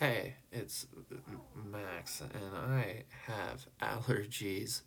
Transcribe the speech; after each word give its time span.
Hey, 0.00 0.34
it's 0.50 0.88
Max, 1.70 2.20
and 2.20 2.56
I 2.56 3.04
have 3.28 3.66
allergies. 3.80 4.82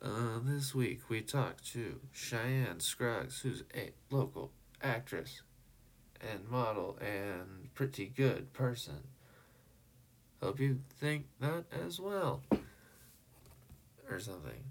Uh, 0.00 0.40
this 0.42 0.74
week 0.74 1.10
we 1.10 1.20
talked 1.20 1.70
to 1.72 2.00
Cheyenne 2.10 2.80
Scruggs, 2.80 3.42
who's 3.42 3.64
a 3.76 3.90
local 4.08 4.50
actress 4.82 5.42
and 6.22 6.48
model 6.48 6.98
and 7.02 7.68
pretty 7.74 8.06
good 8.06 8.54
person. 8.54 9.02
Hope 10.42 10.58
you 10.58 10.80
think 10.98 11.26
that 11.40 11.64
as 11.86 12.00
well. 12.00 12.42
Or 14.10 14.18
something. 14.20 14.64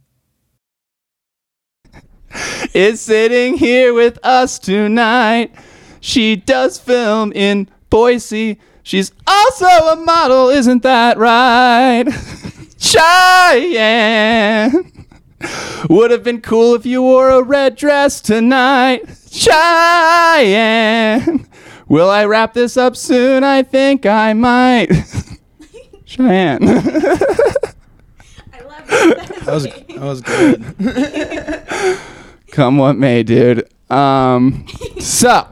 is 2.73 3.01
sitting 3.01 3.57
here 3.57 3.93
with 3.93 4.17
us 4.23 4.57
tonight. 4.57 5.54
She 6.01 6.35
does 6.35 6.79
film 6.79 7.31
in 7.34 7.70
Boise. 7.91 8.59
She's 8.89 9.11
also 9.27 9.67
a 9.67 9.95
model, 9.98 10.49
isn't 10.49 10.81
that 10.81 11.20
right? 11.20 12.05
Cheyenne. 12.79 14.73
Would 15.88 16.09
have 16.09 16.23
been 16.23 16.41
cool 16.41 16.73
if 16.73 16.88
you 16.88 17.03
wore 17.03 17.29
a 17.29 17.43
red 17.43 17.75
dress 17.75 18.20
tonight. 18.20 19.03
Cheyenne. 19.29 20.25
Will 21.88 22.09
I 22.09 22.25
wrap 22.25 22.55
this 22.55 22.77
up 22.77 22.98
soon? 22.98 23.43
I 23.43 23.62
think 23.62 24.07
I 24.07 24.34
might. 24.34 24.88
Cheyenne. 26.05 26.67
I 26.67 26.73
love 28.63 28.90
it. 28.90 29.20
That 29.45 29.53
was 29.53 29.65
that 29.65 29.99
was 29.99 30.21
good. 30.21 30.65
Come 32.51 32.79
what 32.79 32.98
may, 32.98 33.21
dude. 33.21 33.70
Um, 33.91 34.65
so 34.99 35.48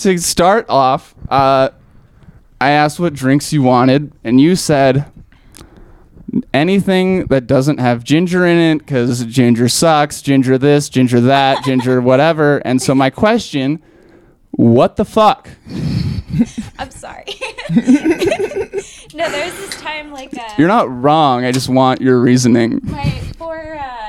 to 0.00 0.18
start 0.18 0.66
off, 0.68 1.14
uh, 1.28 1.70
I 2.60 2.70
asked 2.70 2.98
what 2.98 3.14
drinks 3.14 3.52
you 3.52 3.62
wanted, 3.62 4.12
and 4.24 4.40
you 4.40 4.56
said 4.56 5.10
anything 6.52 7.26
that 7.26 7.46
doesn't 7.46 7.78
have 7.78 8.04
ginger 8.04 8.44
in 8.46 8.58
it, 8.58 8.78
because 8.78 9.24
ginger 9.26 9.68
sucks, 9.68 10.20
ginger 10.22 10.58
this, 10.58 10.88
ginger 10.88 11.20
that, 11.20 11.64
ginger 11.64 12.00
whatever. 12.10 12.58
And 12.58 12.82
so 12.82 12.94
my 12.94 13.10
question, 13.10 13.82
what 14.50 14.96
the 14.96 15.04
fuck? 15.04 15.48
I'm 16.78 16.90
sorry. 16.90 17.24
no, 17.70 19.30
there 19.30 19.44
was 19.44 19.56
this 19.56 19.80
time 19.80 20.12
like 20.12 20.36
uh, 20.36 20.54
You're 20.58 20.68
not 20.68 20.90
wrong. 20.90 21.44
I 21.44 21.52
just 21.52 21.68
want 21.68 22.00
your 22.00 22.20
reasoning. 22.20 22.80
my 22.82 23.10
for 23.36 23.76
uh, 23.76 24.07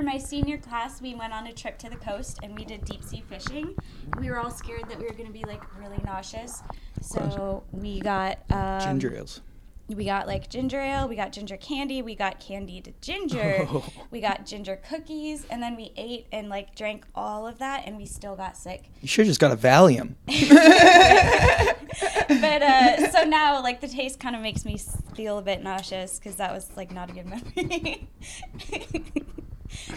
for 0.00 0.06
my 0.06 0.16
senior 0.16 0.56
class, 0.56 1.02
we 1.02 1.14
went 1.14 1.30
on 1.30 1.46
a 1.46 1.52
trip 1.52 1.76
to 1.76 1.90
the 1.90 1.96
coast 1.96 2.38
and 2.42 2.56
we 2.56 2.64
did 2.64 2.82
deep 2.86 3.04
sea 3.04 3.22
fishing. 3.28 3.76
We 4.18 4.30
were 4.30 4.38
all 4.38 4.50
scared 4.50 4.88
that 4.88 4.98
we 4.98 5.04
were 5.04 5.12
gonna 5.12 5.30
be 5.30 5.44
like 5.44 5.60
really 5.78 6.00
nauseous, 6.04 6.62
so 7.02 7.64
we 7.70 8.00
got 8.00 8.38
um, 8.50 8.80
Ginger 8.80 9.14
ales. 9.14 9.42
We 9.88 10.06
got 10.06 10.26
like 10.26 10.48
ginger 10.48 10.80
ale, 10.80 11.06
we 11.06 11.16
got 11.16 11.32
ginger 11.32 11.58
candy, 11.58 12.00
we 12.00 12.14
got 12.14 12.40
candied 12.40 12.94
ginger, 13.02 13.68
we 14.10 14.22
got 14.22 14.46
ginger 14.46 14.80
cookies, 14.88 15.44
and 15.50 15.62
then 15.62 15.76
we 15.76 15.92
ate 15.98 16.28
and 16.32 16.48
like 16.48 16.74
drank 16.74 17.04
all 17.14 17.46
of 17.46 17.58
that, 17.58 17.86
and 17.86 17.98
we 17.98 18.06
still 18.06 18.36
got 18.36 18.56
sick. 18.56 18.90
You 19.02 19.08
should 19.08 19.26
have 19.26 19.30
just 19.30 19.40
got 19.40 19.52
a 19.52 19.56
Valium. 19.56 20.14
but 22.40 22.62
uh, 22.62 23.10
so 23.10 23.24
now 23.24 23.62
like 23.62 23.82
the 23.82 23.88
taste 23.88 24.18
kind 24.18 24.34
of 24.34 24.40
makes 24.40 24.64
me 24.64 24.78
feel 25.14 25.36
a 25.36 25.42
bit 25.42 25.62
nauseous 25.62 26.18
because 26.18 26.36
that 26.36 26.54
was 26.54 26.74
like 26.74 26.90
not 26.90 27.10
a 27.10 27.12
good 27.12 27.26
memory. 27.26 28.08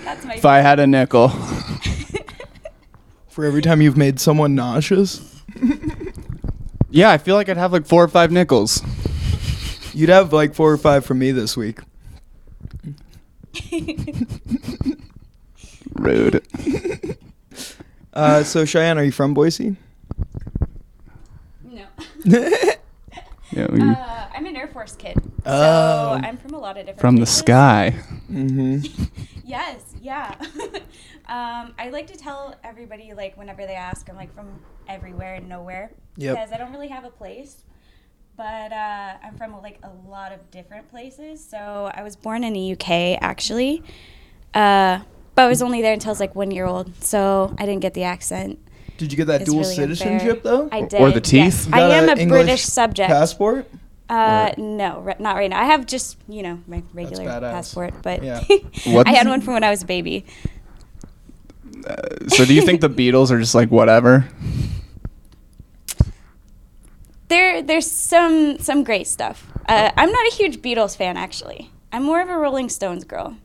That's 0.03 0.25
my. 0.25 0.35
If 0.35 0.45
I 0.45 0.59
had 0.59 0.79
a 0.79 0.87
nickel. 0.87 1.29
For 3.29 3.45
every 3.45 3.61
time 3.63 3.81
you've 3.81 3.97
made 3.97 4.19
someone 4.19 4.53
nauseous, 4.53 5.41
Yeah, 6.91 7.09
I 7.09 7.17
feel 7.17 7.35
like 7.35 7.49
I'd 7.49 7.57
have 7.57 7.73
like 7.73 7.87
four 7.87 8.03
or 8.03 8.07
five 8.07 8.31
nickels. 8.31 8.83
you'd 9.93 10.09
have 10.09 10.31
like 10.31 10.53
four 10.53 10.71
or 10.71 10.77
five 10.77 11.03
from 11.03 11.17
me 11.19 11.31
this 11.31 11.57
week. 11.57 11.79
Rude. 15.95 16.43
Uh, 18.13 18.43
so 18.43 18.65
Cheyenne, 18.65 18.97
are 18.99 19.03
you 19.03 19.11
from 19.11 19.33
Boise? 19.33 19.75
no. 21.63 21.85
Yeah, 23.51 23.67
we- 23.71 23.81
Uh, 23.81 24.25
I'm 24.35 24.45
an 24.47 24.55
Air 24.55 24.67
Force 24.67 24.95
kid, 24.95 25.15
so 25.21 25.31
Oh. 25.45 26.19
I'm 26.23 26.37
from 26.37 26.53
a 26.55 26.59
lot 26.59 26.71
of 26.77 26.85
different. 26.87 26.99
from 27.01 27.15
the 27.17 27.21
places. 27.25 27.37
sky. 27.37 27.95
Mm-hmm. 28.31 29.03
Yes, 29.53 29.93
yeah. 30.01 30.33
um, 31.27 31.75
I 31.77 31.89
like 31.91 32.07
to 32.07 32.17
tell 32.17 32.55
everybody 32.63 33.13
like 33.13 33.37
whenever 33.37 33.65
they 33.67 33.75
ask, 33.75 34.09
I'm 34.09 34.15
like 34.15 34.33
from 34.33 34.47
everywhere 34.87 35.35
and 35.35 35.47
nowhere 35.47 35.91
Yep. 36.17 36.35
because 36.35 36.51
I 36.51 36.57
don't 36.57 36.71
really 36.71 36.87
have 36.87 37.05
a 37.05 37.11
place. 37.11 37.63
But 38.35 38.71
uh, 38.73 39.13
I'm 39.23 39.37
from 39.37 39.61
like 39.61 39.77
a 39.83 39.91
lot 40.09 40.31
of 40.31 40.49
different 40.49 40.89
places. 40.89 41.43
So 41.47 41.91
I 41.93 42.01
was 42.01 42.15
born 42.15 42.43
in 42.43 42.53
the 42.53 42.71
UK 42.73 43.19
actually, 43.21 43.83
uh, 44.55 45.01
but 45.35 45.41
I 45.43 45.47
was 45.47 45.61
only 45.61 45.83
there 45.83 45.93
until 45.93 46.09
I 46.09 46.13
was 46.13 46.19
like 46.19 46.33
one 46.35 46.49
year 46.49 46.65
old. 46.65 46.91
So 47.03 47.53
I 47.59 47.67
didn't 47.67 47.81
get 47.81 47.93
the 47.93 48.03
accent. 48.03 48.57
Did 48.97 49.11
you 49.11 49.17
get 49.17 49.27
that 49.27 49.41
It's 49.41 49.49
dual 49.51 49.61
really 49.61 49.71
unfair. 49.73 49.95
citizenship 49.95 50.41
though? 50.41 50.67
I 50.71 50.81
did. 50.81 50.99
Or 50.99 51.11
the 51.11 51.21
yes. 51.31 51.65
teeth? 51.65 51.73
I 51.73 51.81
am 51.81 52.09
a 52.09 52.13
English 52.13 52.27
British 52.27 52.63
subject. 52.63 53.09
Passport? 53.09 53.69
Uh, 54.13 54.53
no, 54.57 54.99
re- 54.99 55.15
not 55.17 55.35
right 55.35 55.49
now. 55.49 55.59
I 55.59 55.65
have 55.65 55.87
just 55.87 56.17
you 56.27 56.43
know 56.43 56.59
my 56.67 56.83
regular 56.93 57.25
badass. 57.25 57.51
passport, 57.51 57.93
but 58.03 58.23
Yeah. 58.23 58.43
I 58.85 59.11
had 59.11 59.27
one 59.27 59.41
from 59.41 59.55
when 59.55 59.63
I 59.63 59.71
was 59.71 59.81
a 59.81 59.85
baby. 59.87 60.23
So 62.27 62.45
do 62.45 62.53
you 62.53 62.61
think 62.61 62.81
the 62.81 62.89
Beatles 62.89 63.31
are 63.31 63.39
just 63.39 63.55
like 63.55 63.71
whatever? 63.71 64.27
There, 67.27 67.63
there's 67.63 67.89
some 67.89 68.59
some 68.59 68.83
great 68.83 69.07
stuff. 69.07 69.47
Uh, 69.67 69.89
I'm 69.97 70.11
not 70.11 70.27
a 70.27 70.35
huge 70.35 70.61
Beatles 70.61 70.95
fan 70.95 71.17
actually. 71.17 71.71
I'm 71.91 72.03
more 72.03 72.21
of 72.21 72.29
a 72.29 72.37
Rolling 72.37 72.69
Stones 72.69 73.03
girl. 73.03 73.35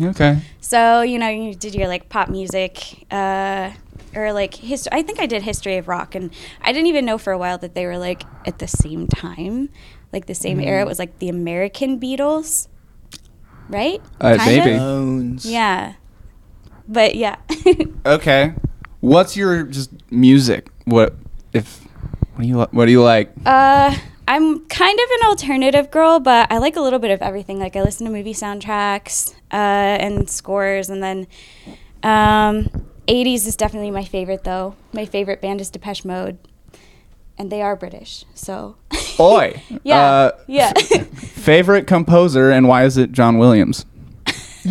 Okay. 0.00 0.38
So 0.60 1.02
you 1.02 1.18
know, 1.18 1.28
you 1.28 1.54
did 1.54 1.74
your 1.74 1.88
like 1.88 2.08
pop 2.08 2.28
music, 2.28 3.04
uh, 3.10 3.72
or 4.14 4.32
like 4.32 4.54
history. 4.54 4.90
I 4.92 5.02
think 5.02 5.20
I 5.20 5.26
did 5.26 5.42
history 5.42 5.76
of 5.76 5.88
rock, 5.88 6.14
and 6.14 6.30
I 6.62 6.72
didn't 6.72 6.86
even 6.86 7.04
know 7.04 7.18
for 7.18 7.32
a 7.32 7.38
while 7.38 7.58
that 7.58 7.74
they 7.74 7.86
were 7.86 7.98
like 7.98 8.22
at 8.46 8.58
the 8.58 8.68
same 8.68 9.06
time, 9.06 9.68
like 10.12 10.26
the 10.26 10.34
same 10.34 10.60
era. 10.60 10.82
It 10.82 10.86
was 10.86 10.98
like 10.98 11.18
the 11.18 11.28
American 11.28 11.98
Beatles, 12.00 12.68
right? 13.68 14.00
Uh, 14.20 14.36
Kind 14.36 14.58
of? 14.58 14.64
maybe. 14.64 14.78
Bones. 14.78 15.46
Yeah, 15.46 15.94
but 16.88 17.14
yeah. 17.16 17.36
Okay. 18.06 18.54
What's 19.00 19.36
your 19.36 19.64
just 19.64 19.90
music? 20.12 20.68
What 20.84 21.14
if 21.52 21.80
what 22.34 22.42
do 22.42 22.48
you 22.48 22.58
li- 22.58 22.66
what 22.70 22.86
do 22.86 22.92
you 22.92 23.02
like? 23.02 23.32
Uh, 23.44 23.94
I'm 24.28 24.64
kind 24.66 24.98
of 24.98 25.10
an 25.20 25.26
alternative 25.28 25.90
girl, 25.90 26.18
but 26.20 26.50
I 26.50 26.58
like 26.58 26.76
a 26.76 26.80
little 26.80 26.98
bit 26.98 27.10
of 27.10 27.20
everything. 27.22 27.58
Like 27.58 27.76
I 27.76 27.82
listen 27.82 28.06
to 28.06 28.12
movie 28.12 28.32
soundtracks 28.34 29.32
uh, 29.52 29.54
and 30.02 30.28
scores, 30.30 30.88
and 30.88 31.02
then 31.02 31.26
um, 32.02 32.68
80s 33.08 33.46
is 33.46 33.56
definitely 33.56 33.90
my 33.90 34.04
favorite. 34.04 34.44
Though 34.44 34.74
my 34.92 35.04
favorite 35.04 35.40
band 35.40 35.60
is 35.60 35.70
Depeche 35.70 36.04
Mode, 36.04 36.38
and 37.38 37.50
they 37.50 37.62
are 37.62 37.76
British, 37.76 38.24
so. 38.34 38.76
Oi. 39.18 39.62
yeah, 39.84 39.98
Uh, 40.00 40.30
yeah. 40.46 40.72
Favorite 41.36 41.86
composer 41.86 42.50
and 42.50 42.68
why 42.68 42.84
is 42.84 42.96
it 42.96 43.12
John 43.12 43.38
Williams? 43.38 43.84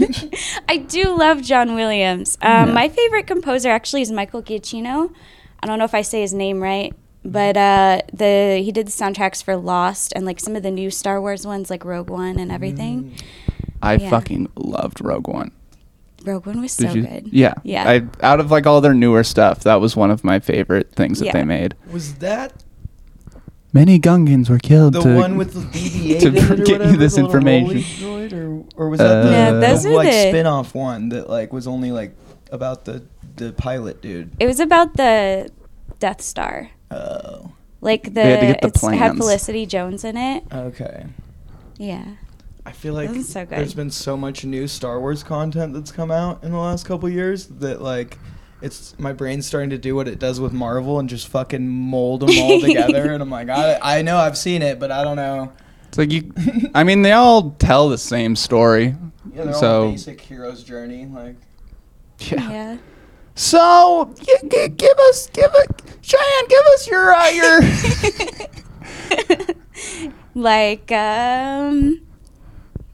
I 0.69 0.78
do 0.78 1.16
love 1.17 1.41
John 1.41 1.73
Williams. 1.75 2.38
Um, 2.41 2.73
My 2.73 2.89
favorite 2.89 3.28
composer 3.28 3.69
actually 3.69 4.01
is 4.01 4.11
Michael 4.11 4.44
Giacchino. 4.44 5.13
I 5.61 5.67
don't 5.67 5.79
know 5.79 5.85
if 5.85 5.95
I 5.95 6.01
say 6.01 6.19
his 6.22 6.34
name 6.34 6.61
right, 6.61 6.94
but 7.23 7.55
uh, 7.55 8.01
the 8.13 8.61
he 8.63 8.72
did 8.73 8.88
the 8.88 8.91
soundtracks 8.91 9.41
for 9.41 9.55
Lost 9.55 10.11
and 10.16 10.25
like 10.25 10.39
some 10.41 10.55
of 10.55 10.63
the 10.63 10.72
new 10.72 10.91
Star 10.91 11.22
Wars 11.22 11.47
ones, 11.47 11.69
like 11.69 11.85
Rogue 11.85 12.09
One 12.09 12.37
and 12.40 12.52
everything. 12.52 13.16
I 13.81 13.96
Yeah. 13.96 14.09
fucking 14.09 14.49
loved 14.58 14.99
Rogue 15.03 15.28
One. 15.29 15.52
Rogue 16.25 16.46
One 16.46 16.59
was 16.61 16.75
Did 16.75 16.90
so 16.90 16.96
you? 16.96 17.03
good. 17.08 17.29
Yeah. 17.31 17.53
Yeah. 17.64 17.87
I 17.90 18.03
out 18.22 18.40
of 18.41 18.52
like 18.52 18.67
all 18.67 18.81
their 18.81 18.93
newer 18.93 19.23
stuff, 19.23 19.61
that 19.64 19.75
was 19.79 19.96
one 19.96 20.11
of 20.11 20.23
my 20.25 20.40
favorite 20.40 20.91
things 20.91 21.19
that 21.19 21.28
Yeah. 21.28 21.31
they 21.34 21.43
made. 21.46 21.73
Was 21.90 22.16
that 22.16 22.52
Many 23.75 23.99
Gungans 23.99 24.49
were 24.49 24.57
killed 24.57 24.93
the 24.93 25.01
to 25.01 25.16
one 25.16 25.35
with 25.37 25.53
the 25.53 25.59
BB-8 25.59 26.19
to 26.22 26.27
in 26.29 26.35
it 26.37 26.49
or 26.51 26.55
get 26.63 26.81
you 26.89 26.97
this 26.97 27.16
the 27.16 27.23
little 27.23 27.35
information. 27.35 28.07
roly 28.07 28.29
droid, 28.29 28.33
or, 28.77 28.85
or 28.85 28.89
was 28.89 28.99
that 28.99 29.07
Uh, 29.17 29.23
the, 29.25 29.31
Yeah, 29.31 29.51
the, 29.51 29.59
those 29.59 29.85
are 29.85 29.93
like 29.93 30.09
the- 30.09 30.29
spin-off 30.29 30.73
one 30.73 31.09
that 31.09 31.29
like 31.29 31.51
was 31.53 31.67
only 31.67 31.91
like 31.91 32.16
about 32.51 32.85
the 32.85 33.03
the 33.35 33.51
pilot 33.51 34.01
dude? 34.01 34.31
It 34.39 34.47
was 34.47 34.59
about 34.61 34.95
the 34.95 35.49
Death 35.99 36.22
Star. 36.22 36.69
Oh, 36.89 37.51
Like 37.81 38.03
the, 38.05 38.09
They 38.11 38.31
had 38.31 38.39
to 38.39 38.45
get 38.47 38.61
the 38.61 38.67
it's 38.69 38.81
had 38.81 38.89
plans. 38.97 39.17
Felicity 39.19 39.66
Jones 39.66 40.03
in 40.05 40.16
it. 40.17 40.43
okay. 40.53 41.05
Yeah. 41.78 42.05
I 42.66 42.71
feel 42.71 42.93
like 42.93 43.09
That 43.09 43.17
was 43.17 43.28
so 43.29 43.41
good. 43.45 43.57
there's 43.59 43.73
been 43.73 43.91
so 43.91 44.16
much 44.16 44.45
new 44.45 44.67
Star 44.69 44.99
Wars 45.01 45.21
content 45.21 45.73
that's 45.73 45.91
come 45.91 46.09
out 46.11 46.43
in 46.45 46.51
the 46.51 46.57
last 46.57 46.85
couple 46.85 47.09
years 47.09 47.47
that 47.47 47.81
like 47.81 48.17
it's 48.61 48.97
my 48.97 49.13
brain's 49.13 49.46
starting 49.46 49.69
to 49.72 49.78
do 49.78 49.96
what 49.96 50.07
it 50.07 50.19
does 50.19 50.40
with 50.40 50.53
Marvel 50.53 50.99
and 50.99 51.09
just 51.09 51.28
fucking 51.28 51.67
mold 51.67 52.22
them 52.22 52.29
all 52.37 52.59
together 52.61 53.11
and 53.13 53.22
I'm 53.22 53.29
like 53.29 53.49
I, 53.49 53.79
I 53.81 54.02
know 54.02 54.17
I've 54.17 54.37
seen 54.37 54.61
it 54.61 54.79
but 54.79 54.91
I 54.91 55.03
don't 55.03 55.17
know. 55.17 55.52
It's 55.87 55.97
like 55.97 56.11
you 56.11 56.31
I 56.73 56.84
mean 56.84 57.02
they 57.02 57.11
all 57.11 57.52
tell 57.52 57.90
the 57.90 57.97
same 57.97 58.35
story. 58.35 58.96
Yeah, 59.34 59.43
they're 59.43 59.53
all 59.53 59.59
so 59.59 59.91
basic 59.91 60.22
hero's 60.22 60.63
journey 60.63 61.05
like 61.05 61.35
yeah. 62.19 62.49
Yeah. 62.49 62.78
So 63.37 64.13
g- 64.17 64.47
g- 64.49 64.69
give 64.69 64.97
us, 65.09 65.28
give 65.28 65.52
it, 65.53 65.81
Cheyenne, 66.02 66.47
give 66.47 66.66
us 66.67 66.87
your 66.87 67.13
uh, 67.13 67.29
your. 67.29 67.59
Like 70.37 70.91
um, 70.91 72.02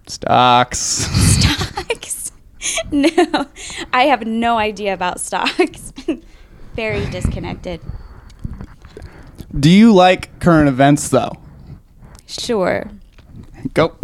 Stocks. 0.06 0.78
stocks. 0.78 2.21
no, 2.92 3.48
I 3.94 4.04
have 4.04 4.26
no 4.26 4.58
idea 4.58 4.94
about 4.94 5.20
stocks. 5.20 5.94
Very 6.76 7.06
disconnected. 7.10 7.82
Do 9.58 9.70
you 9.70 9.94
like 9.94 10.40
current 10.40 10.70
events 10.70 11.10
though? 11.10 11.34
Sure. 12.28 12.90
Go. 13.74 13.96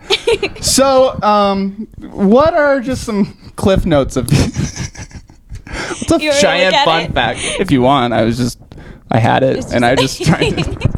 so, 0.60 1.20
um, 1.22 1.86
what 1.98 2.54
are 2.54 2.80
just 2.80 3.04
some 3.04 3.36
cliff 3.56 3.84
notes 3.86 4.16
of? 4.16 4.30
What's 4.30 6.10
a 6.10 6.20
You 6.22 6.30
wanna 6.30 6.40
Cheyenne 6.40 6.66
look 6.66 6.74
at 6.74 6.84
fun 6.84 7.02
it? 7.04 7.12
fact? 7.12 7.40
If 7.60 7.70
you 7.70 7.82
want, 7.82 8.14
I 8.14 8.22
was 8.22 8.36
just, 8.36 8.58
I 9.10 9.18
had 9.18 9.42
it, 9.42 9.72
and 9.72 9.84
I 9.84 9.94
just 9.94 10.22
trying 10.24 10.56
to. 10.56 10.90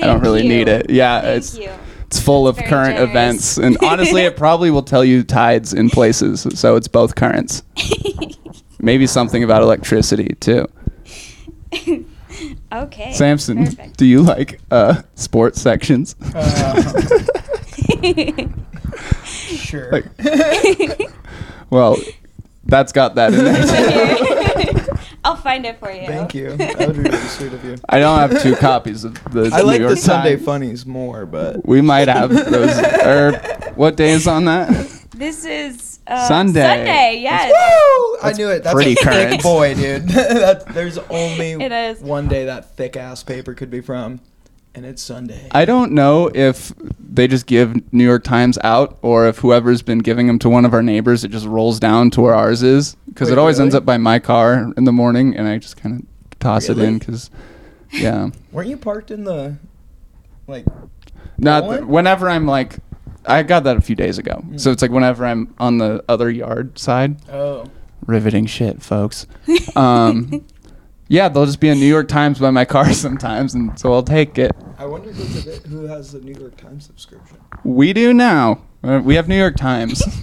I 0.00 0.06
don't 0.06 0.20
really 0.20 0.42
you. 0.42 0.48
need 0.48 0.68
it. 0.68 0.90
Yeah, 0.90 1.20
Thank 1.20 1.36
it's 1.38 1.58
you. 1.58 1.70
It's 2.16 2.24
full 2.24 2.46
of 2.48 2.56
very 2.56 2.68
current 2.68 2.94
generous. 2.96 3.10
events, 3.10 3.58
and 3.58 3.76
honestly, 3.82 4.22
it 4.22 4.36
probably 4.36 4.70
will 4.70 4.82
tell 4.82 5.04
you 5.04 5.22
tides 5.24 5.72
in 5.74 5.90
places, 5.90 6.46
so 6.58 6.76
it's 6.76 6.88
both 6.88 7.14
currents. 7.14 7.62
Maybe 8.80 9.06
something 9.06 9.42
about 9.42 9.62
electricity 9.62 10.34
too. 10.40 10.66
Okay. 12.72 13.12
Samson, 13.12 13.64
Perfect. 13.64 13.96
do 13.96 14.04
you 14.04 14.20
like 14.20 14.60
uh, 14.72 15.02
sports 15.14 15.60
sections? 15.62 16.16
Uh, 16.34 17.22
sure. 19.24 19.90
Like- 19.92 21.10
Well, 21.70 21.96
that's 22.64 22.90
got 22.92 23.14
that 23.14 23.32
in 23.32 23.44
there. 23.44 24.73
I'll 25.24 25.36
find 25.36 25.64
it 25.64 25.78
for 25.78 25.90
you. 25.90 26.06
Thank 26.06 26.34
you. 26.34 26.56
That 26.56 26.78
would 26.78 26.96
be 26.96 27.02
really 27.02 27.16
sweet 27.18 27.52
of 27.52 27.64
you. 27.64 27.76
I 27.88 27.98
don't 27.98 28.18
have 28.18 28.42
two 28.42 28.54
copies 28.56 29.04
of 29.04 29.14
the 29.32 29.50
I 29.52 29.60
New 29.60 29.66
like 29.66 29.80
York 29.80 29.90
the 29.92 29.96
Sunday 29.96 30.34
Times. 30.34 30.44
funnies 30.44 30.86
more, 30.86 31.24
but 31.26 31.66
We 31.66 31.80
might 31.80 32.08
have 32.08 32.30
those. 32.30 32.78
or 33.04 33.32
what 33.74 33.96
day 33.96 34.10
is 34.10 34.26
on 34.26 34.44
that? 34.44 34.68
This 35.16 35.44
is 35.44 36.00
uh, 36.06 36.26
Sunday. 36.28 36.60
Sunday, 36.60 37.18
yes. 37.22 37.48
Woo! 37.50 38.18
I 38.18 38.26
That's 38.26 38.38
knew 38.38 38.48
it. 38.50 38.64
That's 38.64 38.74
pretty 38.74 38.92
a 38.92 38.96
thick 38.96 39.04
current. 39.04 39.42
boy, 39.42 39.74
dude. 39.74 40.08
that, 40.08 40.66
there's 40.74 40.98
only 40.98 41.52
It 41.52 41.72
is. 41.72 42.00
one 42.00 42.28
day 42.28 42.44
that 42.46 42.76
thick 42.76 42.96
ass 42.96 43.22
paper 43.22 43.54
could 43.54 43.70
be 43.70 43.80
from, 43.80 44.20
and 44.74 44.84
it's 44.84 45.02
Sunday. 45.02 45.48
I 45.52 45.64
don't 45.64 45.92
know 45.92 46.30
if 46.34 46.72
they 46.98 47.28
just 47.28 47.46
give 47.46 47.92
New 47.92 48.04
York 48.04 48.24
Times 48.24 48.58
out 48.64 48.98
or 49.02 49.28
if 49.28 49.38
whoever's 49.38 49.82
been 49.82 50.00
giving 50.00 50.26
them 50.26 50.38
to 50.40 50.48
one 50.48 50.64
of 50.64 50.74
our 50.74 50.82
neighbors, 50.82 51.24
it 51.24 51.30
just 51.30 51.46
rolls 51.46 51.78
down 51.78 52.10
to 52.10 52.20
where 52.20 52.34
ours 52.34 52.62
is. 52.62 52.96
Because 53.06 53.30
it 53.30 53.38
always 53.38 53.56
really? 53.58 53.66
ends 53.66 53.74
up 53.74 53.84
by 53.84 53.96
my 53.96 54.18
car 54.18 54.72
in 54.76 54.84
the 54.84 54.92
morning, 54.92 55.36
and 55.36 55.46
I 55.46 55.58
just 55.58 55.76
kind 55.76 56.00
of 56.00 56.38
toss 56.40 56.68
it 56.68 56.78
in. 56.78 56.98
Because, 56.98 57.30
yeah. 57.92 58.30
Weren't 58.50 58.68
you 58.68 58.76
parked 58.76 59.12
in 59.12 59.24
the, 59.24 59.56
like, 60.48 60.64
Not 61.38 61.68
th- 61.68 61.82
whenever 61.82 62.28
I'm 62.28 62.46
like, 62.46 62.76
I 63.24 63.44
got 63.44 63.64
that 63.64 63.76
a 63.76 63.80
few 63.80 63.94
days 63.94 64.18
ago. 64.18 64.34
Hmm. 64.34 64.58
So 64.58 64.72
it's 64.72 64.82
like 64.82 64.90
whenever 64.90 65.24
I'm 65.24 65.54
on 65.58 65.78
the 65.78 66.04
other 66.08 66.28
yard 66.28 66.78
side, 66.78 67.16
oh, 67.30 67.70
riveting 68.06 68.46
shit, 68.46 68.82
folks. 68.82 69.26
Um, 69.76 70.44
yeah, 71.08 71.28
there'll 71.28 71.46
just 71.46 71.60
be 71.60 71.68
a 71.68 71.74
New 71.74 71.86
York 71.86 72.08
Times 72.08 72.38
by 72.38 72.50
my 72.50 72.64
car 72.64 72.92
sometimes, 73.06 73.54
and 73.54 73.78
so 73.78 73.92
I'll 73.92 74.02
take 74.02 74.38
it. 74.38 74.52
I 74.78 74.86
wonder 74.86 75.12
who's 75.12 75.46
a, 75.46 75.68
who 75.68 75.84
has 75.86 76.12
the 76.12 76.20
New 76.20 76.34
York 76.38 76.56
Times 76.56 76.86
subscription. 76.86 77.38
We 77.64 77.92
do 77.92 78.12
now. 78.12 78.62
Uh, 78.82 79.00
We 79.02 79.14
have 79.16 79.28
New 79.28 79.38
York 79.38 79.56
Times. 79.56 80.02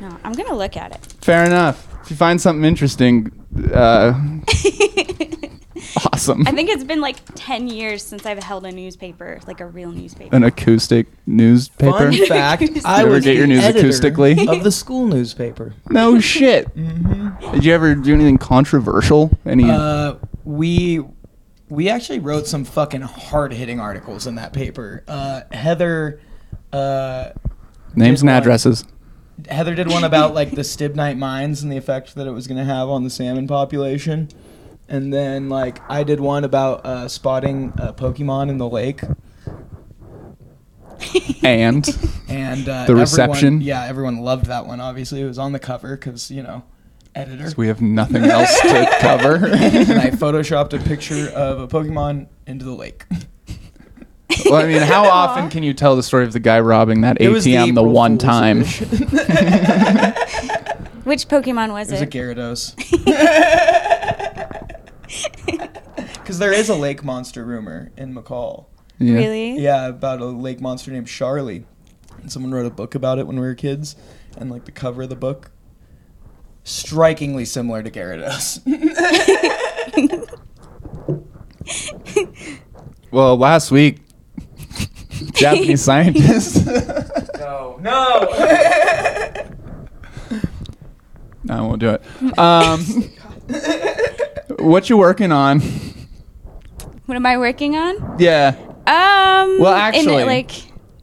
No, 0.00 0.18
I'm 0.22 0.34
gonna 0.34 0.54
look 0.54 0.76
at 0.76 0.92
it. 0.94 1.00
Fair 1.22 1.44
enough. 1.46 1.88
If 2.02 2.10
you 2.10 2.16
find 2.16 2.38
something 2.38 2.62
interesting, 2.64 3.30
uh, 3.72 4.12
it. 4.48 5.50
awesome. 6.12 6.46
I 6.46 6.52
think 6.52 6.70
it's 6.70 6.84
been 6.84 7.00
like 7.00 7.16
10 7.34 7.68
years 7.68 8.02
since 8.02 8.26
I've 8.26 8.42
held 8.42 8.64
a 8.66 8.72
newspaper, 8.72 9.40
like 9.46 9.60
a 9.60 9.66
real 9.66 9.90
newspaper. 9.90 10.34
An 10.34 10.44
acoustic 10.44 11.06
newspaper. 11.26 12.10
Fun 12.12 12.26
fact: 12.26 12.62
I 12.84 13.02
ever 13.02 13.10
was 13.10 13.24
get 13.24 13.36
your 13.36 13.46
the 13.46 13.54
news 13.54 13.64
editor 13.64 13.88
acoustically? 13.88 14.48
of 14.48 14.64
the 14.64 14.72
school 14.72 15.06
newspaper. 15.06 15.74
No 15.90 16.20
shit. 16.20 16.74
Mm-hmm. 16.76 17.52
Did 17.52 17.64
you 17.64 17.72
ever 17.74 17.94
do 17.94 18.14
anything 18.14 18.38
controversial? 18.38 19.36
Any? 19.44 19.70
Uh, 19.70 20.14
we 20.44 21.02
we 21.68 21.88
actually 21.88 22.20
wrote 22.20 22.46
some 22.46 22.64
fucking 22.64 23.02
hard 23.02 23.52
hitting 23.52 23.80
articles 23.80 24.26
in 24.26 24.36
that 24.36 24.52
paper. 24.52 25.02
Uh, 25.08 25.42
Heather. 25.50 26.20
Uh, 26.72 27.30
names 27.94 28.20
did 28.20 28.28
and 28.28 28.34
one- 28.34 28.42
addresses. 28.42 28.84
Heather 29.48 29.74
did 29.74 29.88
one 29.88 30.04
about 30.04 30.32
like 30.32 30.52
the 30.52 30.62
stibnite 30.62 31.18
mines 31.18 31.62
and 31.62 31.70
the 31.70 31.76
effect 31.76 32.14
that 32.14 32.26
it 32.26 32.30
was 32.30 32.46
going 32.46 32.58
to 32.58 32.64
have 32.64 32.88
on 32.88 33.02
the 33.02 33.10
salmon 33.10 33.48
population. 33.48 34.28
And 34.88 35.12
then 35.12 35.48
like 35.48 35.80
I 35.90 36.04
did 36.04 36.20
one 36.20 36.44
about 36.44 36.84
uh, 36.84 37.08
spotting 37.08 37.72
uh, 37.78 37.92
Pokemon 37.94 38.50
in 38.50 38.58
the 38.58 38.68
lake 38.68 39.00
And 41.42 41.86
and 42.28 42.68
uh, 42.68 42.74
The 42.74 42.80
everyone- 42.82 43.00
reception? 43.00 43.60
yeah, 43.60 43.84
everyone 43.86 44.18
loved 44.20 44.46
that 44.46 44.66
one. 44.66 44.80
Obviously, 44.80 45.20
it 45.20 45.26
was 45.26 45.38
on 45.38 45.52
the 45.52 45.58
cover 45.58 45.96
because 45.96 46.30
you 46.30 46.42
know, 46.42 46.62
editor. 47.14 47.50
we 47.56 47.66
have 47.68 47.80
nothing 47.80 48.24
else 48.24 48.58
to 48.60 48.96
cover. 49.00 49.36
and 49.46 50.00
I 50.00 50.10
photoshopped 50.10 50.72
a 50.72 50.78
picture 50.82 51.28
of 51.34 51.60
a 51.60 51.68
Pokemon 51.68 52.26
into 52.46 52.64
the 52.64 52.74
lake. 52.74 53.04
well, 54.46 54.56
I 54.56 54.66
mean, 54.66 54.82
how 54.82 55.08
often 55.08 55.50
can 55.50 55.62
you 55.62 55.74
tell 55.74 55.96
the 55.96 56.02
story 56.02 56.24
of 56.24 56.32
the 56.32 56.40
guy 56.40 56.60
robbing 56.60 57.02
that 57.02 57.18
It 57.20 57.30
ATM 57.30 57.42
the, 57.44 57.56
April 57.56 57.86
one 57.86 58.18
time? 58.18 58.60
Which 61.04 61.28
Pokemon 61.28 61.72
was 61.72 61.90
It 61.90 61.94
was 61.94 62.02
a? 62.02 62.06
Gyarados. 62.06 62.74
Because 65.96 66.38
there 66.38 66.52
is 66.52 66.70
a 66.70 66.74
lake 66.74 67.04
monster 67.04 67.44
rumor 67.44 67.92
in 67.98 68.14
McCall. 68.14 68.64
Yeah. 68.98 69.16
Really? 69.16 69.58
Yeah, 69.58 69.88
about 69.88 70.20
a 70.20 70.24
lake 70.24 70.60
monster 70.60 70.90
named 70.90 71.06
Charlie. 71.06 71.66
And 72.20 72.32
someone 72.32 72.52
wrote 72.52 72.64
a 72.64 72.70
book 72.70 72.94
about 72.94 73.18
it 73.18 73.26
when 73.26 73.36
we 73.36 73.42
were 73.42 73.54
kids. 73.54 73.94
And 74.38 74.50
like 74.50 74.64
the 74.64 74.72
cover 74.72 75.02
of 75.02 75.10
the 75.10 75.16
book, 75.16 75.50
strikingly 76.62 77.44
similar 77.44 77.82
to 77.82 77.90
Gyarados. 77.90 78.60
Well, 83.10 83.36
last 83.36 83.70
week, 83.70 84.00
Japanese 85.34 85.84
scientists. 85.84 86.66
no, 87.38 87.78
no. 87.80 88.28
I 91.48 91.60
won't 91.60 91.78
do 91.78 91.90
it. 91.90 92.02
Um, 92.36 92.80
what 94.64 94.88
you 94.90 94.96
working 94.96 95.32
on? 95.32 95.60
What 97.06 97.16
am 97.16 97.26
I 97.26 97.36
working 97.38 97.76
on? 97.76 98.16
Yeah. 98.18 98.56
Um. 98.86 99.58
Well, 99.60 99.74
in, 99.74 99.80
actually- 99.80 100.24
like, 100.24 100.50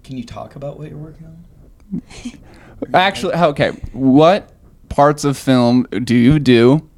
Can 0.04 0.18
you 0.18 0.24
talk 0.24 0.56
about 0.56 0.78
what 0.80 0.90
you're 0.90 0.98
working 0.98 1.28
on? 1.28 2.02
Actually, 2.94 3.36
okay. 3.36 3.70
What 3.94 4.52
parts 4.90 5.24
of 5.24 5.38
film 5.38 5.84
do 6.04 6.16
you 6.16 6.40
do? 6.40 6.90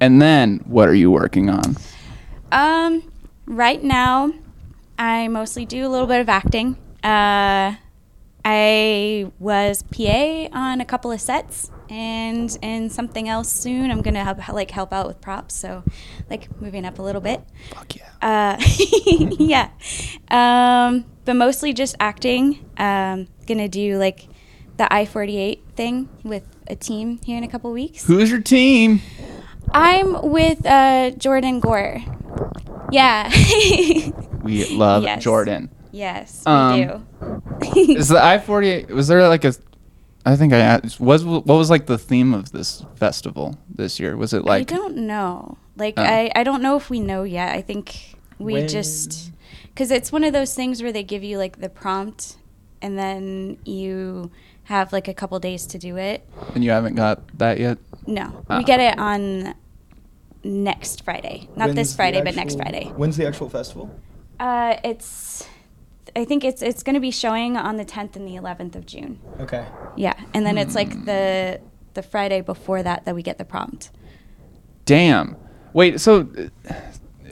And 0.00 0.20
then 0.20 0.60
what 0.64 0.88
are 0.88 0.94
you 0.94 1.10
working 1.10 1.48
on? 1.50 1.76
um, 2.52 3.12
right 3.46 3.82
now, 3.82 4.32
I 4.98 5.28
mostly 5.28 5.64
do 5.66 5.86
a 5.86 5.88
little 5.88 6.06
bit 6.08 6.20
of 6.20 6.28
acting. 6.28 6.76
Uh, 7.04 7.74
I 8.44 9.30
was 9.38 9.84
PA 9.94 10.48
on 10.52 10.80
a 10.80 10.84
couple 10.84 11.12
of 11.12 11.20
sets, 11.20 11.70
and 11.90 12.56
and 12.62 12.90
something 12.90 13.28
else 13.28 13.50
soon. 13.52 13.90
I'm 13.90 14.00
gonna 14.00 14.24
help 14.24 14.38
like 14.48 14.70
help 14.70 14.92
out 14.92 15.06
with 15.06 15.20
props, 15.20 15.54
so 15.54 15.82
like 16.30 16.48
moving 16.60 16.84
up 16.86 16.98
a 16.98 17.02
little 17.02 17.20
bit. 17.20 17.42
Fuck 17.74 17.96
yeah. 17.96 18.08
Uh, 18.22 18.56
yeah. 19.38 19.70
Um, 20.30 21.04
but 21.24 21.34
mostly 21.34 21.72
just 21.72 21.96
acting. 22.00 22.64
Um, 22.78 23.26
gonna 23.46 23.68
do 23.68 23.98
like 23.98 24.28
the 24.76 24.90
I 24.92 25.04
48 25.04 25.62
thing 25.76 26.08
with 26.24 26.44
a 26.68 26.76
team 26.76 27.20
here 27.24 27.36
in 27.36 27.44
a 27.44 27.48
couple 27.48 27.70
weeks. 27.72 28.06
Who's 28.06 28.30
your 28.30 28.40
team? 28.40 29.00
I'm 29.72 30.30
with 30.30 30.64
uh, 30.64 31.10
Jordan 31.12 31.60
Gore. 31.60 31.98
Yeah. 32.90 33.30
We 34.42 34.64
love 34.74 35.02
Yes. 35.02 35.22
Jordan. 35.22 35.68
yes, 35.92 36.42
we 36.46 36.52
Um, 36.52 37.06
do. 37.60 37.76
Is 37.76 38.08
the 38.08 38.24
I 38.24 38.38
forty 38.38 38.68
eight? 38.70 38.88
Was 38.88 39.06
there 39.06 39.28
like 39.28 39.44
a? 39.44 39.52
I 40.26 40.36
think 40.36 40.52
I 40.52 40.58
asked. 40.58 41.00
Was 41.00 41.24
what 41.24 41.46
was 41.46 41.70
like 41.70 41.86
the 41.86 41.98
theme 41.98 42.34
of 42.34 42.52
this 42.52 42.84
festival 42.96 43.58
this 43.74 43.98
year? 43.98 44.16
Was 44.16 44.32
it 44.34 44.44
like 44.44 44.70
I 44.72 44.76
don't 44.76 44.96
know. 44.96 45.56
Like 45.76 45.94
Oh. 45.96 46.02
I, 46.02 46.30
I 46.34 46.42
don't 46.44 46.62
know 46.62 46.76
if 46.76 46.90
we 46.90 47.00
know 47.00 47.22
yet. 47.22 47.54
I 47.54 47.62
think 47.62 48.16
we 48.38 48.52
When- 48.54 48.68
just 48.68 49.32
because 49.68 49.90
it's 49.90 50.12
one 50.12 50.24
of 50.24 50.32
those 50.32 50.54
things 50.54 50.82
where 50.82 50.92
they 50.92 51.02
give 51.02 51.24
you 51.24 51.38
like 51.38 51.60
the 51.60 51.68
prompt, 51.70 52.36
and 52.82 52.98
then 52.98 53.58
you 53.64 54.30
have 54.64 54.92
like 54.92 55.08
a 55.08 55.14
couple 55.14 55.38
days 55.40 55.66
to 55.66 55.78
do 55.78 55.96
it. 55.96 56.28
And 56.54 56.62
you 56.62 56.70
haven't 56.70 56.96
got 56.96 57.22
that 57.38 57.58
yet. 57.58 57.78
No, 58.06 58.44
Ah. 58.50 58.58
we 58.58 58.64
get 58.64 58.78
it 58.80 58.98
on 58.98 59.54
next 60.44 61.02
Friday. 61.04 61.48
Not 61.56 61.66
When's 61.68 61.76
this 61.76 61.90
the 61.92 61.96
Friday, 61.96 62.22
but 62.22 62.34
next 62.36 62.56
Friday. 62.56 62.92
When's 62.96 63.16
the 63.16 63.26
actual 63.26 63.48
festival? 63.48 63.90
Uh, 64.38 64.76
it's. 64.84 65.46
I 66.16 66.24
think 66.24 66.44
it's 66.44 66.62
it's 66.62 66.82
going 66.82 66.94
to 66.94 67.00
be 67.00 67.10
showing 67.10 67.56
on 67.56 67.76
the 67.76 67.84
10th 67.84 68.16
and 68.16 68.26
the 68.26 68.36
11th 68.36 68.74
of 68.76 68.86
June. 68.86 69.18
Okay. 69.40 69.64
Yeah, 69.96 70.14
and 70.34 70.44
then 70.46 70.58
it's 70.58 70.74
like 70.74 71.04
the 71.04 71.60
the 71.94 72.02
Friday 72.02 72.40
before 72.40 72.82
that 72.82 73.04
that 73.04 73.14
we 73.14 73.22
get 73.22 73.38
the 73.38 73.44
prompt. 73.44 73.90
Damn. 74.84 75.36
Wait. 75.72 76.00
So, 76.00 76.20
uh, 76.20 76.48
So 76.68 76.74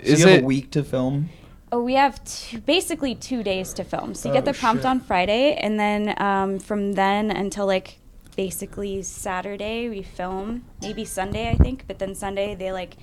is 0.03 0.21
you 0.21 0.27
have 0.27 0.39
it? 0.39 0.43
a 0.43 0.47
week 0.47 0.71
to 0.73 0.85
film? 0.85 1.29
Oh, 1.71 1.83
we 1.83 1.95
have 1.95 2.23
two, 2.25 2.61
basically 2.61 3.15
two 3.15 3.43
days 3.43 3.73
to 3.75 3.85
film. 3.85 4.15
So 4.15 4.29
you 4.29 4.35
get 4.35 4.45
Oh, 4.49 4.53
the 4.53 4.59
prompt 4.59 4.83
shit. 4.83 4.87
on 4.91 5.01
Friday, 5.01 5.55
and 5.55 5.79
then 5.79 6.15
um, 6.23 6.59
from 6.59 6.93
then 6.95 7.31
until 7.31 7.67
like 7.67 7.99
basically 8.37 9.03
Saturday, 9.03 9.89
we 9.89 10.03
film. 10.03 10.65
Maybe 10.81 11.05
Sunday, 11.05 11.51
I 11.51 11.57
think. 11.57 11.85
But 11.89 11.99
then 11.99 12.15
Sunday, 12.15 12.55
they 12.55 12.73
like 12.73 12.97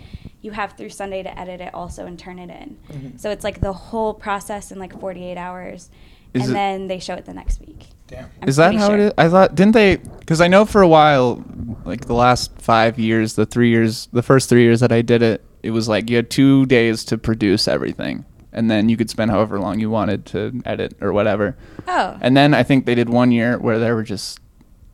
you 0.45 0.51
have 0.51 0.73
through 0.73 0.89
Sunday 0.89 1.23
to 1.23 1.39
edit 1.39 1.59
it 1.59 1.73
also 1.73 2.05
and 2.05 2.17
turn 2.17 2.39
it 2.39 2.49
in. 2.49 2.77
Mm-hmm. 2.89 3.17
So 3.17 3.31
it's 3.31 3.43
like 3.43 3.59
the 3.61 3.73
whole 3.73 4.13
process 4.13 4.71
in 4.71 4.79
like 4.79 4.97
48 4.99 5.37
hours, 5.37 5.89
Is 6.33 6.43
and 6.43 6.51
it- 6.51 6.53
then 6.53 6.87
they 6.87 6.99
show 6.99 7.15
it 7.15 7.25
the 7.25 7.33
next 7.33 7.59
week. 7.59 7.87
Damn. 8.07 8.29
I'm 8.41 8.47
Is 8.47 8.57
that 8.57 8.75
how 8.75 8.87
sure. 8.89 8.97
it 8.97 8.99
is? 9.07 9.13
I 9.17 9.27
thought 9.29 9.55
didn't 9.55 9.73
they? 9.73 9.95
Because 9.95 10.39
I 10.39 10.47
know 10.47 10.63
for 10.63 10.83
a 10.83 10.87
while, 10.87 11.43
like 11.85 12.05
the 12.05 12.13
last 12.13 12.51
five 12.61 12.99
years, 12.99 13.33
the 13.33 13.47
three 13.47 13.69
years, 13.71 14.07
the 14.13 14.21
first 14.21 14.47
three 14.47 14.61
years 14.61 14.79
that 14.81 14.91
I 14.91 15.01
did 15.01 15.23
it, 15.23 15.43
it 15.63 15.71
was 15.71 15.89
like 15.89 16.07
you 16.11 16.17
had 16.17 16.29
two 16.29 16.67
days 16.67 17.03
to 17.05 17.17
produce 17.17 17.67
everything, 17.67 18.23
and 18.53 18.69
then 18.69 18.89
you 18.89 18.95
could 18.95 19.09
spend 19.09 19.31
however 19.31 19.59
long 19.59 19.79
you 19.79 19.89
wanted 19.89 20.23
to 20.27 20.61
edit 20.65 20.95
or 21.01 21.13
whatever. 21.13 21.57
Oh, 21.87 22.15
And 22.21 22.37
then 22.37 22.53
I 22.53 22.61
think 22.61 22.85
they 22.85 22.93
did 22.93 23.09
one 23.09 23.31
year 23.31 23.57
where 23.57 23.79
there 23.79 23.95
were 23.95 24.03
just, 24.03 24.39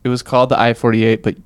it 0.04 0.08
was 0.08 0.22
called 0.22 0.48
the 0.48 0.58
I 0.58 0.72
forty 0.72 1.04
eight, 1.04 1.22
but 1.22 1.36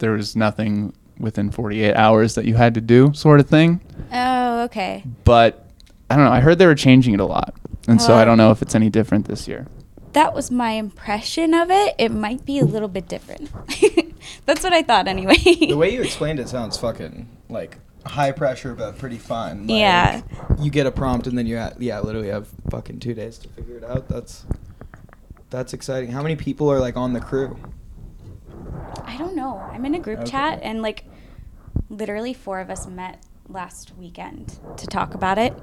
there 0.00 0.12
was 0.12 0.36
nothing 0.36 0.92
within 1.18 1.50
forty 1.50 1.82
eight 1.82 1.94
hours 1.94 2.34
that 2.34 2.44
you 2.44 2.54
had 2.54 2.74
to 2.74 2.80
do, 2.80 3.12
sort 3.14 3.40
of 3.40 3.48
thing. 3.48 3.80
oh, 4.12 4.62
okay. 4.64 5.04
But 5.24 5.66
I 6.10 6.16
don't 6.16 6.24
know. 6.24 6.32
I 6.32 6.40
heard 6.40 6.58
they 6.58 6.66
were 6.66 6.74
changing 6.74 7.14
it 7.14 7.20
a 7.20 7.26
lot, 7.26 7.54
and 7.86 8.00
so 8.00 8.14
I 8.14 8.22
oh. 8.22 8.24
don't 8.24 8.38
know 8.38 8.50
if 8.50 8.62
it's 8.62 8.74
any 8.74 8.90
different 8.90 9.26
this 9.26 9.46
year. 9.48 9.66
That 10.12 10.34
was 10.34 10.50
my 10.50 10.72
impression 10.72 11.52
of 11.54 11.70
it. 11.70 11.94
It 11.98 12.10
might 12.10 12.44
be 12.44 12.58
a 12.58 12.64
little 12.64 12.88
bit 12.88 13.08
different. 13.08 13.50
That's 14.46 14.64
what 14.64 14.72
I 14.72 14.82
thought 14.82 15.06
anyway. 15.06 15.36
The 15.36 15.74
way 15.74 15.92
you 15.92 16.02
explained 16.02 16.40
it 16.40 16.48
sounds 16.48 16.78
fucking 16.78 17.28
like 17.48 17.78
high 18.06 18.32
pressure, 18.32 18.74
but 18.74 18.98
pretty 18.98 19.18
fun. 19.18 19.66
Like, 19.66 19.78
Yeah. 19.78 20.22
You 20.58 20.70
get 20.70 20.86
a 20.86 20.90
prompt 20.90 21.26
and 21.26 21.36
then 21.36 21.46
you 21.46 21.58
ha- 21.58 21.74
yeah 21.78 22.00
literally 22.00 22.28
have 22.28 22.48
fucking 22.70 23.00
two 23.00 23.14
days 23.14 23.38
to 23.38 23.48
figure 23.50 23.76
it 23.76 23.84
out. 23.84 24.08
That's 24.08 24.44
that's 25.50 25.72
exciting. 25.72 26.10
How 26.10 26.22
many 26.22 26.36
people 26.36 26.70
are 26.70 26.80
like 26.80 26.96
on 26.96 27.12
the 27.12 27.20
crew? 27.20 27.58
I 29.04 29.16
don't 29.16 29.36
know. 29.36 29.68
I'm 29.72 29.84
in 29.84 29.94
a 29.94 30.00
group 30.00 30.20
Okay. 30.20 30.30
chat 30.30 30.58
and 30.62 30.82
like 30.82 31.04
literally 31.88 32.34
four 32.34 32.60
of 32.60 32.70
us 32.70 32.86
met 32.86 33.22
last 33.48 33.96
weekend 33.96 34.58
to 34.76 34.86
talk 34.86 35.14
about 35.14 35.38
it. 35.38 35.54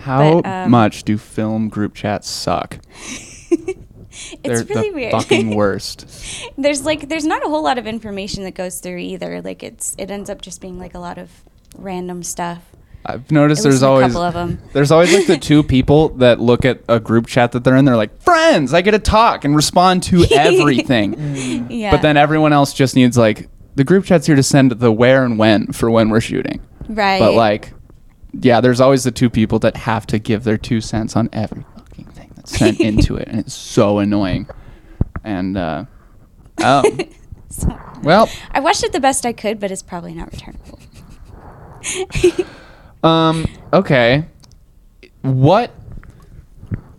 How 0.00 0.42
But, 0.42 0.46
um, 0.46 0.70
much 0.70 1.04
do 1.04 1.18
film 1.18 1.68
group 1.68 1.94
chats 1.94 2.28
suck? 2.28 2.78
it's 4.42 4.44
They're 4.44 4.64
really 4.64 4.90
the 4.90 4.92
weird. 4.92 5.12
fucking 5.12 5.50
worst. 5.54 6.06
there's 6.58 6.84
like 6.84 7.08
there's 7.08 7.24
not 7.26 7.44
a 7.44 7.48
whole 7.48 7.62
lot 7.62 7.78
of 7.78 7.86
information 7.86 8.44
that 8.44 8.54
goes 8.54 8.80
through 8.80 8.98
either. 8.98 9.42
Like 9.42 9.62
it's 9.62 9.94
it 9.98 10.10
ends 10.10 10.30
up 10.30 10.42
just 10.42 10.60
being 10.60 10.78
like 10.78 10.94
a 10.94 10.98
lot 10.98 11.18
of 11.18 11.30
random 11.76 12.22
stuff. 12.22 12.69
I've 13.06 13.30
noticed 13.30 13.62
there's 13.62 13.82
always 13.82 14.08
couple 14.12 14.22
of 14.22 14.36
'em. 14.36 14.58
there's 14.74 14.90
always 14.90 15.12
like 15.14 15.26
the 15.26 15.36
two 15.40 15.62
people 15.62 16.10
that 16.18 16.38
look 16.38 16.64
at 16.64 16.82
a 16.88 17.00
group 17.00 17.26
chat 17.26 17.52
that 17.52 17.64
they're 17.64 17.76
in. 17.76 17.84
They're 17.86 17.96
like 17.96 18.20
friends. 18.22 18.74
I 18.74 18.82
get 18.82 18.90
to 18.90 18.98
talk 18.98 19.44
and 19.44 19.56
respond 19.56 20.02
to 20.04 20.24
everything. 20.30 21.66
Yeah. 21.70 21.92
But 21.92 22.02
then 22.02 22.16
everyone 22.16 22.52
else 22.52 22.72
just 22.74 22.94
needs 22.96 23.16
like 23.16 23.48
the 23.74 23.84
group 23.84 24.04
chat's 24.04 24.26
here 24.26 24.36
to 24.36 24.42
send 24.42 24.72
the 24.72 24.92
where 24.92 25.24
and 25.24 25.38
when 25.38 25.72
for 25.72 25.90
when 25.90 26.10
we're 26.10 26.20
shooting. 26.20 26.60
right. 26.88 27.18
But 27.20 27.32
like, 27.34 27.72
yeah, 28.32 28.60
there's 28.60 28.80
always 28.80 29.04
the 29.04 29.10
two 29.10 29.30
people 29.30 29.58
that 29.60 29.76
have 29.76 30.06
to 30.08 30.18
give 30.18 30.44
their 30.44 30.58
two 30.58 30.80
cents 30.82 31.16
on 31.16 31.30
every 31.32 31.64
fucking 31.76 32.04
thing 32.06 32.30
that's 32.36 32.56
sent 32.56 32.80
into 32.80 33.16
it, 33.16 33.28
and 33.28 33.40
it's 33.40 33.54
so 33.54 33.98
annoying. 33.98 34.46
And 35.24 35.56
uh, 35.56 35.84
oh, 36.60 36.82
So, 37.48 37.76
well, 38.02 38.28
I 38.52 38.60
watched 38.60 38.84
it 38.84 38.92
the 38.92 39.00
best 39.00 39.24
I 39.26 39.32
could, 39.32 39.58
but 39.58 39.70
it's 39.70 39.82
probably 39.82 40.14
not 40.14 40.30
returnable. 40.32 40.78
Um, 43.02 43.46
okay. 43.72 44.24
What 45.22 45.74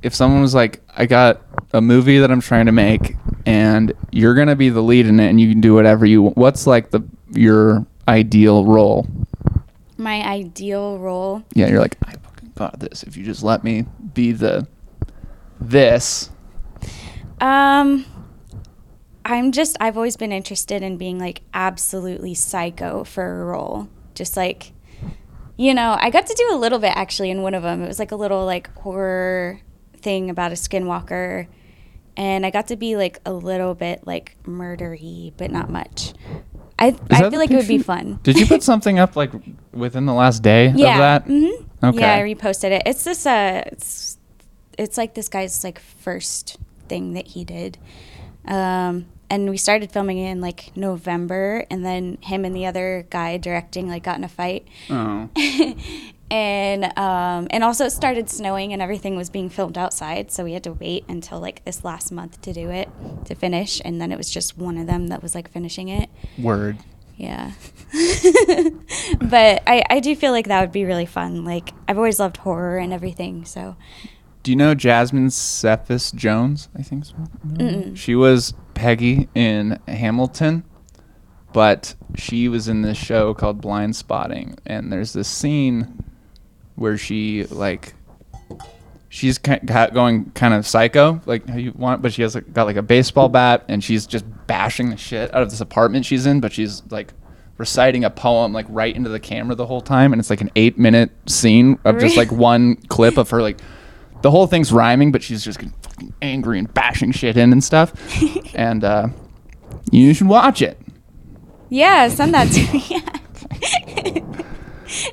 if 0.01 0.15
someone 0.15 0.41
was 0.41 0.55
like, 0.55 0.81
I 0.95 1.05
got 1.05 1.41
a 1.73 1.81
movie 1.81 2.19
that 2.19 2.31
I'm 2.31 2.41
trying 2.41 2.65
to 2.65 2.71
make, 2.71 3.15
and 3.45 3.93
you're 4.11 4.35
gonna 4.35 4.55
be 4.55 4.69
the 4.69 4.81
lead 4.81 5.05
in 5.05 5.19
it, 5.19 5.29
and 5.29 5.39
you 5.39 5.49
can 5.49 5.61
do 5.61 5.73
whatever 5.73 6.05
you. 6.05 6.23
want. 6.23 6.37
What's 6.37 6.67
like 6.67 6.91
the 6.91 7.01
your 7.31 7.85
ideal 8.07 8.65
role? 8.65 9.07
My 9.97 10.23
ideal 10.27 10.97
role. 10.97 11.43
Yeah, 11.53 11.67
you're 11.67 11.79
like, 11.79 11.97
I 12.03 12.13
fucking 12.13 12.53
got 12.55 12.79
this. 12.79 13.03
If 13.03 13.15
you 13.15 13.23
just 13.23 13.43
let 13.43 13.63
me 13.63 13.85
be 14.13 14.31
the 14.31 14.67
this. 15.59 16.29
Um, 17.39 18.05
I'm 19.23 19.51
just, 19.51 19.77
I've 19.79 19.97
always 19.97 20.17
been 20.17 20.31
interested 20.31 20.81
in 20.81 20.97
being 20.97 21.19
like 21.19 21.41
absolutely 21.53 22.33
psycho 22.33 23.03
for 23.03 23.41
a 23.41 23.45
role. 23.45 23.87
Just 24.15 24.35
like, 24.35 24.73
you 25.57 25.73
know, 25.73 25.97
I 25.99 26.09
got 26.09 26.27
to 26.27 26.33
do 26.33 26.55
a 26.55 26.57
little 26.57 26.79
bit 26.79 26.93
actually 26.95 27.29
in 27.29 27.41
one 27.41 27.53
of 27.53 27.63
them. 27.63 27.83
It 27.83 27.87
was 27.87 27.99
like 27.99 28.11
a 28.11 28.15
little 28.15 28.45
like 28.45 28.73
horror 28.77 29.59
thing 29.97 30.29
about 30.29 30.51
a 30.51 30.55
skinwalker. 30.55 31.47
And 32.17 32.45
I 32.45 32.49
got 32.49 32.67
to 32.67 32.75
be 32.75 32.95
like 32.95 33.19
a 33.25 33.31
little 33.33 33.73
bit 33.73 34.05
like 34.05 34.35
murdery, 34.43 35.33
but 35.37 35.51
not 35.51 35.69
much. 35.69 36.13
I, 36.77 36.89
Is 36.89 36.99
I 37.11 37.29
feel 37.29 37.39
like 37.39 37.51
it 37.51 37.55
would 37.57 37.67
be 37.67 37.77
fun. 37.77 38.19
Did 38.23 38.39
you 38.39 38.47
put 38.47 38.63
something 38.63 38.97
up 38.97 39.15
like 39.15 39.31
within 39.71 40.05
the 40.05 40.13
last 40.13 40.41
day 40.41 40.73
yeah. 40.75 40.93
of 40.93 40.97
that? 40.97 41.23
hmm 41.25 41.65
Okay. 41.83 41.99
Yeah, 41.99 42.15
I 42.15 42.21
reposted 42.21 42.71
it. 42.71 42.83
It's 42.85 43.03
this 43.03 43.25
uh 43.25 43.63
it's 43.65 44.17
it's 44.77 44.97
like 44.97 45.13
this 45.15 45.29
guy's 45.29 45.63
like 45.63 45.79
first 45.79 46.57
thing 46.87 47.13
that 47.13 47.27
he 47.27 47.43
did. 47.43 47.77
Um 48.45 49.07
and 49.31 49.49
we 49.49 49.55
started 49.55 49.91
filming 49.91 50.17
in 50.17 50.41
like 50.41 50.75
November 50.75 51.65
and 51.71 51.85
then 51.85 52.17
him 52.19 52.43
and 52.43 52.53
the 52.53 52.65
other 52.65 53.07
guy 53.09 53.37
directing 53.37 53.87
like 53.87 54.03
got 54.03 54.17
in 54.17 54.25
a 54.25 54.29
fight. 54.29 54.67
Oh. 54.89 55.29
and 56.29 56.85
um 56.97 57.47
and 57.49 57.63
also 57.63 57.85
it 57.85 57.91
started 57.91 58.29
snowing 58.29 58.73
and 58.73 58.81
everything 58.81 59.15
was 59.15 59.29
being 59.29 59.49
filmed 59.49 59.77
outside, 59.77 60.31
so 60.31 60.43
we 60.43 60.51
had 60.51 60.65
to 60.65 60.73
wait 60.73 61.05
until 61.07 61.39
like 61.39 61.63
this 61.63 61.85
last 61.85 62.11
month 62.11 62.41
to 62.41 62.51
do 62.51 62.69
it 62.69 62.89
to 63.25 63.33
finish 63.33 63.81
and 63.85 64.01
then 64.01 64.11
it 64.11 64.17
was 64.17 64.29
just 64.29 64.57
one 64.57 64.77
of 64.77 64.85
them 64.85 65.07
that 65.07 65.23
was 65.23 65.33
like 65.33 65.49
finishing 65.49 65.87
it. 65.87 66.09
Word. 66.37 66.77
Yeah. 67.15 67.51
but 69.21 69.63
I, 69.65 69.83
I 69.89 69.99
do 70.01 70.13
feel 70.15 70.31
like 70.33 70.47
that 70.47 70.59
would 70.59 70.71
be 70.71 70.85
really 70.85 71.05
fun. 71.05 71.45
Like, 71.45 71.71
I've 71.87 71.97
always 71.97 72.19
loved 72.19 72.37
horror 72.37 72.79
and 72.79 72.91
everything, 72.91 73.45
so. 73.45 73.75
Do 74.43 74.51
you 74.51 74.55
know 74.55 74.73
Jasmine 74.73 75.29
Cephas 75.29 76.11
Jones? 76.11 76.69
I 76.77 76.81
think 76.81 77.05
so. 77.05 77.13
Mm-mm. 77.47 77.95
She 77.95 78.15
was 78.15 78.53
Peggy 78.73 79.29
in 79.35 79.79
Hamilton, 79.87 80.63
but 81.53 81.93
she 82.15 82.47
was 82.47 82.67
in 82.67 82.81
this 82.81 82.97
show 82.97 83.33
called 83.33 83.61
Blindspotting, 83.61 84.57
and 84.65 84.91
there's 84.91 85.13
this 85.13 85.27
scene 85.27 86.03
where 86.75 86.97
she 86.97 87.43
like 87.45 87.93
she's 89.09 89.37
going 89.37 90.31
kind 90.31 90.53
of 90.53 90.65
psycho, 90.65 91.21
like 91.25 91.47
how 91.47 91.57
you 91.57 91.73
want, 91.73 92.01
but 92.01 92.13
she 92.13 92.21
has 92.21 92.35
got 92.35 92.65
like 92.65 92.77
a 92.77 92.81
baseball 92.81 93.29
bat, 93.29 93.63
and 93.67 93.83
she's 93.83 94.07
just 94.07 94.25
bashing 94.47 94.89
the 94.89 94.97
shit 94.97 95.33
out 95.35 95.43
of 95.43 95.51
this 95.51 95.61
apartment 95.61 96.05
she's 96.05 96.25
in, 96.25 96.39
but 96.39 96.51
she's 96.51 96.81
like 96.89 97.13
reciting 97.57 98.03
a 98.03 98.09
poem 98.09 98.53
like 98.53 98.65
right 98.69 98.95
into 98.95 99.09
the 99.09 99.19
camera 99.19 99.53
the 99.53 99.67
whole 99.67 99.81
time, 99.81 100.13
and 100.13 100.19
it's 100.19 100.31
like 100.31 100.41
an 100.41 100.49
eight 100.55 100.79
minute 100.79 101.11
scene 101.27 101.77
of 101.85 101.99
just 101.99 102.17
like 102.17 102.31
one 102.31 102.75
clip 102.87 103.17
of 103.17 103.29
her 103.29 103.41
like 103.41 103.59
the 104.21 104.31
whole 104.31 104.47
thing's 104.47 104.71
rhyming, 104.71 105.11
but 105.11 105.21
she's 105.23 105.43
just 105.43 105.59
getting 105.59 105.73
fucking 105.81 106.13
angry 106.21 106.59
and 106.59 106.73
bashing 106.73 107.11
shit 107.11 107.37
in 107.37 107.51
and 107.51 107.63
stuff, 107.63 107.93
and 108.55 108.83
uh, 108.83 109.07
you 109.91 110.13
should 110.13 110.27
watch 110.27 110.61
it. 110.61 110.79
Yeah, 111.69 112.07
send 112.09 112.33
that 112.33 112.45
to 112.51 112.73
me. 112.73 112.85
Yeah. 112.91 114.21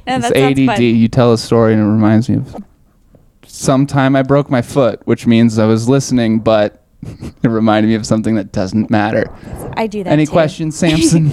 no, 0.06 0.16
It's 0.16 0.28
that 0.28 0.34
sounds 0.36 0.58
ADD. 0.58 0.66
fun. 0.66 0.82
You 0.82 1.08
tell 1.08 1.32
a 1.32 1.38
story 1.38 1.72
and 1.74 1.82
it 1.82 1.86
reminds 1.86 2.28
me 2.28 2.36
of 2.36 2.56
sometime 3.46 4.16
I 4.16 4.22
broke 4.22 4.50
my 4.50 4.62
foot, 4.62 5.00
which 5.06 5.26
means 5.26 5.58
I 5.58 5.66
was 5.66 5.88
listening, 5.88 6.40
but 6.40 6.84
it 7.02 7.48
reminded 7.48 7.88
me 7.88 7.94
of 7.94 8.06
something 8.06 8.34
that 8.36 8.52
doesn't 8.52 8.90
matter. 8.90 9.32
I 9.76 9.86
do 9.86 10.02
that 10.04 10.10
Any 10.10 10.26
too. 10.26 10.32
questions, 10.32 10.76
Samson? 10.78 11.30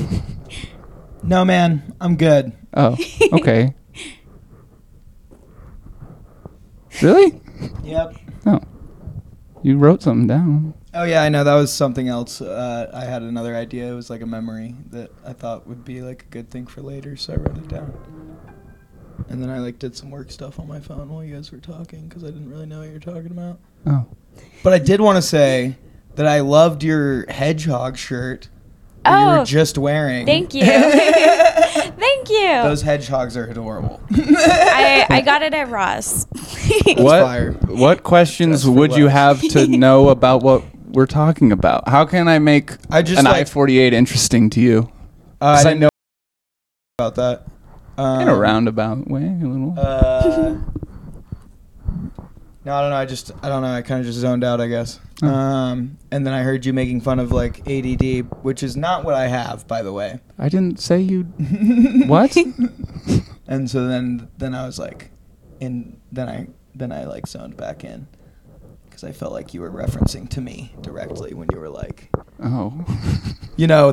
No, 1.23 1.43
man, 1.43 1.93
I'm 1.99 2.17
good. 2.17 2.51
oh, 2.75 2.97
okay. 3.33 3.73
Really? 7.01 7.41
Yep. 7.83 8.15
Oh, 8.45 8.59
you 9.63 9.77
wrote 9.77 10.01
something 10.01 10.27
down. 10.27 10.73
Oh 10.93 11.03
yeah, 11.03 11.23
I 11.23 11.29
know 11.29 11.43
that 11.43 11.53
was 11.55 11.73
something 11.73 12.07
else. 12.07 12.39
Uh, 12.41 12.89
I 12.93 13.05
had 13.05 13.21
another 13.21 13.55
idea. 13.55 13.91
It 13.91 13.95
was 13.95 14.09
like 14.09 14.21
a 14.21 14.25
memory 14.25 14.75
that 14.91 15.11
I 15.25 15.33
thought 15.33 15.67
would 15.67 15.83
be 15.83 16.01
like 16.01 16.23
a 16.23 16.25
good 16.27 16.49
thing 16.49 16.67
for 16.67 16.81
later, 16.81 17.15
so 17.15 17.33
I 17.33 17.35
wrote 17.37 17.57
it 17.57 17.67
down. 17.67 17.93
And 19.29 19.41
then 19.41 19.49
I 19.49 19.59
like 19.59 19.79
did 19.79 19.95
some 19.95 20.11
work 20.11 20.29
stuff 20.31 20.59
on 20.59 20.67
my 20.67 20.79
phone 20.79 21.09
while 21.09 21.23
you 21.23 21.35
guys 21.35 21.51
were 21.51 21.57
talking 21.57 22.07
because 22.07 22.23
I 22.23 22.27
didn't 22.27 22.49
really 22.49 22.65
know 22.65 22.79
what 22.79 22.87
you 22.87 22.93
were 22.93 22.99
talking 22.99 23.31
about. 23.31 23.59
Oh, 23.87 24.05
But 24.63 24.73
I 24.73 24.79
did 24.79 25.01
want 25.01 25.15
to 25.17 25.21
say 25.21 25.77
that 26.15 26.27
I 26.27 26.41
loved 26.41 26.83
your 26.83 27.25
hedgehog 27.31 27.97
shirt 27.97 28.49
that 29.03 29.19
you 29.21 29.27
Oh, 29.27 29.39
were 29.39 29.45
just 29.45 29.77
wearing. 29.77 30.25
Thank 30.25 30.53
you. 30.53 30.63
Thank 32.27 32.29
you. 32.29 32.69
Those 32.69 32.81
hedgehogs 32.81 33.35
are 33.37 33.45
adorable. 33.45 34.01
I, 34.11 35.05
I 35.09 35.21
got 35.21 35.41
it 35.41 35.53
at 35.53 35.69
Ross. 35.69 36.25
what? 36.97 37.21
fire. 37.23 37.51
What 37.53 38.03
questions 38.03 38.57
Just 38.57 38.65
for 38.65 38.71
would 38.71 38.95
you 38.95 39.05
Wes. 39.05 39.13
have 39.13 39.41
to 39.41 39.67
know 39.77 40.09
about 40.09 40.41
what 40.43 40.63
we're 40.87 41.05
talking 41.05 41.51
about? 41.51 41.87
How 41.87 42.05
can 42.05 42.27
I 42.27 42.39
make 42.39 42.71
I 42.89 43.01
just 43.01 43.19
an 43.19 43.25
like- 43.25 43.35
I 43.35 43.43
forty 43.45 43.79
eight 43.79 43.93
interesting 43.93 44.49
to 44.51 44.61
you? 44.61 44.91
Uh, 45.41 45.45
I 45.45 45.55
'Cause 45.55 45.65
I 45.65 45.69
didn't 45.69 45.79
know 45.81 45.85
know 45.85 47.05
about 47.05 47.15
that. 47.15 47.45
Um, 47.97 48.21
In 48.21 48.27
a 48.29 48.35
roundabout 48.35 49.07
way, 49.09 49.23
a 49.23 49.45
little. 49.45 49.73
Uh, 49.77 50.55
no, 52.65 52.73
I 52.73 52.81
don't 52.81 52.89
know. 52.89 52.95
I 52.95 53.05
just, 53.05 53.31
I 53.43 53.49
don't 53.49 53.61
know. 53.61 53.73
I 53.73 53.81
kind 53.81 53.99
of 53.99 54.05
just 54.07 54.19
zoned 54.19 54.43
out, 54.43 54.59
I 54.59 54.67
guess. 54.67 54.99
Oh. 55.21 55.27
Um, 55.27 55.97
and 56.11 56.25
then 56.25 56.33
I 56.33 56.41
heard 56.41 56.65
you 56.65 56.73
making 56.73 57.01
fun 57.01 57.19
of 57.19 57.31
like 57.31 57.59
ADD, 57.67 58.43
which 58.43 58.63
is 58.63 58.75
not 58.75 59.05
what 59.05 59.13
I 59.13 59.27
have, 59.27 59.67
by 59.67 59.81
the 59.81 59.93
way. 59.93 60.19
I 60.37 60.49
didn't 60.49 60.79
say 60.79 60.99
you. 60.99 61.23
what? 62.07 62.35
And 63.47 63.69
so 63.69 63.87
then, 63.87 64.27
then 64.39 64.55
I 64.55 64.65
was 64.65 64.79
like, 64.79 65.11
and 65.61 65.99
then 66.11 66.27
I 66.27 66.47
then 66.73 66.91
I 66.91 67.05
like 67.05 67.27
zoned 67.27 67.55
back 67.55 67.83
in 67.83 68.07
because 68.85 69.03
I 69.03 69.11
felt 69.11 69.31
like 69.31 69.53
you 69.53 69.61
were 69.61 69.71
referencing 69.71 70.27
to 70.29 70.41
me 70.41 70.73
directly 70.81 71.33
when 71.33 71.47
you 71.53 71.59
were 71.59 71.69
like, 71.69 72.09
Oh. 72.43 72.73
you 73.55 73.67
know, 73.67 73.91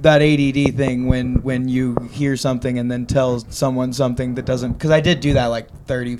that 0.00 0.22
ADD 0.22 0.76
thing 0.76 1.06
when 1.06 1.42
when 1.42 1.68
you 1.68 1.96
hear 2.12 2.36
something 2.36 2.78
and 2.78 2.90
then 2.90 3.06
tell 3.06 3.40
someone 3.50 3.92
something 3.92 4.34
that 4.36 4.46
doesn't. 4.46 4.72
Because 4.72 4.90
I 4.90 5.00
did 5.00 5.20
do 5.20 5.34
that 5.34 5.46
like 5.46 5.68
30 5.86 6.18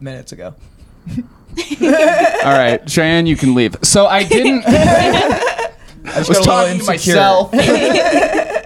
minutes 0.00 0.32
ago. 0.32 0.54
All 2.44 2.52
right, 2.52 2.80
Cheyenne, 2.88 3.26
you 3.26 3.36
can 3.36 3.54
leave. 3.54 3.76
So 3.82 4.06
I 4.06 4.24
didn't. 4.24 4.64
I 4.66 6.18
was 6.18 6.28
got 6.28 6.40
a 6.40 6.42
talking 6.42 6.78
to 6.80 6.92
insecure. 6.92 7.14
myself. 7.14 7.52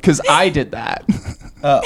Because 0.00 0.20
I 0.30 0.48
did 0.48 0.70
that. 0.72 1.04
Oh. 1.62 1.82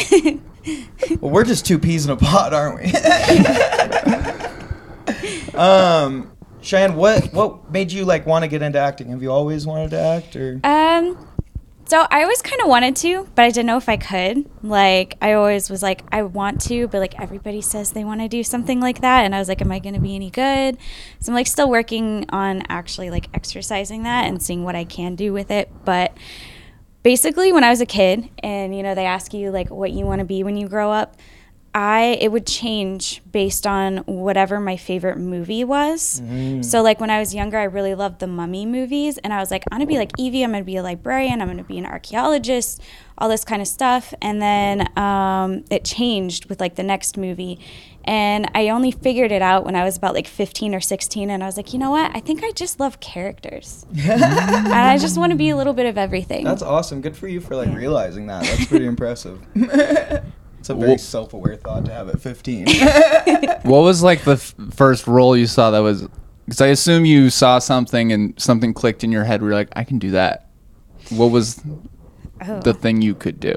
well, 1.21 1.33
we're 1.33 1.43
just 1.45 1.67
two 1.67 1.81
peas 1.81 2.05
in 2.07 2.13
a 2.13 2.17
pod, 2.17 2.55
aren't 2.55 2.81
we? 2.81 2.93
um, 5.59 6.31
Cheyenne, 6.61 6.95
what 6.95 7.33
what 7.33 7.73
made 7.73 7.91
you 7.91 8.05
like 8.05 8.25
want 8.25 8.45
to 8.45 8.49
get 8.49 8.63
into 8.63 8.79
acting? 8.79 9.09
Have 9.09 9.21
you 9.21 9.33
always 9.33 9.67
wanted 9.67 9.91
to 9.91 9.99
act, 10.01 10.37
or 10.37 10.61
Um, 10.65 11.19
so 11.87 12.07
I 12.11 12.23
always 12.23 12.41
kind 12.41 12.61
of 12.63 12.69
wanted 12.69 12.97
to, 12.97 13.29
but 13.35 13.45
I 13.45 13.51
didn't 13.51 13.67
know 13.67 13.77
if 13.77 13.89
I 13.89 13.97
could. 13.97 14.49
Like, 14.63 15.17
I 15.21 15.35
always 15.35 15.69
was 15.69 15.83
like, 15.83 16.03
I 16.11 16.23
want 16.23 16.61
to, 16.63 16.89
but 16.89 16.99
like 16.99 17.21
everybody 17.21 17.61
says 17.61 17.93
they 17.93 18.05
want 18.05 18.21
to 18.21 18.29
do 18.29 18.43
something 18.43 18.81
like 18.81 19.01
that, 19.03 19.25
and 19.25 19.35
I 19.35 19.39
was 19.39 19.49
like, 19.49 19.61
am 19.61 19.71
I 19.71 19.79
going 19.79 19.95
to 19.95 20.01
be 20.01 20.15
any 20.15 20.31
good? 20.31 20.79
So 21.21 21.31
I'm 21.31 21.35
like 21.35 21.47
still 21.47 21.69
working 21.69 22.27
on 22.31 22.63
actually 22.69 23.11
like 23.11 23.29
exercising 23.35 24.03
that 24.05 24.27
and 24.27 24.43
seeing 24.43 24.65
what 24.65 24.75
I 24.75 24.85
can 24.85 25.15
do 25.15 25.33
with 25.33 25.51
it. 25.51 25.71
But 25.85 26.17
basically, 27.03 27.53
when 27.53 27.65
I 27.65 27.71
was 27.71 27.81
a 27.81 27.87
kid, 27.87 28.31
and 28.39 28.75
you 28.75 28.83
know, 28.83 28.95
they 28.95 29.07
ask 29.07 29.35
you 29.35 29.51
like 29.51 29.71
what 29.71 29.93
you 29.93 30.07
want 30.07 30.21
to 30.21 30.25
be 30.25 30.43
when 30.43 30.57
you 30.57 30.69
grow 30.69 30.91
up. 30.91 31.17
I 31.77 32.17
it 32.21 32.31
would 32.31 32.47
change 32.47 33.21
based 33.33 33.67
on 33.67 33.99
whatever 34.07 34.61
my 34.61 34.77
favorite 34.77 35.19
movie 35.19 35.65
was. 35.65 36.23
So 36.63 36.83
like 36.83 37.01
when 37.01 37.11
I 37.11 37.19
was 37.19 37.35
younger, 37.35 37.59
I 37.59 37.65
really 37.65 37.97
loved 37.97 38.21
the 38.21 38.29
Mummy 38.29 38.65
movies, 38.65 39.19
and 39.19 39.33
I 39.33 39.39
was 39.41 39.51
like, 39.51 39.65
I'm 39.73 39.79
gonna 39.79 39.87
be 39.87 39.99
like 39.99 40.13
Evie. 40.17 40.45
I'm 40.45 40.53
gonna 40.53 40.63
be 40.65 40.77
a 40.77 40.83
librarian. 40.85 41.43
I'm 41.43 41.49
gonna 41.49 41.65
be 41.65 41.79
an 41.79 41.87
archaeologist. 41.87 42.81
All 43.19 43.29
this 43.29 43.45
kind 43.45 43.61
of 43.61 43.69
stuff. 43.69 44.15
And 44.23 44.41
then 44.41 44.97
um, 44.99 45.65
it 45.71 45.85
changed 45.85 46.49
with 46.49 46.61
like 46.61 46.77
the 46.77 46.83
next 46.85 47.17
movie, 47.17 47.59
and 48.05 48.49
I 48.55 48.69
only 48.69 48.93
figured 48.93 49.33
it 49.33 49.43
out 49.43 49.65
when 49.65 49.75
I 49.75 49.83
was 49.85 49.97
about 49.97 50.15
like 50.15 50.29
15 50.29 50.75
or 50.77 50.81
16, 50.81 51.29
and 51.31 51.43
I 51.43 51.47
was 51.47 51.57
like, 51.57 51.73
you 51.73 51.79
know 51.81 51.91
what? 51.91 52.15
I 52.15 52.21
think 52.21 52.45
I 52.45 52.53
just 52.53 52.79
love 52.79 53.01
characters, 53.01 53.85
and 53.99 54.73
I 54.73 54.97
just 54.99 55.19
want 55.19 55.31
to 55.33 55.37
be 55.37 55.51
a 55.51 55.57
little 55.57 55.75
bit 55.75 55.87
of 55.87 55.99
everything. 55.99 56.45
that's 56.45 56.63
awesome. 56.63 57.01
Good 57.01 57.17
for 57.17 57.27
you 57.27 57.41
for 57.41 57.57
like 57.57 57.75
realizing 57.75 58.27
that. 58.29 58.45
That's 58.45 58.67
pretty 58.67 58.87
impressive. 58.87 59.41
it's 60.65 60.71
a 60.71 60.75
very 60.75 60.89
Well- 60.93 60.99
self-aware 60.99 61.57
thought 61.57 61.85
to 61.85 61.93
have 61.93 62.09
at 62.09 62.23
15. 62.23 62.67
What 63.65 63.81
was 63.81 64.03
like 64.03 64.25
the 64.25 64.33
f- 64.33 64.55
first 64.71 65.07
role 65.07 65.37
you 65.37 65.47
saw 65.47 65.71
that 65.71 65.81
was? 65.81 66.07
Because 66.47 66.63
I 66.63 66.69
assume 66.69 67.05
you 67.05 67.29
saw 67.29 67.59
something 67.59 68.13
and 68.13 68.33
something 68.41 68.73
clicked 68.73 69.05
in 69.05 69.13
your 69.13 69.25
head 69.25 69.43
where 69.43 69.51
you're 69.51 69.59
like, 69.59 69.69
I 69.77 69.85
can 69.85 69.99
do 69.99 70.11
that. 70.13 70.49
What 71.11 71.27
was 71.27 71.61
oh, 72.47 72.61
the 72.61 72.73
thing 72.73 73.03
you 73.03 73.15
could 73.15 73.41
do? 73.41 73.53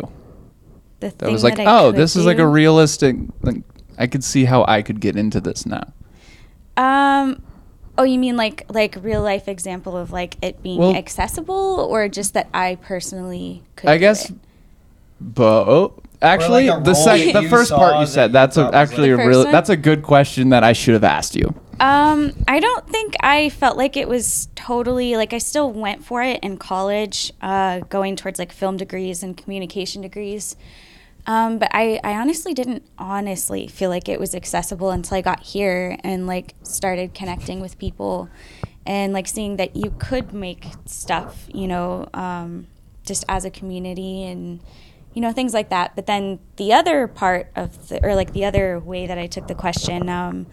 the 1.00 1.08
That 1.08 1.20
thing 1.20 1.32
was 1.32 1.46
like, 1.46 1.60
I 1.60 1.66
oh, 1.66 1.92
could 1.92 2.02
this 2.02 2.18
is 2.18 2.26
like 2.26 2.40
a 2.40 2.48
realistic. 2.48 3.16
Like, 3.42 3.64
I 3.98 4.08
could 4.08 4.24
see 4.24 4.44
how 4.44 4.66
I 4.68 4.82
could 4.82 5.00
get 5.00 5.16
into 5.16 5.40
this 5.40 5.66
now. 5.66 5.94
Um, 6.76 7.42
oh, 7.98 8.04
you 8.04 8.20
mean 8.20 8.36
like 8.36 8.66
like 8.70 8.98
real 9.02 9.22
life 9.22 9.48
example 9.48 9.96
of 9.96 10.12
like 10.12 10.36
it 10.42 10.62
being 10.62 10.80
Well- 10.80 10.96
accessible, 10.96 11.88
or 11.90 12.10
just 12.10 12.34
that 12.34 12.50
I 12.54 12.76
personally 12.76 13.64
could? 13.78 13.90
I 13.90 13.96
do 13.96 14.00
guess 14.02 14.30
it? 14.30 14.36
both. 15.22 16.02
Actually, 16.22 16.68
a 16.68 16.80
the 16.80 16.94
role 16.94 16.96
sec- 16.96 17.34
the 17.34 17.50
first 17.50 17.72
part 17.72 17.96
you 17.96 18.06
that 18.06 18.12
said 18.12 18.28
you 18.28 18.34
that's 18.34 18.58
a, 18.58 18.70
actually 18.74 19.12
a 19.12 19.18
The 19.18 19.28
real. 19.28 19.44
one? 19.44 19.52
That's 19.52 19.70
a 19.70 19.78
good 19.78 20.02
question 20.04 20.50
that 20.50 20.64
I 20.64 20.74
should 20.74 20.94
have 20.94 21.04
asked 21.04 21.36
you. 21.36 21.54
Um, 21.80 22.34
I 22.48 22.60
don't 22.60 22.90
think 22.90 23.16
I 23.22 23.50
felt 23.50 23.78
like 23.78 23.96
it 23.96 24.08
was 24.08 24.48
totally 24.56 25.16
like 25.16 25.34
I 25.34 25.38
still 25.38 25.72
went 25.72 26.04
for 26.04 26.24
it 26.24 26.40
in 26.42 26.58
college, 26.58 27.32
uh, 27.42 27.82
going 27.82 28.16
towards 28.16 28.40
like 28.40 28.52
film 28.52 28.78
degrees 28.78 29.22
and 29.22 29.38
communication 29.38 30.02
degrees. 30.02 30.56
Um, 31.28 31.60
but 31.60 31.70
I, 31.74 32.00
I 32.04 32.14
honestly 32.14 32.54
didn't 32.54 32.84
honestly 32.98 33.68
feel 33.68 33.90
like 33.90 34.08
it 34.08 34.20
was 34.20 34.34
accessible 34.34 34.92
until 34.92 35.18
I 35.18 35.22
got 35.22 35.42
here 35.42 35.98
and 36.04 36.26
like 36.26 36.56
started 36.64 37.14
connecting 37.14 37.60
with 37.60 37.78
people 37.78 38.30
and 38.86 39.12
like 39.12 39.28
seeing 39.28 39.58
that 39.58 39.76
you 39.76 39.94
could 40.00 40.34
make 40.34 40.66
stuff, 40.86 41.48
you 41.54 41.68
know, 41.68 42.08
um, 42.14 42.68
just 43.06 43.26
as 43.28 43.44
a 43.44 43.50
community 43.52 44.24
and 44.24 44.62
you 45.18 45.22
know 45.22 45.32
things 45.32 45.52
like 45.52 45.70
that. 45.70 45.96
But 45.96 46.06
then 46.06 46.38
the 46.58 46.74
other 46.74 47.08
part 47.08 47.50
of 47.56 47.88
the 47.88 48.06
or 48.06 48.14
like 48.14 48.34
the 48.34 48.46
other 48.46 48.80
way 48.80 49.08
that 49.08 49.18
I 49.18 49.26
took 49.26 49.48
the 49.48 49.56
question, 49.56 50.10
um, 50.10 50.46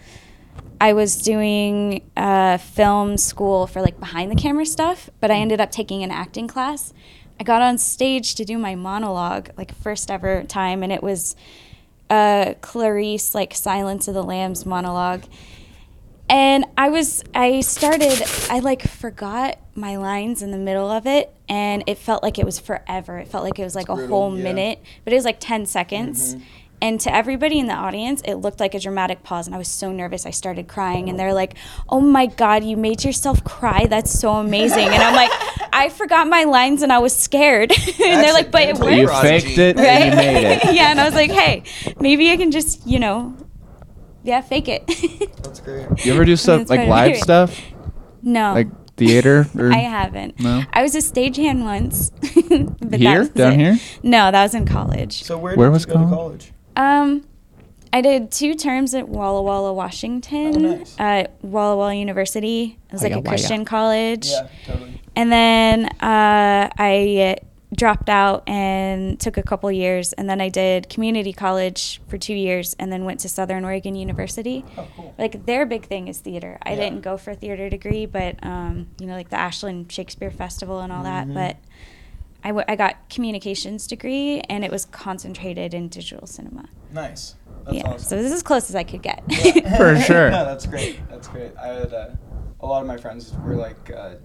I 0.81 0.94
was 0.94 1.20
doing 1.20 2.11
uh, 2.16 2.57
film 2.57 3.18
school 3.18 3.66
for 3.66 3.83
like 3.83 4.00
behind 4.00 4.33
the 4.33 4.37
camera 4.37 4.64
stuff, 4.64 5.11
but 5.20 5.31
I 5.31 5.35
ended 5.35 5.61
up 5.61 5.70
taking 5.70 6.03
an 6.03 6.11
acting 6.11 6.48
class. 6.48 6.94
I 7.38 7.44
got 7.44 7.61
on 7.61 7.77
stage 7.77 8.37
to 8.37 8.44
do 8.46 8.57
my 8.57 8.74
monologue, 8.74 9.50
like 9.59 9.74
first 9.74 10.11
ever 10.11 10.44
time, 10.44 10.83
and 10.83 10.90
it 10.90 11.03
was 11.03 11.37
uh, 12.09 12.55
Clarice, 12.62 13.35
like 13.35 13.55
Silence 13.55 14.09
of 14.09 14.14
the 14.14 14.24
Lambs 14.24 14.64
monologue. 14.64 15.24
And 16.28 16.64
I 16.78 16.88
was, 16.88 17.22
I 17.34 17.60
started, 17.60 18.22
I 18.50 18.60
like 18.60 18.82
forgot 18.82 19.58
my 19.74 19.96
lines 19.96 20.42
in 20.42 20.50
the 20.50 20.58
middle 20.58 20.90
of 20.90 21.06
it, 21.06 21.34
and 21.48 21.84
it 21.87 21.98
felt 21.98 22.22
like 22.22 22.38
it 22.38 22.46
was 22.46 22.58
forever. 22.58 23.18
It 23.18 23.28
felt 23.28 23.44
like 23.44 23.58
it 23.58 23.64
was 23.64 23.74
like 23.74 23.88
a 23.88 23.94
brutal, 23.94 24.08
whole 24.08 24.37
yeah. 24.37 24.42
minute, 24.42 24.78
but 25.04 25.12
it 25.12 25.16
was 25.16 25.24
like 25.24 25.38
10 25.38 25.66
seconds. 25.66 26.37
And 26.84 27.00
to 27.00 27.14
everybody 27.14 27.58
in 27.58 27.66
the 27.66 27.74
audience, 27.74 28.20
it 28.26 28.34
looked 28.34 28.60
like 28.60 28.74
a 28.74 28.78
dramatic 28.78 29.22
pause, 29.22 29.46
and 29.46 29.54
I 29.54 29.58
was 29.58 29.68
so 29.68 29.90
nervous. 29.90 30.26
I 30.26 30.30
started 30.30 30.68
crying, 30.68 31.08
and 31.08 31.18
they're 31.18 31.32
like, 31.32 31.54
"Oh 31.88 32.00
my 32.00 32.26
God, 32.26 32.62
you 32.62 32.76
made 32.76 33.04
yourself 33.04 33.42
cry! 33.42 33.87
That's 33.87 34.10
so 34.10 34.32
amazing!" 34.32 34.88
And 34.88 35.02
I'm 35.02 35.14
like, 35.14 35.30
"I 35.72 35.88
forgot 35.88 36.28
my 36.28 36.44
lines, 36.44 36.82
and 36.82 36.92
I 36.92 36.98
was 36.98 37.16
scared." 37.16 37.72
and 37.87 38.22
they're 38.22 38.34
like, 38.34 38.50
"But 38.50 38.62
it 38.68 38.78
worked." 38.78 38.96
You 38.96 39.08
faked 39.08 39.56
it 39.56 39.76
right? 39.76 39.87
and 39.87 40.10
you 40.10 40.16
made 40.16 40.56
it. 40.56 40.64
yeah, 40.74 40.90
and 40.90 41.00
I 41.00 41.06
was 41.06 41.14
like, 41.14 41.30
"Hey, 41.30 41.62
maybe 42.00 42.30
I 42.30 42.37
can 42.37 42.50
just, 42.50 42.87
you 42.87 42.98
know, 42.98 43.34
yeah, 44.24 44.40
fake 44.40 44.68
it." 44.68 44.87
That's 45.42 45.60
great. 45.60 45.87
You 46.04 46.12
ever 46.14 46.24
do 46.24 46.34
stuff 46.37 46.58
That's 46.60 46.70
like 46.70 46.80
part 46.80 46.88
of 46.88 46.90
live 46.90 47.12
it. 47.12 47.22
stuff, 47.22 47.60
no, 48.22 48.52
like 48.54 48.68
theater? 48.96 49.46
Or 49.58 49.72
I 49.72 49.78
haven't. 49.78 50.40
No? 50.40 50.62
I 50.72 50.82
was 50.82 50.94
a 50.96 50.98
stagehand 50.98 51.62
once. 51.62 52.10
but 52.80 52.90
that 52.90 53.00
Here? 53.00 53.20
was 53.20 53.28
Down 53.30 53.52
it. 53.52 53.58
here? 53.58 53.78
No, 54.02 54.30
that 54.30 54.42
was 54.42 54.54
in 54.54 54.66
college. 54.66 55.22
So 55.22 55.38
where, 55.38 55.54
Where 55.56 55.68
did 55.68 55.72
was 55.74 55.87
you 55.87 55.92
go 55.94 56.00
to 56.00 56.06
college? 56.08 56.52
college? 56.76 57.20
Um, 57.22 57.26
I 57.92 58.00
did 58.00 58.32
two 58.32 58.54
terms 58.54 58.92
at 58.94 59.08
Walla 59.08 59.40
Walla, 59.42 59.72
Washington, 59.72 60.66
Oh, 60.66 60.76
nice. 60.76 60.96
at 60.98 61.32
Walla 61.44 61.76
Walla 61.76 61.94
University. 61.94 62.76
It 62.88 62.92
was 62.92 63.02
like 63.04 63.12
Waya 63.12 63.18
a 63.18 63.22
waya. 63.22 63.28
Christian 63.28 63.64
college. 63.64 64.26
Yeah, 64.26 64.48
totally. 64.66 65.00
And 65.14 65.30
then 65.30 65.84
uh, 66.00 66.70
I 66.76 67.37
dropped 67.76 68.08
out 68.08 68.42
and 68.48 69.18
took 69.18 69.37
a 69.37 69.42
couple 69.42 69.70
years, 69.72 70.12
and 70.14 70.28
then 70.28 70.40
I 70.40 70.48
did 70.48 70.88
community 70.88 71.32
college 71.32 72.00
for 72.08 72.16
two 72.18 72.34
years, 72.34 72.74
and 72.78 72.92
then 72.92 73.04
went 73.04 73.20
to 73.20 73.28
Southern 73.28 73.64
Oregon 73.64 73.94
University. 73.94 74.64
Oh, 74.76 74.87
cool. 74.96 75.14
Like 75.18 75.46
their 75.46 75.66
big 75.66 75.87
thing 75.87 76.08
is 76.08 76.18
theater. 76.18 76.58
I 76.62 76.70
Yeah. 76.70 76.76
didn't 76.76 77.00
go 77.02 77.16
for 77.16 77.32
a 77.32 77.34
theater 77.34 77.68
degree, 77.68 78.06
but 78.06 78.37
um, 78.44 78.88
you 79.00 79.06
know, 79.06 79.14
like 79.14 79.30
the 79.30 79.38
Ashland 79.38 79.90
Shakespeare 79.90 80.30
Festival 80.30 80.80
and 80.80 80.92
all 80.92 81.02
that. 81.04 81.26
Mhm. 81.26 81.34
But 81.34 81.56
I, 82.44 82.48
w- 82.48 82.64
I 82.68 82.76
got 82.76 83.08
communications 83.08 83.87
degree, 83.87 84.40
and 84.50 84.64
it 84.64 84.70
was 84.70 84.84
concentrated 84.84 85.72
in 85.74 85.88
digital 85.88 86.26
cinema. 86.26 86.68
Nice. 86.92 87.37
That's 87.64 87.76
yeah, 87.78 87.87
awesome. 87.88 87.98
so 88.00 88.16
this 88.16 88.26
is 88.26 88.32
as 88.32 88.42
close 88.42 88.68
as 88.68 88.76
I 88.76 88.84
could 88.84 89.00
get. 89.02 89.22
For 89.78 89.96
sure. 89.98 90.30
no, 90.30 90.44
that's 90.44 90.66
great. 90.66 90.98
That's 91.08 91.26
great. 91.28 91.52
I 91.56 91.68
had 91.68 91.94
uh, 91.94 92.10
a 92.60 92.66
lot 92.66 92.82
of 92.82 92.87
my 92.87 92.98
friends 92.98 93.32
were 93.42 93.54
like 93.56 93.90
uh, 93.90 94.16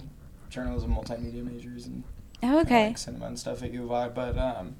journalism, 0.50 0.94
multimedia 0.94 1.42
majors, 1.42 1.86
and 1.86 2.04
oh, 2.42 2.60
okay. 2.60 2.88
like 2.88 2.98
cinema 2.98 3.26
and 3.26 3.38
stuff 3.38 3.62
at 3.62 3.72
U 3.72 3.84
of 3.84 3.92
I. 3.92 4.08
But 4.08 4.36
um, 4.38 4.76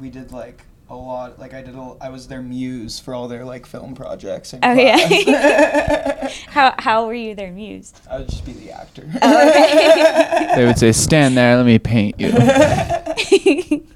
we 0.00 0.10
did 0.10 0.32
like 0.32 0.62
a 0.90 0.94
lot. 0.96 1.38
Like 1.38 1.54
I 1.54 1.62
did. 1.62 1.74
A, 1.74 1.96
I 2.00 2.08
was 2.10 2.28
their 2.28 2.42
muse 2.42 2.98
for 3.00 3.14
all 3.14 3.28
their 3.28 3.44
like 3.44 3.66
film 3.66 3.94
projects. 3.94 4.52
In 4.52 4.60
Oh 4.62 4.74
class. 4.74 5.26
yeah. 5.26 6.28
how 6.48 6.74
how 6.78 7.06
were 7.06 7.14
you 7.14 7.34
their 7.34 7.50
muse? 7.52 7.92
I 8.10 8.18
would 8.18 8.28
just 8.28 8.44
be 8.44 8.52
the 8.52 8.70
actor. 8.72 9.08
Oh, 9.22 9.48
okay. 9.48 10.52
They 10.56 10.64
would 10.66 10.78
say, 10.78 10.92
"Stand 10.92 11.36
there, 11.36 11.56
let 11.56 11.66
me 11.66 11.78
paint 11.78 12.18
you." 12.20 12.32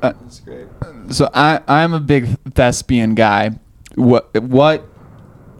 Uh, 0.00 0.12
That's 0.20 0.38
great. 0.40 0.68
so 1.10 1.28
I 1.34 1.60
I'm 1.66 1.92
a 1.92 1.98
big 1.98 2.28
thespian 2.54 3.14
guy. 3.16 3.58
What 3.96 4.32
what 4.42 4.86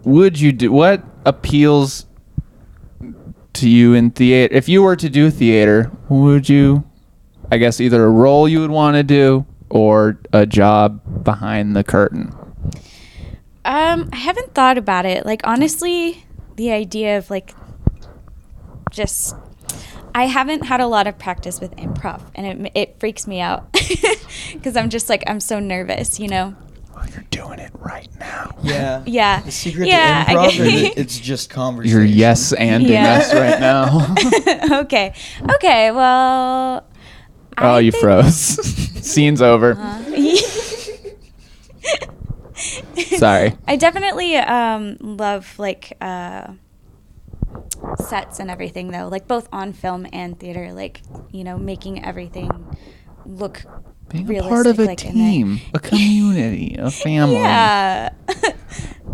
would 0.04 0.38
you 0.38 0.52
do? 0.52 0.70
What 0.70 1.02
appeals 1.24 2.06
to 3.54 3.68
you 3.68 3.94
in 3.94 4.10
theater? 4.10 4.54
If 4.54 4.68
you 4.68 4.82
were 4.82 4.96
to 4.96 5.08
do 5.08 5.30
theater, 5.30 5.90
would 6.08 6.48
you? 6.48 6.84
I 7.50 7.58
guess 7.58 7.80
either 7.80 8.04
a 8.04 8.10
role 8.10 8.48
you 8.48 8.60
would 8.60 8.70
want 8.70 8.96
to 8.96 9.02
do, 9.02 9.46
or 9.70 10.18
a 10.32 10.46
job 10.46 11.24
behind 11.24 11.76
the 11.76 11.84
curtain? 11.84 12.34
Um, 13.64 14.08
I 14.12 14.16
haven't 14.16 14.54
thought 14.54 14.78
about 14.78 15.06
it. 15.06 15.26
Like 15.26 15.42
honestly, 15.44 16.24
the 16.56 16.72
idea 16.72 17.18
of 17.18 17.30
like 17.30 17.54
just 18.90 19.34
I 20.14 20.24
haven't 20.24 20.64
had 20.64 20.80
a 20.80 20.86
lot 20.86 21.06
of 21.06 21.18
practice 21.18 21.60
with 21.60 21.76
improv, 21.76 22.22
and 22.34 22.66
it 22.66 22.72
it 22.74 23.00
freaks 23.00 23.26
me 23.26 23.40
out 23.40 23.72
because 24.52 24.76
I'm 24.76 24.90
just 24.90 25.08
like 25.08 25.22
I'm 25.26 25.40
so 25.40 25.58
nervous, 25.58 26.18
you 26.18 26.28
know. 26.28 26.56
Well, 26.98 27.08
you're 27.10 27.24
doing 27.30 27.60
it 27.60 27.70
right 27.74 28.08
now. 28.18 28.56
Yeah. 28.62 29.04
Yeah. 29.06 29.40
The 29.42 29.52
secret 29.52 29.86
Yeah, 29.86 30.24
to 30.24 30.30
improv 30.32 30.50
get- 30.50 30.60
is 30.60 30.82
that 30.82 30.98
it's 30.98 31.18
just 31.20 31.48
conversation. 31.48 31.96
You're 31.96 32.06
yes 32.06 32.52
anding 32.54 32.88
Yeah. 32.88 33.18
us 33.18 33.32
right 33.34 33.60
now. 33.60 34.78
okay. 34.80 35.14
Okay. 35.54 35.92
Well. 35.92 36.84
oh, 37.58 37.74
I 37.74 37.78
you 37.80 37.92
think- 37.92 38.02
froze. 38.02 38.34
Scene's 39.06 39.40
over. 39.40 39.76
Sorry. 43.16 43.54
I 43.68 43.76
definitely 43.76 44.36
um, 44.36 44.96
love 45.00 45.56
like 45.56 45.96
uh, 46.00 46.54
sets 48.08 48.40
and 48.40 48.50
everything 48.50 48.90
though, 48.90 49.06
like 49.06 49.28
both 49.28 49.48
on 49.52 49.72
film 49.72 50.04
and 50.12 50.38
theater. 50.38 50.72
Like 50.72 51.02
you 51.30 51.44
know, 51.44 51.56
making 51.58 52.04
everything 52.04 52.76
look 53.24 53.64
Being 54.10 54.38
a 54.38 54.42
part 54.42 54.66
of 54.66 54.78
a 54.78 54.86
like, 54.86 54.98
team, 54.98 55.60
a 55.74 55.78
community, 55.80 56.76
a 56.78 56.90
family. 56.90 57.36
Yeah. 57.36 58.10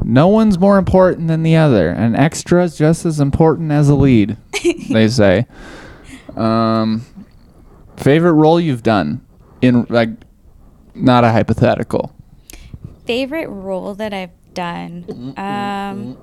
No 0.07 0.29
one's 0.29 0.59
more 0.59 0.77
important 0.77 1.29
than 1.29 1.43
the 1.43 1.57
other. 1.57 1.89
An 1.89 2.15
extra 2.15 2.63
is 2.65 2.77
just 2.77 3.07
as 3.07 3.21
important 3.21 3.73
as 3.73 3.89
a 3.89 3.95
lead, 3.95 4.37
they 4.91 5.09
say. 5.09 5.47
Um, 6.37 7.07
favorite 7.97 8.33
role 8.33 8.61
you've 8.61 8.83
done 8.83 9.25
in 9.63 9.87
like 9.89 10.11
not 10.95 11.25
a 11.25 11.31
hypothetical. 11.33 12.15
Favorite 13.07 13.49
role 13.49 13.95
that 13.95 14.13
I've 14.13 14.31
done. 14.53 15.35
Um, 15.39 16.19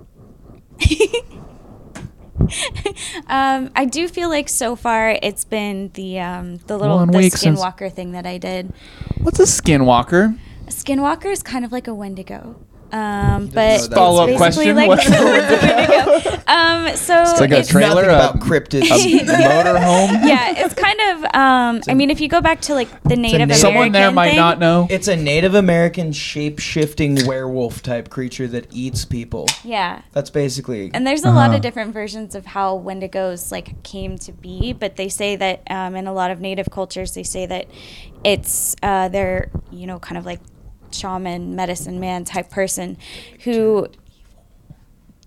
um, 3.27 3.69
I 3.75 3.85
do 3.85 4.07
feel 4.07 4.29
like 4.29 4.49
so 4.49 4.75
far 4.75 5.17
it's 5.21 5.43
been 5.43 5.91
the 5.93 6.19
um, 6.19 6.57
the 6.67 6.77
little 6.77 6.97
One 6.97 7.11
the 7.11 7.17
week 7.17 7.33
since- 7.37 7.59
skinwalker 7.59 7.91
thing 7.91 8.11
that 8.11 8.25
I 8.25 8.37
did. 8.37 8.73
What's 9.21 9.39
a 9.39 9.43
skinwalker? 9.43 10.37
A 10.67 10.71
skinwalker 10.71 11.31
is 11.31 11.43
kind 11.43 11.65
of 11.65 11.71
like 11.71 11.87
a 11.87 11.93
Wendigo. 11.93 12.59
Um, 12.91 13.47
but 13.47 13.55
know 13.55 13.75
it's. 13.75 13.87
Follow-up 13.87 14.27
basically 14.27 14.73
question? 14.73 14.75
Like, 14.75 14.87
what's 14.89 15.07
a 15.07 15.11
Wendigo? 15.11 16.37
Um, 16.47 16.95
so 16.97 17.21
It's 17.21 17.39
like 17.39 17.51
a 17.51 17.59
it's- 17.59 17.67
trailer, 17.69 18.03
about 18.03 18.39
cryptids. 18.39 18.81
motorhome. 18.89 20.27
yeah, 20.27 20.53
it's 20.57 20.73
kind 20.73 20.99
of. 20.99 21.23
Um, 21.33 21.81
I 21.87 21.93
mean, 21.93 22.09
if 22.09 22.19
you 22.19 22.27
go 22.27 22.41
back 22.41 22.61
to 22.61 22.73
like 22.73 22.89
the 23.03 23.15
Native 23.15 23.21
native- 23.21 23.41
American, 23.41 23.55
Someone 23.55 23.91
there 23.93 24.11
might 24.11 24.29
thing- 24.29 24.37
not 24.37 24.59
know. 24.59 24.87
It's 24.89 25.07
a 25.07 25.15
Native 25.15 25.55
American 25.55 26.11
shape-shifting 26.11 27.25
werewolf 27.25 27.81
type 27.81 28.09
creature 28.09 28.47
that 28.47 28.67
eats 28.71 29.05
people. 29.05 29.47
Yeah, 29.63 30.01
That's 30.11 30.29
basically. 30.29 30.91
and 30.93 31.05
there's 31.07 31.23
a 31.23 31.31
lot 31.31 31.47
Uh-huh. 31.47 31.55
of 31.57 31.61
different 31.61 31.93
versions 31.93 32.35
of 32.35 32.45
how 32.47 32.77
Wendigos 32.77 33.51
like 33.51 33.81
came 33.83 34.17
to 34.19 34.31
be, 34.31 34.73
but 34.73 34.95
they 34.97 35.07
say 35.09 35.35
that 35.37 35.61
um, 35.69 35.95
in 35.95 36.07
a 36.07 36.13
lot 36.13 36.31
of 36.31 36.41
Native 36.41 36.69
cultures, 36.71 37.13
they 37.13 37.23
say 37.23 37.45
that 37.45 37.67
it's 38.23 38.75
uh, 38.83 39.07
they're 39.07 39.49
you 39.71 39.87
know 39.87 39.99
kind 39.99 40.17
of 40.17 40.25
like 40.25 40.39
shaman, 40.93 41.55
medicine 41.55 41.99
man 41.99 42.25
type 42.25 42.49
person 42.49 42.97
who 43.43 43.87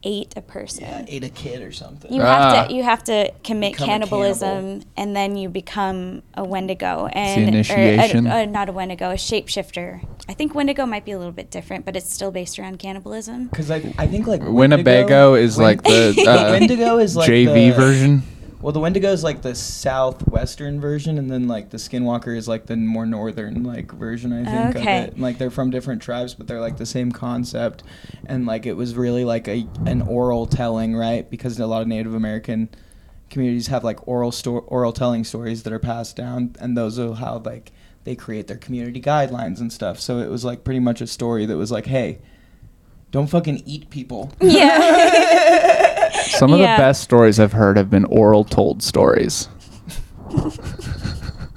ate 0.06 0.34
a 0.36 0.42
person. 0.42 0.84
yeah, 0.84 1.02
ate 1.08 1.24
a 1.24 1.30
kid 1.30 1.62
or 1.62 1.72
something. 1.72 2.12
You 2.12 2.20
Ah. 2.20 2.26
have 2.26 2.68
to 2.68 2.74
you 2.74 2.82
have 2.82 3.04
to 3.04 3.32
commit 3.42 3.72
Become 3.72 3.86
cannibalism, 3.88 4.48
cannibal. 4.48 4.86
and 4.98 5.16
then 5.16 5.36
you 5.36 5.48
become 5.48 6.22
a 6.34 6.44
Wendigo, 6.44 7.08
the 7.08 7.16
and 7.16 7.48
initiation. 7.48 8.26
Or, 8.26 8.30
a, 8.32 8.42
a, 8.42 8.46
not 8.46 8.68
a 8.68 8.72
Wendigo, 8.72 9.10
a 9.10 9.14
shapeshifter. 9.14 10.04
I 10.28 10.34
think 10.34 10.54
Wendigo 10.54 10.84
might 10.84 11.06
be 11.06 11.12
a 11.12 11.18
little 11.18 11.32
bit 11.32 11.50
different, 11.50 11.86
but 11.86 11.96
it's 11.96 12.12
still 12.12 12.30
based 12.30 12.58
around 12.58 12.78
cannibalism. 12.78 13.46
Because 13.48 13.70
I, 13.70 13.94
I 13.98 14.06
think 14.06 14.26
like 14.26 14.42
Winnebago 14.44 15.34
is 15.36 15.56
like 15.58 15.82
the, 15.82 16.22
uh, 16.28 16.50
Wendigo 16.52 16.98
is 16.98 17.16
like 17.16 17.30
JV 17.30 17.70
the- 17.70 17.70
version. 17.70 18.22
Well, 18.64 18.72
the 18.72 18.80
Wendigo 18.80 19.12
is 19.12 19.22
like 19.22 19.42
the 19.42 19.54
southwestern 19.54 20.80
version, 20.80 21.18
and 21.18 21.30
then 21.30 21.46
like 21.48 21.68
the 21.68 21.76
Skinwalker 21.76 22.34
is 22.34 22.48
like 22.48 22.64
the 22.64 22.76
more 22.76 23.04
northern 23.04 23.62
like 23.62 23.92
version. 23.92 24.32
I 24.32 24.42
think 24.50 24.76
Okay. 24.76 24.98
of 25.02 25.04
it. 25.08 25.12
And, 25.12 25.22
like 25.22 25.36
they're 25.36 25.50
from 25.50 25.68
different 25.68 26.00
tribes, 26.00 26.32
but 26.32 26.46
they're 26.46 26.62
like 26.62 26.78
the 26.78 26.86
same 26.86 27.12
concept, 27.12 27.82
and 28.24 28.46
like 28.46 28.64
it 28.64 28.72
was 28.72 28.96
really 28.96 29.22
like 29.26 29.48
a 29.48 29.66
an 29.84 30.00
oral 30.00 30.46
telling, 30.46 30.96
right? 30.96 31.28
Because 31.28 31.60
a 31.60 31.66
lot 31.66 31.82
of 31.82 31.88
Native 31.88 32.14
American 32.14 32.70
communities 33.28 33.66
have 33.66 33.84
like 33.84 34.08
oral 34.08 34.32
sto- 34.32 34.60
oral 34.66 34.94
telling 34.94 35.24
stories 35.24 35.64
that 35.64 35.72
are 35.74 35.78
passed 35.78 36.16
down, 36.16 36.56
and 36.58 36.74
those 36.74 36.98
are 36.98 37.12
how 37.12 37.42
like 37.44 37.70
they 38.04 38.16
create 38.16 38.46
their 38.46 38.56
community 38.56 38.98
guidelines 38.98 39.60
and 39.60 39.74
stuff. 39.74 40.00
So 40.00 40.20
it 40.20 40.30
was 40.30 40.42
like 40.42 40.64
pretty 40.64 40.80
much 40.80 41.02
a 41.02 41.06
story 41.06 41.44
that 41.44 41.58
was 41.58 41.70
like, 41.70 41.84
hey. 41.84 42.18
Don't 43.10 43.28
fucking 43.28 43.62
eat 43.64 43.90
people. 43.90 44.32
Yeah. 44.40 45.70
Some 46.30 46.52
of 46.52 46.60
Yeah. 46.60 46.76
the 46.76 46.82
best 46.82 47.02
stories 47.02 47.38
I've 47.40 47.52
heard 47.52 47.76
have 47.76 47.90
been 47.90 48.04
oral 48.06 48.44
told 48.44 48.82
stories. 48.82 49.48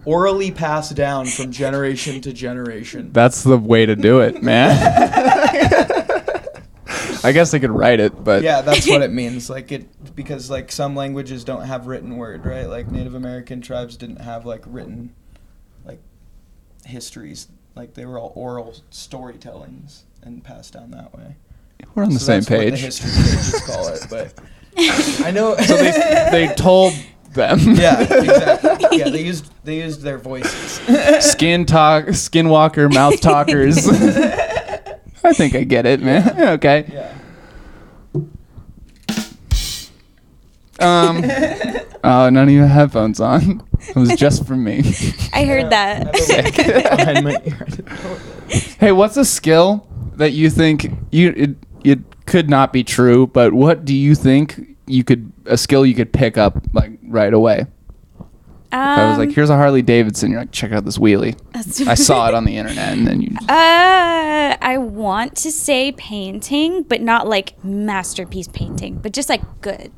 Orally 0.06 0.52
passed 0.52 0.96
down 0.96 1.26
from 1.26 1.52
generation 1.52 2.22
to 2.22 2.32
generation. 2.32 3.10
That's 3.12 3.44
the 3.44 3.58
way 3.58 3.86
to 3.86 3.94
do 3.96 4.22
it, 4.22 4.42
man. 4.42 4.72
I 7.24 7.32
guess 7.34 7.54
I 7.54 7.60
could 7.60 7.72
write 7.72 8.00
it, 8.00 8.24
but 8.24 8.42
yeah, 8.42 8.62
that's 8.62 8.88
what 8.88 9.02
it 9.02 9.12
means. 9.12 9.50
Like 9.50 9.72
it 9.74 10.16
because 10.16 10.50
like 10.50 10.72
some 10.72 10.96
languages 10.96 11.44
don't 11.44 11.64
have 11.66 11.88
written 11.88 12.16
word, 12.16 12.46
right? 12.46 12.68
Like 12.70 12.90
Native 12.90 13.16
American 13.16 13.60
tribes 13.60 13.98
didn't 13.98 14.22
have 14.22 14.46
like 14.46 14.64
written 14.66 15.14
like 15.84 16.00
histories. 16.86 17.50
Like 17.76 17.94
they 17.96 18.06
were 18.06 18.18
all 18.18 18.32
oral 18.36 18.76
storytellings 18.92 20.04
and 20.24 20.42
passed 20.42 20.72
down 20.74 20.92
that 20.92 21.14
way. 21.18 21.36
we're 21.96 22.04
on 22.04 22.14
the 22.14 22.20
So 22.20 22.26
same 22.28 22.40
that's 22.42 22.50
what 22.50 22.60
the 22.60 22.72
page. 22.72 22.80
history 22.80 23.12
pages 23.12 23.62
call 23.66 23.88
it, 23.90 24.06
but 24.10 24.34
I 24.78 25.32
know. 25.34 25.56
so 25.58 25.76
they, 25.78 25.92
they 26.32 26.54
told 26.58 26.94
them. 27.32 27.60
yeah, 27.76 28.02
exactly. 28.02 28.98
Yeah, 28.98 29.10
they 29.10 29.24
used 29.24 29.52
they 29.64 29.78
used 29.78 30.02
their 30.02 30.18
voices. 30.18 30.80
Skin 31.32 31.66
talk, 31.66 32.06
skinwalker, 32.06 32.92
mouth 32.94 33.20
talkers. 33.22 33.88
I 35.24 35.34
think 35.34 35.56
I 35.56 35.64
get 35.64 35.86
it, 35.86 36.02
man. 36.02 36.40
Okay. 36.54 36.86
yeah. 36.92 37.14
Um. 40.80 41.24
Oh, 42.04 42.30
none 42.30 42.38
of 42.38 42.50
you 42.50 42.62
have 42.62 42.70
headphones 42.70 43.20
on. 43.20 43.64
It 43.90 43.96
was 43.96 44.16
just 44.16 44.46
for 44.46 44.56
me. 44.56 44.80
I 45.34 45.46
heard 45.46 45.66
I 45.66 45.70
that. 45.70 46.14
mic 46.30 46.56
behind 46.56 47.26
my 47.26 47.42
ear. 47.46 47.68
Hey, 48.80 48.92
what's 48.92 49.18
a 49.18 49.26
skill 49.26 49.88
that 50.16 50.34
you 50.34 50.50
think 50.50 50.92
you 51.12 51.34
it, 51.36 51.50
it 51.92 52.26
could 52.26 52.50
not 52.50 52.74
be 52.74 52.84
true, 52.84 53.28
but 53.28 53.54
what 53.54 53.86
do 53.86 53.96
you 53.96 54.16
think 54.16 54.76
you 54.88 55.04
could 55.04 55.32
a 55.46 55.58
skill 55.58 55.86
you 55.86 55.96
could 55.96 56.12
pick 56.14 56.38
up 56.38 56.58
like 56.74 56.92
right 57.04 57.34
away? 57.34 57.66
If 58.70 58.74
I 58.74 59.10
was 59.10 59.18
like, 59.18 59.30
Um, 59.30 59.34
here's 59.36 59.50
a 59.50 59.56
Harley 59.56 59.82
Davidson, 59.82 60.30
you're 60.30 60.42
like, 60.42 60.52
check 60.52 60.74
out 60.74 60.84
this 60.84 60.98
wheelie. 60.98 61.38
I 61.88 61.94
saw 61.96 62.28
it 62.28 62.34
on 62.36 62.44
the 62.44 62.58
internet, 62.58 62.98
and 62.98 63.08
then 63.08 63.22
you. 63.22 63.30
Uh, 63.48 64.58
I 64.62 64.78
want 64.78 65.38
to 65.38 65.52
say 65.54 65.94
painting, 65.94 66.84
but 66.84 67.02
not 67.02 67.28
like 67.30 67.64
masterpiece 67.64 68.50
painting, 68.50 68.96
but 68.98 69.14
just 69.14 69.30
like 69.30 69.42
good. 69.62 69.92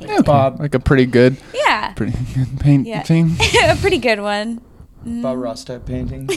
Painting. 0.00 0.22
Bob 0.22 0.58
like 0.58 0.74
a 0.74 0.80
pretty 0.80 1.06
good, 1.06 1.36
Yeah. 1.54 1.92
pretty 1.94 2.12
good 2.34 2.58
paint 2.60 2.86
Yeah. 2.86 3.02
a 3.72 3.76
pretty 3.76 3.98
good 3.98 4.20
one. 4.20 4.60
Bob 5.04 5.38
Ross 5.38 5.62
type 5.64 5.86
paintings. 5.86 6.34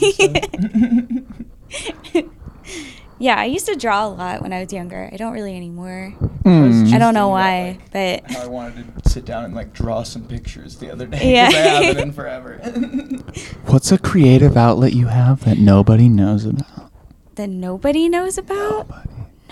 And 3.20 3.26
stuff. 3.26 3.38
Yeah, 3.38 3.40
I 3.40 3.46
used 3.46 3.66
to 3.68 3.76
draw 3.76 4.08
a 4.08 4.10
lot 4.10 4.42
when 4.42 4.54
I 4.54 4.64
was 4.64 4.72
younger. 4.74 5.10
I 5.12 5.18
don't 5.18 5.34
really 5.34 5.56
anymore. 5.56 6.14
Mm. 6.44 6.94
I 6.94 6.98
don't 6.98 7.14
know 7.14 7.30
Interesting 7.30 7.32
why, 7.32 7.80
that, 7.92 8.24
but 8.24 8.32
how 8.32 8.44
I 8.44 8.48
wanted 8.48 9.04
to 9.04 9.10
sit 9.10 9.26
down 9.26 9.46
and 9.46 9.54
like 9.56 9.74
draw 9.74 10.04
some 10.04 10.24
pictures 10.26 10.78
the 10.78 10.90
other 10.92 11.06
day. 11.06 11.34
Yeah. 11.34 11.48
'cause 11.48 11.56
I 11.56 11.84
haven't 11.84 12.04
in 12.04 12.12
forever. 12.14 12.58
What's 13.66 13.92
a 13.92 13.98
creative 13.98 14.56
outlet 14.58 14.94
you 14.94 15.08
have 15.08 15.44
that 15.46 15.58
nobody 15.58 16.10
knows 16.10 16.46
about? 16.46 16.92
that 17.36 17.50
nobody 17.50 18.10
knows 18.10 18.38
about. 18.38 18.88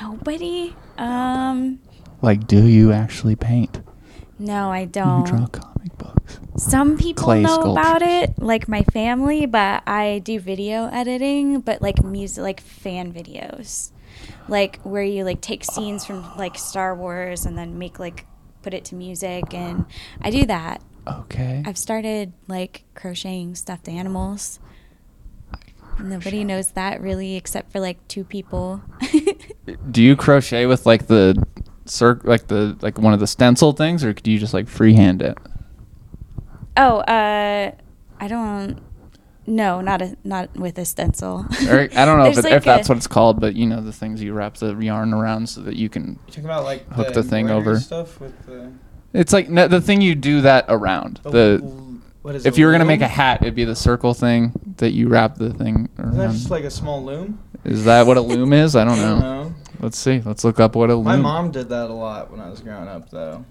Nobody. 0.01 0.75
Um, 0.97 1.79
Like, 2.21 2.45
do 2.45 2.65
you 2.67 2.91
actually 2.91 3.35
paint? 3.37 3.79
no, 4.39 4.69
I 4.71 4.85
Do 4.85 4.99
you 4.99 5.23
draw 5.25 5.45
don't. 5.45 5.76
Comic 5.89 5.97
books? 5.97 6.39
Some 6.57 6.97
people 6.97 7.23
clay 7.23 7.41
know 7.41 7.71
about 7.71 8.01
it, 8.01 8.39
like 8.41 8.67
my 8.67 8.83
family, 8.83 9.45
but 9.45 9.83
I 9.87 10.19
do 10.23 10.39
video 10.39 10.87
editing, 10.87 11.61
but 11.61 11.81
like 11.81 12.03
music, 12.03 12.41
like 12.41 12.61
fan 12.61 13.13
videos, 13.13 13.91
like 14.47 14.79
where 14.81 15.03
you 15.03 15.23
like 15.23 15.41
take 15.41 15.63
scenes 15.63 16.05
from 16.05 16.25
like 16.37 16.57
Star 16.57 16.95
Wars 16.95 17.45
and 17.45 17.57
then 17.57 17.77
make 17.77 17.99
like 17.99 18.25
put 18.61 18.73
it 18.73 18.85
to 18.85 18.95
music, 18.95 19.53
and 19.53 19.85
I 20.21 20.29
do 20.29 20.45
that. 20.45 20.81
Okay. 21.07 21.63
I've 21.65 21.77
started 21.77 22.33
like 22.47 22.83
crocheting 22.95 23.55
stuffed 23.55 23.87
animals. 23.87 24.59
Nobody 25.99 26.43
knows 26.43 26.71
that 26.71 27.01
really, 27.01 27.35
except 27.35 27.71
for 27.71 27.79
like 27.79 28.05
two 28.07 28.23
people. 28.23 28.81
Do 29.91 30.03
you 30.03 30.15
crochet 30.15 30.67
with 30.67 30.85
like 30.85 31.07
the 31.07 31.43
circ, 31.85 32.23
like 32.23 32.47
the 32.47 32.77
like 32.81 32.99
one 32.99 33.13
of 33.13 33.19
the 33.19 33.25
stencil 33.27 33.71
things, 33.71 34.03
or 34.03 34.13
do 34.13 34.31
you 34.31 34.37
just 34.37 34.53
like 34.53 34.67
freehand 34.67 35.21
it? 35.21 35.37
Oh, 36.77 36.99
uh, 36.99 37.71
I 38.19 38.27
don't 38.27 38.79
No, 39.45 39.81
not 39.81 40.01
a 40.01 40.17
not 40.23 40.53
with 40.57 40.77
a 40.77 40.85
stencil. 40.85 41.45
Or, 41.69 41.89
I 41.95 42.05
don't 42.05 42.17
know 42.19 42.25
if, 42.29 42.37
it, 42.37 42.43
like 42.43 42.53
if 42.53 42.63
that's 42.65 42.89
a- 42.89 42.91
what 42.91 42.97
it's 42.97 43.07
called, 43.07 43.39
but 43.39 43.55
you 43.55 43.65
know 43.65 43.81
the 43.81 43.93
things 43.93 44.21
you 44.21 44.33
wrap 44.33 44.55
the 44.55 44.75
yarn 44.75 45.13
around 45.13 45.47
so 45.49 45.61
that 45.61 45.75
you 45.75 45.89
can. 45.89 46.19
You 46.35 46.43
about 46.43 46.63
like 46.63 46.87
Hook 46.91 47.13
the 47.13 47.23
thing 47.23 47.49
over. 47.49 47.79
stuff 47.79 48.19
with 48.19 48.45
the, 48.45 48.71
It's 49.13 49.31
like 49.33 49.49
no, 49.49 49.67
the 49.67 49.81
thing 49.81 50.01
you 50.01 50.15
do 50.15 50.41
that 50.41 50.65
around. 50.67 51.19
the, 51.23 51.29
The 51.31 51.59
l- 51.63 51.83
what 52.23 52.35
is 52.35 52.45
if 52.45 52.55
it, 52.55 52.59
you 52.59 52.65
were 52.65 52.73
gonna 52.73 52.83
make 52.85 53.01
a 53.01 53.07
hat, 53.07 53.41
it'd 53.41 53.55
be 53.55 53.63
the 53.63 53.75
circle 53.75 54.13
thing 54.13 54.51
that 54.77 54.91
you 54.91 55.07
wrap 55.07 55.35
the 55.37 55.53
thing 55.53 55.87
around. 55.97 56.09
Isn't 56.09 56.17
that 56.27 56.31
just 56.33 56.49
like 56.51 56.63
a 56.65 56.69
small 56.71 57.03
loom? 57.03 57.39
Is 57.63 57.85
that 57.85 58.05
what 58.05 58.17
a 58.17 58.21
loom 58.21 58.51
is? 58.53 58.75
I 58.75 58.83
don't 58.83 58.99
I 58.99 59.01
don't 59.03 59.19
know. 59.19 59.55
Know. 59.79 59.85
Let's 59.85 59.97
see. 59.97 60.21
Let's 60.25 60.43
look 60.43 60.59
up 60.59 60.75
what 60.75 60.89
a 60.89 60.95
loom. 60.95 61.05
My 61.05 61.15
mom 61.15 61.51
did 61.51 61.69
that 61.69 61.89
a 61.89 61.93
lot 61.93 62.31
when 62.31 62.39
I 62.39 62.49
was 62.49 62.59
growing 62.61 62.87
up, 62.87 63.09
though. 63.09 63.45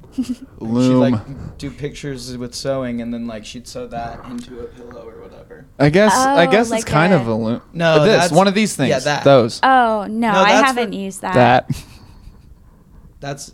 loom. 0.58 1.10
She'd 1.12 1.16
like 1.16 1.58
do 1.58 1.70
pictures 1.70 2.36
with 2.36 2.54
sewing, 2.54 3.00
and 3.00 3.12
then 3.12 3.26
like 3.26 3.44
she'd 3.44 3.66
sew 3.68 3.86
that 3.88 4.24
into 4.26 4.60
a 4.60 4.64
pillow 4.64 5.08
or 5.08 5.22
whatever. 5.22 5.66
I 5.78 5.90
guess. 5.90 6.12
I 6.14 6.46
Oh, 6.46 6.50
guess 6.50 6.70
like 6.70 6.80
it's 6.82 6.90
kind 6.90 7.12
a- 7.12 7.16
of 7.16 7.26
a 7.26 7.34
loom. 7.34 7.62
No, 7.72 8.00
this 8.04 8.08
that's- 8.14 8.32
one 8.32 8.48
of 8.48 8.54
these 8.54 8.74
things. 8.76 8.90
yeah, 8.90 8.98
that. 9.00 9.24
Those. 9.24 9.60
Oh 9.62 10.06
no, 10.08 10.32
No, 10.32 10.38
I 10.40 10.52
that's 10.52 10.66
haven't 10.66 10.90
for- 10.92 10.98
used 10.98 11.20
that. 11.22 11.34
that. 11.68 11.84
That's. 13.20 13.52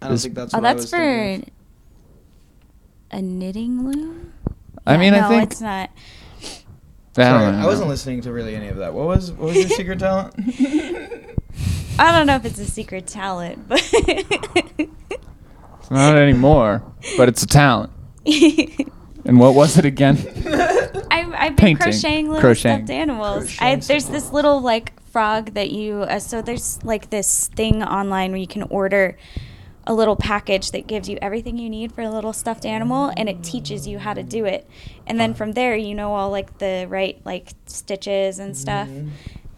I 0.00 0.06
don't 0.06 0.14
Is- 0.14 0.22
think 0.22 0.34
that's. 0.34 0.54
oh, 0.54 0.58
What 0.58 0.64
I 0.66 0.72
that's 0.72 0.84
was 0.84 0.90
for 0.90 0.96
thinking. 0.96 1.50
a 3.10 3.20
knitting 3.20 3.84
loom. 3.84 4.32
I 4.86 4.92
Yeah, 4.94 4.98
mean, 4.98 5.14
I 5.14 5.20
no, 5.20 5.28
think. 5.28 5.52
it's 5.52 5.60
not. 5.60 5.90
I 5.90 7.22
don't 7.22 7.40
Sorry, 7.40 7.52
know. 7.52 7.58
I 7.58 7.66
wasn't 7.66 7.88
listening 7.88 8.20
to 8.22 8.32
really 8.32 8.54
any 8.54 8.68
of 8.68 8.76
that. 8.78 8.94
What 8.94 9.06
was 9.08 9.30
what 9.32 9.48
was 9.48 9.56
your 9.56 9.68
secret 9.76 9.98
talent? 9.98 10.34
I 11.98 12.12
don't 12.12 12.26
know 12.26 12.36
if 12.36 12.44
it's 12.44 12.58
a 12.58 12.64
secret 12.66 13.06
talent, 13.06 13.68
but 13.68 13.80
It's 13.92 15.90
not 15.90 16.16
anymore, 16.16 16.82
but 17.16 17.28
it's 17.28 17.42
a 17.42 17.46
talent. 17.46 17.92
And 19.24 19.38
what 19.38 19.54
was 19.54 19.76
it 19.76 19.84
again? 19.84 20.16
I've, 21.10 21.34
I've 21.34 21.56
been 21.56 21.56
Painting. 21.56 21.76
crocheting 21.76 22.26
little 22.28 22.40
Crocheting. 22.40 22.86
stuffed 22.86 22.90
animals. 22.90 23.44
Crocheting 23.56 23.66
I, 23.66 23.76
there's 23.76 24.06
this 24.06 24.32
little 24.32 24.60
like 24.62 24.98
frog 25.10 25.52
that 25.52 25.70
you. 25.70 25.96
Uh, 26.02 26.18
so 26.18 26.40
there's 26.40 26.82
like 26.82 27.10
this 27.10 27.48
thing 27.48 27.82
online 27.82 28.30
where 28.30 28.40
you 28.40 28.46
can 28.46 28.62
order 28.64 29.18
a 29.86 29.92
little 29.92 30.16
package 30.16 30.70
that 30.70 30.86
gives 30.86 31.10
you 31.10 31.18
everything 31.20 31.58
you 31.58 31.68
need 31.68 31.92
for 31.92 32.00
a 32.00 32.10
little 32.10 32.32
stuffed 32.32 32.64
animal, 32.64 33.12
and 33.18 33.28
it 33.28 33.42
teaches 33.42 33.86
you 33.86 33.98
how 33.98 34.14
to 34.14 34.22
do 34.22 34.46
it. 34.46 34.66
And 35.06 35.20
then 35.20 35.34
from 35.34 35.52
there, 35.52 35.76
you 35.76 35.94
know 35.94 36.14
all 36.14 36.30
like 36.30 36.56
the 36.58 36.86
right 36.88 37.20
like 37.26 37.50
stitches 37.66 38.38
and 38.38 38.56
stuff. 38.56 38.88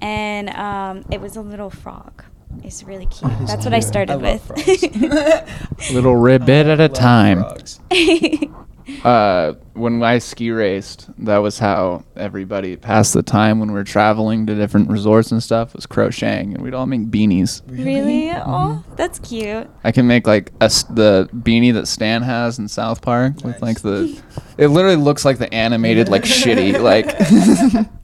And 0.00 0.50
um, 0.50 1.04
it 1.10 1.20
was 1.20 1.36
a 1.36 1.42
little 1.42 1.70
frog. 1.70 2.24
It's 2.64 2.82
really 2.82 3.06
cute. 3.06 3.30
That 3.30 3.42
is 3.42 3.48
That's 3.48 3.64
what 3.64 3.74
I 3.74 3.80
started 3.80 4.12
I 4.12 4.16
love 4.16 4.50
with. 4.50 5.90
Little 5.92 6.16
ribbit 6.16 6.66
at 6.66 6.80
a 6.80 6.88
time. 6.88 7.44
Uh, 9.04 9.54
when 9.74 10.02
I 10.02 10.18
ski 10.18 10.50
raced, 10.50 11.08
that 11.24 11.38
was 11.38 11.58
how 11.58 12.04
everybody 12.16 12.76
passed 12.76 13.14
the 13.14 13.22
time 13.22 13.60
when 13.60 13.68
we 13.68 13.74
were 13.74 13.84
traveling 13.84 14.46
to 14.46 14.54
different 14.54 14.90
resorts 14.90 15.30
and 15.30 15.42
stuff. 15.42 15.74
Was 15.74 15.86
crocheting, 15.86 16.54
and 16.54 16.62
we'd 16.62 16.74
all 16.74 16.86
make 16.86 17.02
beanies. 17.02 17.62
really? 17.66 18.30
Oh, 18.32 18.84
that's 18.96 19.18
cute. 19.20 19.70
I 19.84 19.92
can 19.92 20.06
make 20.06 20.26
like 20.26 20.52
a 20.60 20.64
s 20.64 20.82
the 20.84 21.28
beanie 21.32 21.72
that 21.74 21.86
Stan 21.86 22.22
has 22.22 22.58
in 22.58 22.68
South 22.68 23.00
Park 23.00 23.44
with 23.44 23.62
like 23.62 23.80
the. 23.80 24.20
It 24.58 24.68
literally 24.68 24.96
looks 24.96 25.24
like 25.24 25.38
the 25.38 25.52
animated 25.54 26.08
like 26.08 26.24
shitty 26.24 26.80
like. 26.80 27.86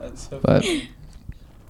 That's 0.00 0.22
so 0.28 0.40
But- 0.42 0.64
funny. 0.64 0.88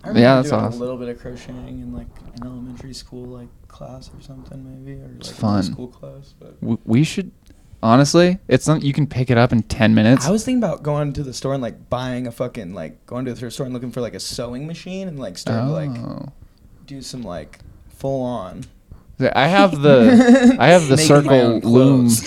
I 0.07 0.09
Yeah, 0.11 0.37
that's 0.37 0.51
doing 0.51 0.61
awesome. 0.63 0.81
A 0.81 0.85
little 0.85 0.99
bit 0.99 1.09
of 1.09 1.19
crocheting 1.19 1.81
in 1.81 1.95
like 1.95 2.07
an 2.37 2.43
elementary 2.47 2.93
school 2.93 3.25
like 3.25 3.49
class 3.69 4.11
or 4.15 4.21
something 4.21 4.63
maybe 4.85 5.01
or 5.01 5.07
like 5.07 5.17
It's 5.21 5.31
a 5.31 5.35
fun. 5.35 5.63
school 5.63 5.89
class. 5.89 6.35
But 6.39 6.61
w- 6.61 6.79
we 6.85 7.05
should, 7.05 7.31
honestly, 7.83 8.39
it's 8.47 8.67
something 8.67 8.87
you 8.87 8.93
can 8.93 9.07
pick 9.07 9.31
it 9.31 9.39
up 9.39 9.51
in 9.51 9.63
ten 9.63 9.95
minutes. 9.95 10.27
I 10.27 10.31
was 10.31 10.45
thinking 10.45 10.63
about 10.63 10.83
going 10.83 11.15
to 11.15 11.23
the 11.23 11.33
store 11.33 11.55
and 11.55 11.63
like 11.63 11.89
buying 11.89 12.27
a 12.27 12.33
fucking 12.33 12.75
like 12.75 13.07
going 13.07 13.25
to 13.25 13.33
the 13.33 13.37
thrift 13.39 13.55
store 13.55 13.65
and 13.65 13.73
looking 13.73 13.93
for 13.93 14.03
like 14.03 14.15
a 14.15 14.21
sewing 14.21 14.67
machine 14.67 15.09
and 15.09 15.19
like 15.19 15.39
starting 15.39 15.69
to 15.69 15.73
like 15.73 15.91
Oh. 16.07 16.33
do 16.87 17.01
some 17.01 17.23
like 17.23 17.61
full 17.89 18.23
on. 18.25 18.65
I 19.35 19.47
have 19.47 19.81
the 19.81 20.57
I 20.61 20.67
have 20.67 20.87
the 20.89 20.99
circle 21.11 21.61
loom. 21.61 22.09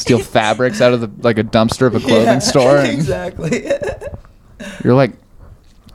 steal 0.00 0.18
fabrics 0.18 0.80
out 0.80 0.92
of 0.92 1.00
the 1.00 1.10
like 1.22 1.38
a 1.38 1.44
dumpster 1.44 1.86
of 1.86 1.94
a 1.94 2.00
clothing 2.00 2.24
Yeah, 2.26 2.38
store 2.40 2.76
and 2.78 2.88
exactly. 2.88 3.64
you're 4.84 4.94
like 4.94 5.12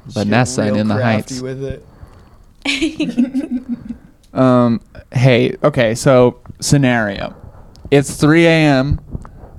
Vanessa 0.07 0.61
and 0.63 0.77
in 0.77 0.87
the 0.87 0.95
crafty 0.95 1.35
heights. 1.35 1.41
with 1.41 1.63
it. 1.63 1.85
Um 4.33 4.81
hey, 5.13 5.55
okay, 5.63 5.95
so 5.95 6.41
scenario. 6.59 7.33
It's 7.89 8.15
3 8.19 8.45
a.m. 8.47 8.99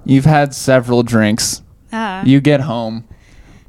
You've 0.05 0.27
had 0.27 0.53
several 0.55 1.03
drinks. 1.03 1.63
Ah. 1.93 2.23
You 2.25 2.41
get 2.43 2.61
home 2.61 3.09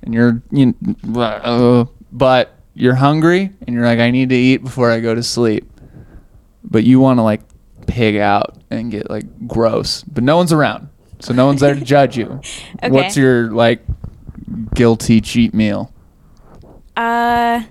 and 0.04 0.14
you're 0.14 0.42
you 0.52 0.74
uh, 1.16 1.86
but 2.12 2.56
you're 2.74 2.96
hungry 2.96 3.52
and 3.66 3.74
you're 3.74 3.86
like 3.86 4.00
I 4.00 4.12
need 4.12 4.30
to 4.30 4.36
eat 4.36 4.58
before 4.58 4.92
I 4.92 5.00
go 5.00 5.16
to 5.16 5.24
sleep. 5.24 5.70
But 6.66 6.84
you 6.84 7.00
want 7.00 7.20
to 7.20 7.24
like 7.24 7.42
pig 7.88 8.18
out 8.18 8.58
and 8.70 8.92
get 8.92 9.10
like 9.10 9.48
gross, 9.48 10.04
but 10.04 10.24
no 10.24 10.38
one's 10.38 10.54
around. 10.54 10.90
So 11.20 11.34
no 11.34 11.48
one's 11.48 11.62
there 11.62 11.74
to 11.74 11.82
judge 11.82 12.18
you. 12.18 12.42
Okay. 12.84 12.92
What's 12.92 13.18
your 13.18 13.52
like 13.52 13.82
guilty 14.76 15.20
cheat 15.20 15.54
meal? 15.54 15.92
Uh, 16.96 17.64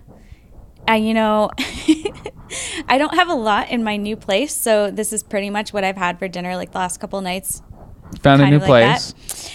uh, 0.89 0.93
you 0.95 1.15
know, 1.15 1.51
I 2.89 2.99
don't 2.99 3.15
have 3.15 3.29
a 3.29 3.35
lot 3.35 3.71
in 3.71 3.85
my 3.85 3.97
new 3.97 4.17
place, 4.17 4.55
so 4.55 4.91
this 4.91 5.13
is 5.13 5.23
pretty 5.23 5.49
much 5.49 5.73
what 5.73 5.85
I've 5.85 5.97
had 5.97 6.19
for 6.19 6.27
dinner 6.27 6.57
like 6.57 6.73
the 6.73 6.79
last 6.79 6.99
couple 6.99 7.21
nights. 7.21 7.63
Found 8.23 8.43
a 8.43 8.51
new 8.51 8.59
like 8.59 8.69
that. 8.69 9.01
place. 9.01 9.51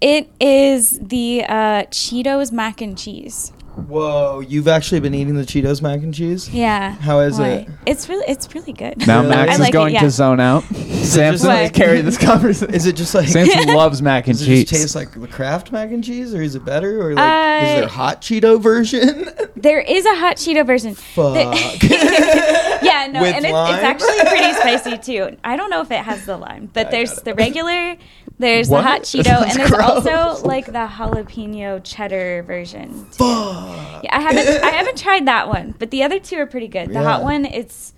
It 0.00 0.30
is 0.40 0.98
the 1.02 1.44
uh, 1.44 1.82
Cheetos 1.90 2.52
mac 2.52 2.80
and 2.80 2.96
cheese. 2.96 3.52
Whoa, 3.86 4.40
you've 4.40 4.68
actually 4.68 5.00
been 5.00 5.14
eating 5.14 5.34
the 5.34 5.44
Cheetos 5.44 5.80
mac 5.80 6.00
and 6.02 6.12
cheese? 6.12 6.48
Yeah. 6.50 6.92
How 6.92 7.20
is 7.20 7.38
Why? 7.38 7.48
it? 7.48 7.68
It's 7.86 8.08
really, 8.08 8.24
it's 8.28 8.54
really 8.54 8.72
good. 8.72 9.06
Now 9.06 9.20
Really? 9.22 9.36
Max 9.36 9.50
I 9.50 9.54
is 9.54 9.60
like 9.60 9.68
it, 9.70 9.72
going 9.72 9.94
yeah. 9.94 10.00
to 10.00 10.10
zone 10.10 10.40
out. 10.40 10.62
Samson 10.64 11.48
What? 11.48 11.58
has 11.58 11.70
carried 11.70 12.02
this 12.04 12.18
conversation. 12.22 12.74
Is 12.74 12.86
it 12.86 12.96
just 12.96 13.14
like 13.14 13.28
Samson 13.28 13.68
loves 13.74 14.02
mac 14.02 14.26
and 14.28 14.36
cheese. 14.38 14.46
Does 14.46 14.48
it 14.48 14.50
cheese. 14.60 14.70
just 14.70 14.82
taste 14.82 14.94
like 14.96 15.12
the 15.20 15.28
Kraft 15.28 15.72
mac 15.72 15.90
and 15.90 16.02
cheese, 16.04 16.34
or 16.34 16.42
is 16.42 16.54
it 16.54 16.64
better, 16.64 17.00
or 17.00 17.14
like 17.14 17.24
Uh, 17.62 17.66
is 17.66 17.74
there 17.76 17.84
a 17.84 17.88
hot 17.88 18.20
Cheeto 18.20 18.60
version? 18.60 19.28
There 19.58 19.80
is 19.80 20.06
a 20.06 20.14
hot 20.14 20.36
Cheeto 20.36 20.64
version. 20.64 20.94
Fuck. 20.94 21.34
yeah, 21.82 23.08
no, 23.10 23.22
With 23.22 23.34
and 23.34 23.44
it's, 23.44 23.52
lime? 23.52 23.74
it's 23.74 23.82
actually 23.82 24.18
pretty 24.28 24.52
spicy 24.52 24.98
too. 24.98 25.36
I 25.42 25.56
don't 25.56 25.68
know 25.70 25.80
if 25.80 25.90
it 25.90 25.98
has 25.98 26.24
the 26.26 26.36
lime, 26.36 26.70
but 26.72 26.86
I 26.86 26.90
there's 26.90 27.10
got 27.10 27.18
it. 27.18 27.24
the 27.24 27.34
regular, 27.34 27.96
there's 28.38 28.68
What? 28.68 28.82
the 28.82 28.88
hot 28.88 29.02
Cheeto, 29.10 29.42
and 29.42 29.50
there's 29.58 29.70
gross. 29.70 30.06
also 30.06 30.46
like 30.46 30.66
the 30.66 30.86
jalapeno 30.86 31.82
cheddar 31.84 32.42
version. 32.44 33.06
too. 33.10 33.18
Fuck. 33.18 34.04
Yeah, 34.04 34.16
I 34.16 34.20
haven't 34.20 34.64
I 34.64 34.70
haven't 34.70 34.98
tried 34.98 35.26
that 35.26 35.48
one, 35.48 35.74
but 35.78 35.90
the 35.90 36.02
other 36.02 36.18
two 36.20 36.36
are 36.36 36.46
pretty 36.46 36.68
good. 36.68 36.90
The 36.90 37.02
hot 37.02 37.22
one, 37.22 37.44
it's 37.44 37.92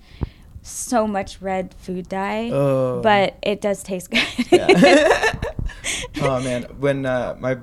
so 0.63 1.07
much 1.07 1.41
red 1.41 1.73
food 1.75 2.07
dye, 2.09 2.49
Oh. 2.51 3.01
but 3.01 3.35
it 3.41 3.61
does 3.61 3.83
taste 3.83 4.11
good. 4.11 4.23
Yeah. 4.51 4.67
oh 6.21 6.39
man, 6.41 6.63
when 6.79 7.05
uh, 7.05 7.35
my 7.39 7.57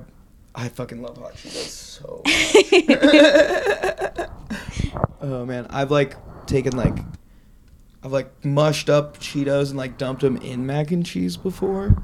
I 0.55 0.69
fucking 0.69 1.01
love 1.01 1.17
hot 1.17 1.33
Cheetos 1.35 1.99
so. 1.99 2.21
much. 2.25 4.29
oh 5.21 5.45
man, 5.45 5.67
I've 5.69 5.91
like 5.91 6.15
taken 6.45 6.75
like 6.75 6.97
I've 8.03 8.11
like 8.11 8.43
mushed 8.45 8.89
up 8.89 9.17
Cheetos 9.19 9.69
and 9.69 9.77
like 9.77 9.97
dumped 9.97 10.21
them 10.21 10.37
in 10.37 10.65
mac 10.65 10.91
and 10.91 11.05
cheese 11.05 11.37
before. 11.37 11.95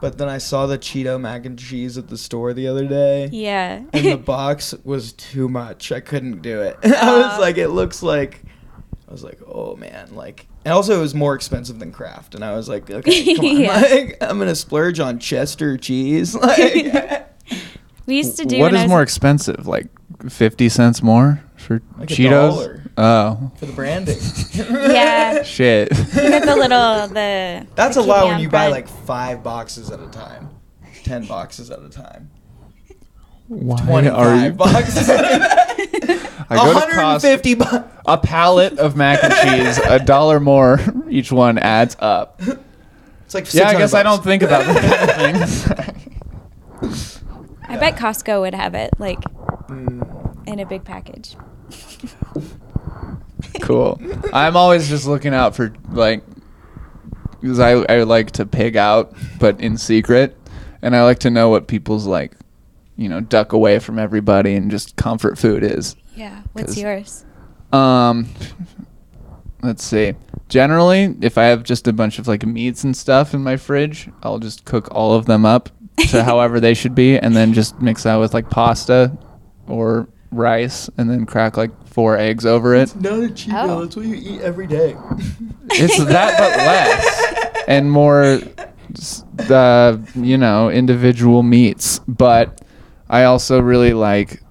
But 0.00 0.16
then 0.18 0.28
I 0.28 0.38
saw 0.38 0.66
the 0.66 0.78
Cheeto 0.78 1.20
mac 1.20 1.44
and 1.44 1.58
cheese 1.58 1.98
at 1.98 2.08
the 2.08 2.16
store 2.16 2.52
the 2.54 2.66
other 2.68 2.86
day. 2.86 3.28
yeah. 3.32 3.82
and 3.92 4.04
the 4.06 4.16
box 4.36 4.74
was 4.84 5.12
too 5.12 5.48
much. 5.48 5.92
I 5.92 6.00
couldn't 6.00 6.40
do 6.42 6.62
it. 6.62 6.78
I 6.84 6.88
was 7.18 7.34
Aw. 7.34 7.38
like, 7.38 7.58
it 7.58 7.68
looks 7.68 8.02
like. 8.02 8.42
I 9.08 9.12
was 9.12 9.24
like, 9.24 9.40
oh 9.46 9.74
man, 9.74 10.14
like, 10.14 10.46
and 10.64 10.72
also 10.72 10.96
it 10.96 11.00
was 11.00 11.16
more 11.16 11.34
expensive 11.34 11.80
than 11.80 11.90
Kraft, 11.90 12.36
and 12.36 12.44
I 12.44 12.54
was 12.54 12.68
like, 12.68 12.88
okay, 12.88 13.34
come 13.36 13.44
on, 13.44 13.56
Yeah. 13.60 13.80
like, 13.80 14.16
I'm 14.20 14.38
gonna 14.38 14.54
splurge 14.54 15.00
on 15.00 15.18
Chester 15.18 15.76
cheese, 15.76 16.32
like, 16.36 17.26
we 18.06 18.16
used 18.18 18.36
to 18.38 18.44
do 18.44 18.58
What 18.60 18.70
when 18.70 18.76
I 18.76 18.78
is 18.78 18.84
was- 18.84 18.88
more 18.90 19.02
expensive? 19.02 19.66
Like 19.66 19.88
fifty 20.28 20.68
cents 20.68 21.02
more 21.02 21.42
for 21.56 21.82
Like 21.98 22.10
a 22.10 22.14
Cheetos? 22.14 22.79
Dollar. 23.00 23.38
Oh 23.42 23.52
for 23.56 23.66
the 23.66 23.72
branding. 23.72 24.18
Yeah. 24.54 25.42
shit. 25.42 25.90
You 25.96 26.04
get 26.14 26.44
the 26.44 26.56
little 26.56 27.08
the. 27.08 27.66
That's 27.74 27.94
the 27.96 28.02
a 28.02 28.02
lot 28.02 28.24
when 28.24 28.32
kidney 28.34 28.42
you 28.44 28.48
buy 28.50 28.68
like 28.68 28.88
five 28.88 29.42
boxes 29.42 29.90
at 29.90 30.00
a 30.00 30.06
time, 30.08 30.50
ten 31.04 31.24
boxes 31.26 31.70
at 31.70 31.80
a 31.82 31.88
time, 31.88 32.30
Why 33.48 33.76
are 33.80 33.86
twenty-five 33.86 34.44
you? 34.44 34.52
boxes. 34.52 35.08
A. 35.08 35.14
I 36.52 36.56
go 36.56 36.72
to 36.72 36.78
Costco. 36.80 36.96
150 36.96 37.54
bucks. 37.54 37.88
A 38.06 38.18
pallet 38.18 38.78
of 38.80 38.96
mac 38.96 39.22
and 39.22 39.32
cheese, 39.34 39.78
a 39.78 39.98
dollar 40.00 40.40
more 40.40 40.80
each 41.08 41.30
one 41.30 41.58
adds 41.58 41.96
up. 42.00 42.40
It's 43.24 43.34
like 43.34 43.52
Yeah, 43.54 43.68
I 43.68 43.72
600 43.74 43.78
guess 43.78 43.94
I 43.94 44.02
bucks. 44.02 44.16
don't 44.16 44.24
think 44.24 44.42
about 44.42 44.64
that 44.66 45.16
kind 45.16 45.42
of 45.42 45.50
things. 46.82 47.22
I 47.68 47.76
bet 47.76 47.94
Costco 47.96 48.40
would 48.40 48.54
have 48.54 48.74
it 48.74 48.90
like 48.98 49.20
Mm. 49.68 50.48
in 50.48 50.58
a 50.58 50.66
big 50.66 50.82
package. 50.84 51.36
Cool. 53.62 54.00
I'm 54.32 54.56
always 54.56 54.88
just 54.88 55.06
looking 55.06 55.34
out 55.34 55.54
for 55.54 55.72
like 55.90 56.22
because 57.40 57.58
I 57.58 57.72
I 57.72 58.02
like 58.02 58.32
to 58.32 58.46
pig 58.46 58.76
out, 58.76 59.14
but 59.38 59.60
in 59.60 59.76
secret. 59.76 60.36
and 60.82 60.94
I 60.96 61.04
like 61.04 61.18
to 61.20 61.30
know 61.30 61.48
what 61.48 61.66
people's 61.68 62.06
like, 62.06 62.32
you 62.96 63.08
know, 63.08 63.20
duck 63.20 63.52
away 63.52 63.78
from 63.78 63.98
everybody 63.98 64.54
and 64.54 64.70
just 64.70 64.96
comfort 64.96 65.38
food 65.38 65.62
is. 65.62 65.96
Yeah. 66.14 66.42
What's 66.52 66.76
yours? 66.76 67.24
Um, 67.72 68.28
let's 69.62 69.84
see. 69.84 70.14
Generally, 70.48 71.16
if 71.22 71.38
I 71.38 71.44
have 71.44 71.62
just 71.62 71.86
a 71.86 71.92
bunch 71.92 72.18
of 72.18 72.26
like 72.26 72.44
meats 72.44 72.82
and 72.84 72.96
stuff 72.96 73.34
in 73.34 73.42
my 73.42 73.56
fridge, 73.56 74.08
I'll 74.22 74.38
just 74.38 74.64
cook 74.64 74.88
all 74.90 75.14
of 75.14 75.26
them 75.26 75.44
up 75.46 75.70
to 76.08 76.24
however 76.30 76.60
they 76.60 76.74
should 76.74 76.94
be, 76.94 77.16
and 77.18 77.36
then 77.36 77.52
just 77.52 77.80
mix 77.80 78.02
that 78.02 78.16
with 78.16 78.34
like 78.34 78.50
pasta 78.50 79.16
or 79.68 80.08
rice, 80.30 80.88
and 80.96 81.08
then 81.10 81.26
crack 81.26 81.56
like 81.56 81.70
four 81.86 82.16
eggs 82.16 82.46
over 82.46 82.74
it. 82.74 82.82
It's 82.82 82.94
Not 82.96 83.18
a 83.20 83.30
cheat 83.30 83.52
Oh. 83.54 83.66
meal. 83.66 83.80
That's 83.80 83.96
what 83.96 84.06
you 84.06 84.14
eat 84.14 84.40
every 84.42 84.66
day. 84.66 84.96
It's 85.72 85.98
that, 86.04 86.38
but 86.38 86.56
less 86.58 87.64
and 87.68 87.90
more. 87.90 88.40
s- 88.94 89.24
The 89.36 90.00
you 90.14 90.36
know 90.38 90.68
individual 90.70 91.42
meats, 91.42 92.00
but 92.06 92.60
I 93.08 93.24
also 93.24 93.60
really 93.60 93.92
like. 93.92 94.42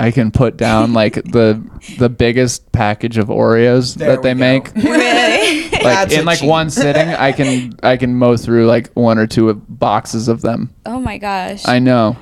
I 0.00 0.12
can 0.12 0.30
put 0.30 0.56
down 0.56 0.92
like 0.92 1.14
the 1.14 1.60
the 1.98 2.08
biggest 2.08 2.70
package 2.70 3.18
of 3.18 3.28
Oreos 3.28 3.94
There 3.96 4.10
that 4.16 4.22
they 4.22 4.34
we 4.34 4.38
go. 4.38 4.46
make. 4.46 4.74
Really? 4.76 5.62
Like 5.70 5.82
That's 5.82 6.14
in 6.14 6.24
like 6.24 6.38
cheat. 6.40 6.48
one 6.48 6.70
sitting, 6.70 7.08
I 7.08 7.32
can 7.32 7.72
I 7.82 7.96
can 7.96 8.14
mow 8.16 8.36
through 8.36 8.66
like 8.66 8.90
one 8.94 9.18
or 9.18 9.26
two 9.26 9.52
boxes 9.54 10.28
of 10.28 10.40
them. 10.42 10.74
oh 10.86 10.98
my 11.00 11.18
gosh. 11.18 11.66
I 11.66 11.78
know. 11.78 12.16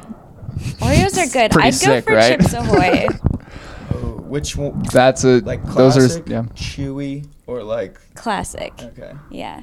Oreos 0.57 1.17
are 1.19 1.31
good. 1.33 1.51
Pretty 1.53 1.69
I'd 1.69 1.75
sick, 1.75 2.05
go 2.05 2.11
for 2.13 2.17
right? 2.17 2.41
Chips 2.41 2.53
Ahoy. 2.53 3.07
Oh, 3.95 4.17
which 4.27 4.57
one? 4.57 4.83
That's 4.93 5.25
a 5.25 5.39
Like 5.41 5.65
those 5.65 5.97
are 5.97 6.23
yeah. 6.29 6.43
chewy, 6.55 7.27
or 7.47 7.63
like 7.63 7.99
Classic. 8.15 8.73
okay, 8.83 9.13
Yeah. 9.31 9.63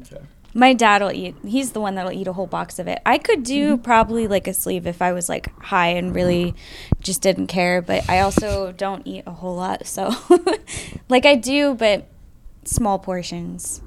okay. 0.00 0.20
My 0.52 0.74
dad 0.74 1.00
will 1.00 1.12
eat. 1.12 1.36
He's 1.46 1.72
the 1.72 1.80
one 1.80 1.94
that'll 1.94 2.12
eat 2.12 2.26
a 2.26 2.32
whole 2.34 2.46
box 2.48 2.78
of 2.78 2.86
it. 2.88 3.00
I 3.06 3.16
could 3.18 3.42
do 3.44 3.74
Mm-hmm. 3.76 3.82
probably 3.84 4.26
like 4.28 4.46
a 4.48 4.52
sleeve 4.52 4.86
if 4.86 5.00
I 5.00 5.12
was 5.12 5.28
like 5.28 5.48
high 5.62 5.90
and 5.90 6.14
really 6.14 6.54
just 7.00 7.22
didn't 7.22 7.46
care. 7.46 7.80
But 7.80 8.06
I 8.10 8.20
also 8.20 8.72
don't 8.72 9.06
eat 9.06 9.22
a 9.26 9.32
whole 9.32 9.54
lot. 9.56 9.86
So, 9.86 10.10
like 11.08 11.24
I 11.24 11.36
do, 11.36 11.74
but 11.74 12.08
small 12.64 12.98
portions. 12.98 13.80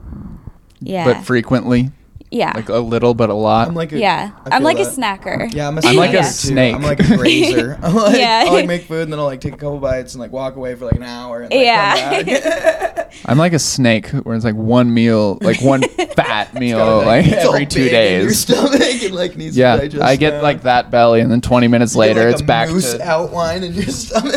Yeah. 0.79 1.03
But 1.05 1.23
frequently, 1.23 1.91
yeah. 2.31 2.51
like 2.55 2.69
a 2.69 2.77
little 2.79 3.13
but 3.13 3.29
a 3.29 3.33
lot. 3.33 3.67
I'm 3.67 3.75
like 3.75 3.91
a, 3.93 3.99
yeah. 3.99 4.31
I 4.45 4.55
I'm 4.55 4.61
feel 4.61 4.63
like 4.63 4.79
a 4.79 4.81
snacker. 4.89 5.53
Yeah, 5.53 5.67
I'm 5.67 5.77
a 5.77 5.81
I'm 5.83 5.95
like 5.95 6.13
a 6.13 6.17
snacker, 6.17 6.41
too. 6.41 6.47
snake. 6.47 6.75
I'm 6.75 6.81
like 6.81 6.99
a 6.99 7.17
grazer. 7.17 7.77
I'm 7.83 7.95
like, 7.95 8.17
Yeah. 8.17 8.43
I'll 8.47 8.53
like 8.53 8.67
make 8.67 8.83
food 8.83 9.03
and 9.03 9.11
then 9.13 9.19
I'll 9.19 9.25
like 9.25 9.41
take 9.41 9.53
a 9.53 9.57
couple 9.57 9.79
bites 9.79 10.13
and 10.15 10.21
like 10.21 10.31
walk 10.31 10.55
away 10.55 10.75
for 10.75 10.85
like 10.85 10.95
an 10.95 11.03
hour. 11.03 11.41
And, 11.41 11.51
like, 11.51 11.59
Yeah. 11.65 12.15
Come 12.15 12.25
back. 12.25 13.13
I'm 13.25 13.38
like 13.38 13.53
a 13.53 13.59
snake 13.59 14.09
where 14.09 14.35
it's 14.35 14.43
like 14.45 14.55
one 14.55 14.93
meal, 14.93 15.38
like 15.41 15.61
one 15.61 15.81
fat 15.81 16.53
meal, 16.53 16.77
Gotta, 16.79 17.05
like 17.05 17.25
it's 17.27 17.45
all 17.45 17.53
every 17.53 17.65
two 17.65 17.85
big 17.85 17.93
in 17.93 18.19
Your 18.21 18.27
days. 18.29 18.39
stomach 18.39 18.81
and 19.03 19.15
like 19.15 19.38
needs 19.38 19.55
Yeah, 19.55 19.75
to 19.77 19.81
digest 19.83 20.03
I 20.03 20.15
get 20.17 20.33
now. 20.35 20.41
like 20.41 20.63
that 20.63 20.91
belly, 20.91 21.21
and 21.21 21.31
then 21.31 21.39
20 21.41 21.67
minutes 21.69 21.93
You 21.95 22.01
get, 22.03 22.07
later, 22.07 22.25
like, 22.25 22.33
it's 22.33 22.41
a 22.41 22.45
back 22.45 22.69
moose 22.69 22.93
to 22.93 23.01
outline 23.01 23.63
in 23.63 23.73
your 23.73 23.85
stomach. 23.85 24.33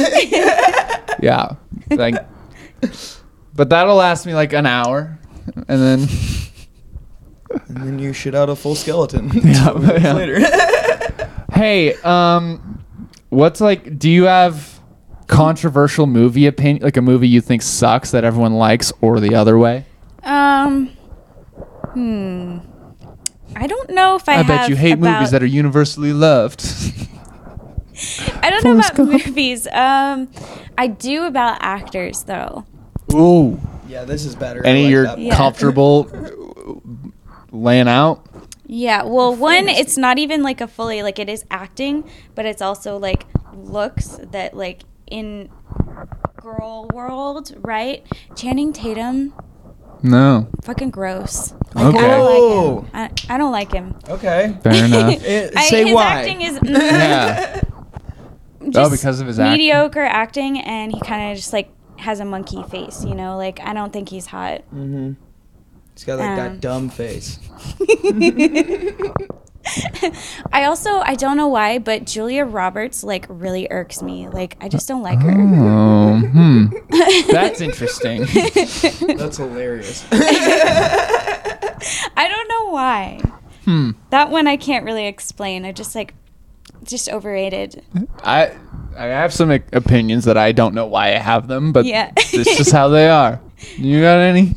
yeah, 1.20 1.55
like. 1.90 2.14
But 3.55 3.70
that'll 3.70 3.96
last 3.96 4.24
me 4.27 4.35
like 4.35 4.53
an 4.53 4.66
hour, 4.66 5.18
and 5.66 5.83
then 5.83 6.09
and 7.69 7.77
then 7.77 7.99
you 7.99 8.13
shit 8.13 8.35
out 8.35 8.49
a 8.49 8.57
full 8.57 8.75
skeleton. 8.75 9.31
Yeah, 9.35 9.99
yeah. 9.99 10.13
later. 10.13 10.41
hey, 11.53 11.95
um, 12.03 12.85
what's 13.31 13.61
like? 13.61 13.99
Do 13.99 14.11
you 14.11 14.25
have 14.25 14.81
controversial 15.27 16.07
movie 16.07 16.47
opinion, 16.47 16.83
like 16.83 16.97
a 16.97 17.03
movie 17.03 17.29
you 17.29 17.41
think 17.41 17.63
sucks 17.63 18.11
that 18.11 18.25
everyone 18.25 18.55
likes, 18.55 18.93
or 19.01 19.21
the 19.21 19.35
other 19.35 19.59
way? 19.59 19.87
Um. 20.23 20.89
Hmm. 21.93 22.59
I 23.57 23.67
don't 23.67 23.91
know 23.91 24.15
if 24.15 24.29
I, 24.29 24.35
I, 24.35 24.37
have 24.37 24.47
bet 24.47 24.69
you 24.69 24.77
hate 24.77 24.99
movies 24.99 25.31
that 25.31 25.43
are 25.43 25.47
universally 25.47 26.13
loved. 26.13 26.63
I 28.43 28.51
don't 28.51 28.63
know 28.63 28.75
about 28.75 28.95
Gump. 28.95 29.11
movies. 29.11 29.67
Um, 29.69 30.31
I 30.77 30.87
do 30.87 31.25
about 31.25 31.59
actors 31.61 32.25
though. 32.25 32.67
Ooh, 33.15 33.59
yeah, 33.89 34.05
this 34.05 34.25
is 34.25 34.37
better. 34.37 34.65
I 34.65 34.69
any 34.69 34.85
like 34.85 34.91
you're. 34.91 35.19
Yeah. 35.19 35.35
comfortable 35.35 36.05
laying 37.51 37.89
out? 37.89 38.25
Yeah, 38.67 39.03
well, 39.05 39.35
one, 39.35 39.69
it's 39.69 39.97
not 39.97 40.19
even 40.19 40.43
like 40.43 40.61
a 40.61 40.69
fully 40.69 41.03
like 41.03 41.19
it 41.19 41.29
is 41.29 41.45
acting, 41.51 42.09
but 42.35 42.45
it's 42.47 42.61
also 42.63 42.99
like 42.99 43.25
looks 43.55 44.19
that 44.31 44.55
like 44.57 44.83
in 45.07 45.49
girl 46.37 46.87
world, 46.93 47.55
right? 47.59 48.05
Channing 48.37 48.73
Tatum, 48.73 49.33
No, 50.03 50.49
fucking 50.65 50.91
gross. 50.91 51.53
Like, 51.75 51.95
Okay. 51.95 51.99
I 51.99 52.09
don't 52.09 52.21
Oh. 52.21 52.75
like 52.75 52.85
him. 52.85 52.91
I, 53.31 53.35
I 53.35 53.39
don't 53.39 53.53
like 53.53 53.73
him. 53.73 53.95
Okay. 54.09 54.57
fair 54.63 54.85
enough. 54.85 55.23
Eh, 55.25 55.51
I- 55.57 55.65
say 55.69 55.85
his 55.87 55.95
why. 55.95 56.05
acting 56.05 56.41
is 56.43 56.59
Yeah. 56.63 57.61
just 58.71 58.77
Oh, 58.77 58.91
because 58.91 59.21
of 59.21 59.27
his 59.27 59.41
acting. 59.41 59.53
mediocre 59.59 60.05
acting, 60.05 60.61
and 60.61 60.93
he 60.93 61.01
kind 61.01 61.31
of 61.33 61.37
just 61.37 61.53
like 61.53 61.71
has 61.97 62.21
a 62.21 62.25
monkey 62.25 62.63
face. 62.65 63.05
You 63.05 63.15
know, 63.15 63.37
like 63.39 63.61
I 63.61 63.73
don't 63.73 63.93
think 63.93 64.09
he's 64.11 64.27
hot. 64.27 64.59
Mm-hmm. 64.75 65.13
He's 65.99 66.05
got 66.05 66.21
like 66.21 66.31
Um. 66.31 66.37
that 66.37 66.61
dumb 66.61 66.89
face. 66.91 67.41
I 70.53 70.65
also 70.65 70.99
I 71.01 71.17
don't 71.17 71.37
know 71.37 71.49
why, 71.49 71.81
but 71.81 72.07
Julia 72.07 72.45
Roberts 72.45 73.03
like 73.03 73.27
really 73.29 73.67
irks 73.69 74.01
me. 74.01 74.29
Like 74.29 74.57
I 74.61 74.69
just 74.69 74.87
don't 74.87 75.03
like 75.03 75.19
her. 75.21 75.33
Oh, 75.33 76.21
hmm. 76.21 76.67
That's 77.33 77.61
interesting. 77.61 78.21
That's 78.27 79.37
hilarious. 79.37 80.07
I 80.13 81.77
don't 82.29 82.49
know 82.49 82.71
why. 82.73 83.21
Hmm. 83.65 83.91
That 84.11 84.31
one 84.31 84.47
I 84.47 84.57
can't 84.57 84.85
really 84.85 85.07
explain. 85.07 85.65
I 85.65 85.73
just 85.73 85.97
like 85.97 86.15
just 86.85 87.09
overrated. 87.11 87.83
I 88.23 88.53
I 88.97 89.07
have 89.07 89.35
some 89.35 89.51
opinions 89.51 90.25
that 90.27 90.37
I 90.39 90.53
don't 90.53 90.75
know 90.75 90.87
why 90.87 91.09
I 91.09 91.19
have 91.19 91.49
them, 91.49 91.73
but 91.73 91.85
Yeah. 91.85 92.13
it's 92.17 92.57
just 92.57 92.71
how 92.73 92.87
they 92.89 93.09
are. 93.09 93.41
You 93.77 94.01
got 94.01 94.19
any? 94.21 94.55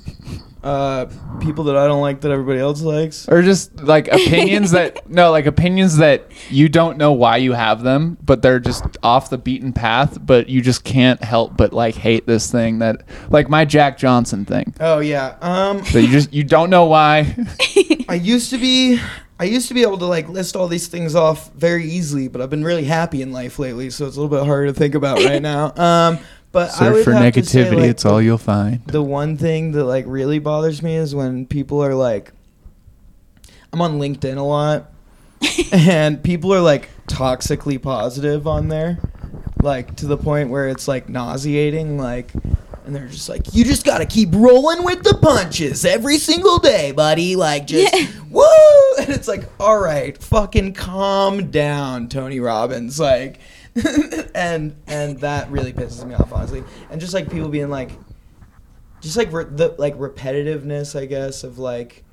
Uh, 0.64 1.08
people 1.40 1.64
that 1.66 1.76
I 1.76 1.88
don't 1.88 2.02
like 2.02 2.22
that 2.22 2.32
everybody 2.32 2.60
else 2.60 2.82
likes. 2.82 3.28
Or 3.28 3.42
just 3.42 3.82
like 3.82 4.08
opinions 4.08 4.72
that 4.72 5.10
no, 5.10 5.32
like 5.32 5.46
opinions 5.46 5.98
that 5.98 6.32
you 6.50 6.70
don't 6.70 6.98
know 6.98 7.14
why 7.14 7.38
you 7.38 7.54
have 7.54 7.84
them, 7.84 8.18
but 8.24 8.42
they're 8.42 8.60
just 8.60 8.84
off 9.02 9.30
the 9.30 9.38
beaten 9.38 9.74
path, 9.74 10.20
but 10.22 10.50
you 10.50 10.62
just 10.62 10.84
can't 10.84 11.24
help 11.24 11.58
but 11.58 11.74
like 11.74 11.96
hate 11.96 12.28
this 12.28 12.52
thing 12.52 12.80
that 12.80 13.04
like 13.30 13.50
my 13.50 13.66
Jack 13.66 13.98
Johnson 13.98 14.46
thing. 14.46 14.74
Oh 14.80 15.00
yeah. 15.00 15.38
Um, 15.42 15.80
That 15.94 16.02
you 16.02 16.08
just 16.10 16.32
you 16.34 16.44
don't 16.44 16.70
know 16.70 16.86
why. 16.86 17.36
I 18.10 18.16
used 18.16 18.50
to 18.52 18.58
be. 18.58 19.00
I 19.40 19.46
used 19.46 19.68
to 19.70 19.74
be 19.74 19.82
able 19.82 19.98
to 19.98 20.06
like 20.06 20.30
list 20.30 20.56
all 20.56 20.68
these 20.68 20.88
things 20.88 21.16
off 21.16 21.52
very 21.54 21.86
easily, 21.86 22.28
but 22.28 22.42
I've 22.42 22.52
been 22.52 22.64
really 22.64 22.84
happy 22.84 23.24
in 23.24 23.32
life 23.32 23.58
lately, 23.58 23.90
so 23.90 24.06
it's 24.06 24.16
a 24.16 24.22
little 24.22 24.38
bit 24.38 24.46
harder 24.46 24.68
to 24.68 24.74
think 24.74 24.94
about 24.94 25.18
right 25.24 25.42
now. 25.42 25.74
Um, 25.76 26.20
but 26.52 26.70
I 26.72 26.74
Search 26.74 26.94
would 26.94 27.04
for 27.06 27.14
have 27.14 27.34
to 27.34 27.44
say, 27.44 27.64
negativity, 27.64 27.76
like, 27.78 27.90
it's 27.92 28.06
all 28.06 28.22
you'll 28.22 28.38
find. 28.38 28.86
the 28.88 29.02
one 29.04 29.38
thing 29.38 29.72
that 29.74 29.86
like 29.86 30.06
really 30.08 30.40
bothers 30.40 30.82
me 30.82 30.96
is 30.96 31.14
when 31.16 31.46
people 31.46 31.84
are 31.84 31.96
like 31.96 32.32
I'm 33.74 33.82
on 33.82 34.00
LinkedIn 34.00 34.38
a 34.38 34.42
lot 34.42 34.92
and 35.72 36.22
people 36.24 36.54
are 36.54 36.62
like 36.62 36.90
toxically 37.08 37.82
positive 37.82 38.48
on 38.48 38.68
there 38.68 39.00
like 39.62 39.96
to 39.98 40.08
the 40.08 40.18
point 40.18 40.50
where 40.50 40.68
it's 40.68 40.88
like 40.88 41.08
nauseating 41.10 41.98
like 41.98 42.32
and 42.86 42.96
they're 42.96 43.08
just 43.08 43.30
like 43.30 43.54
you 43.54 43.64
just 43.64 43.86
got 43.86 44.00
to 44.00 44.06
keep 44.06 44.30
rolling 44.34 44.84
with 44.84 45.04
the 45.04 45.14
punches 45.22 45.86
every 45.86 46.18
single 46.18 46.58
day 46.58 46.92
buddy 46.92 47.36
like 47.36 47.68
just 47.68 47.94
Yeah. 47.96 48.08
woo 48.30 48.44
and 49.00 49.10
it's 49.10 49.28
like 49.28 49.44
all 49.60 49.80
right 49.80 50.18
fucking 50.18 50.74
calm 50.74 51.50
down 51.52 52.08
Tony 52.10 52.40
Robbins 52.40 53.00
like 53.00 53.40
and 54.36 54.76
and 54.88 55.20
that 55.20 55.50
really 55.50 55.72
pisses 55.74 56.06
me 56.06 56.14
off 56.14 56.34
honestly. 56.34 56.64
And 56.90 57.00
just 57.00 57.14
like 57.14 57.32
people 57.32 57.50
being 57.50 57.70
like 57.70 57.92
just 59.00 59.18
like 59.18 59.32
re- 59.32 59.46
the 59.50 59.70
like 59.80 59.98
repetitiveness 59.98 61.00
i 61.00 61.06
guess 61.06 61.44
of 61.44 61.58
like 61.58 62.04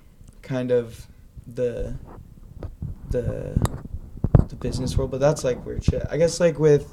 kind 0.40 0.70
of 0.70 1.06
the 1.46 1.94
the 3.10 3.54
the 4.48 4.56
business 4.56 4.96
world. 4.96 5.10
But 5.10 5.20
that's 5.20 5.44
like 5.44 5.64
weird 5.64 5.84
shit. 5.84 6.06
I 6.10 6.16
guess 6.16 6.40
like 6.40 6.58
with 6.58 6.92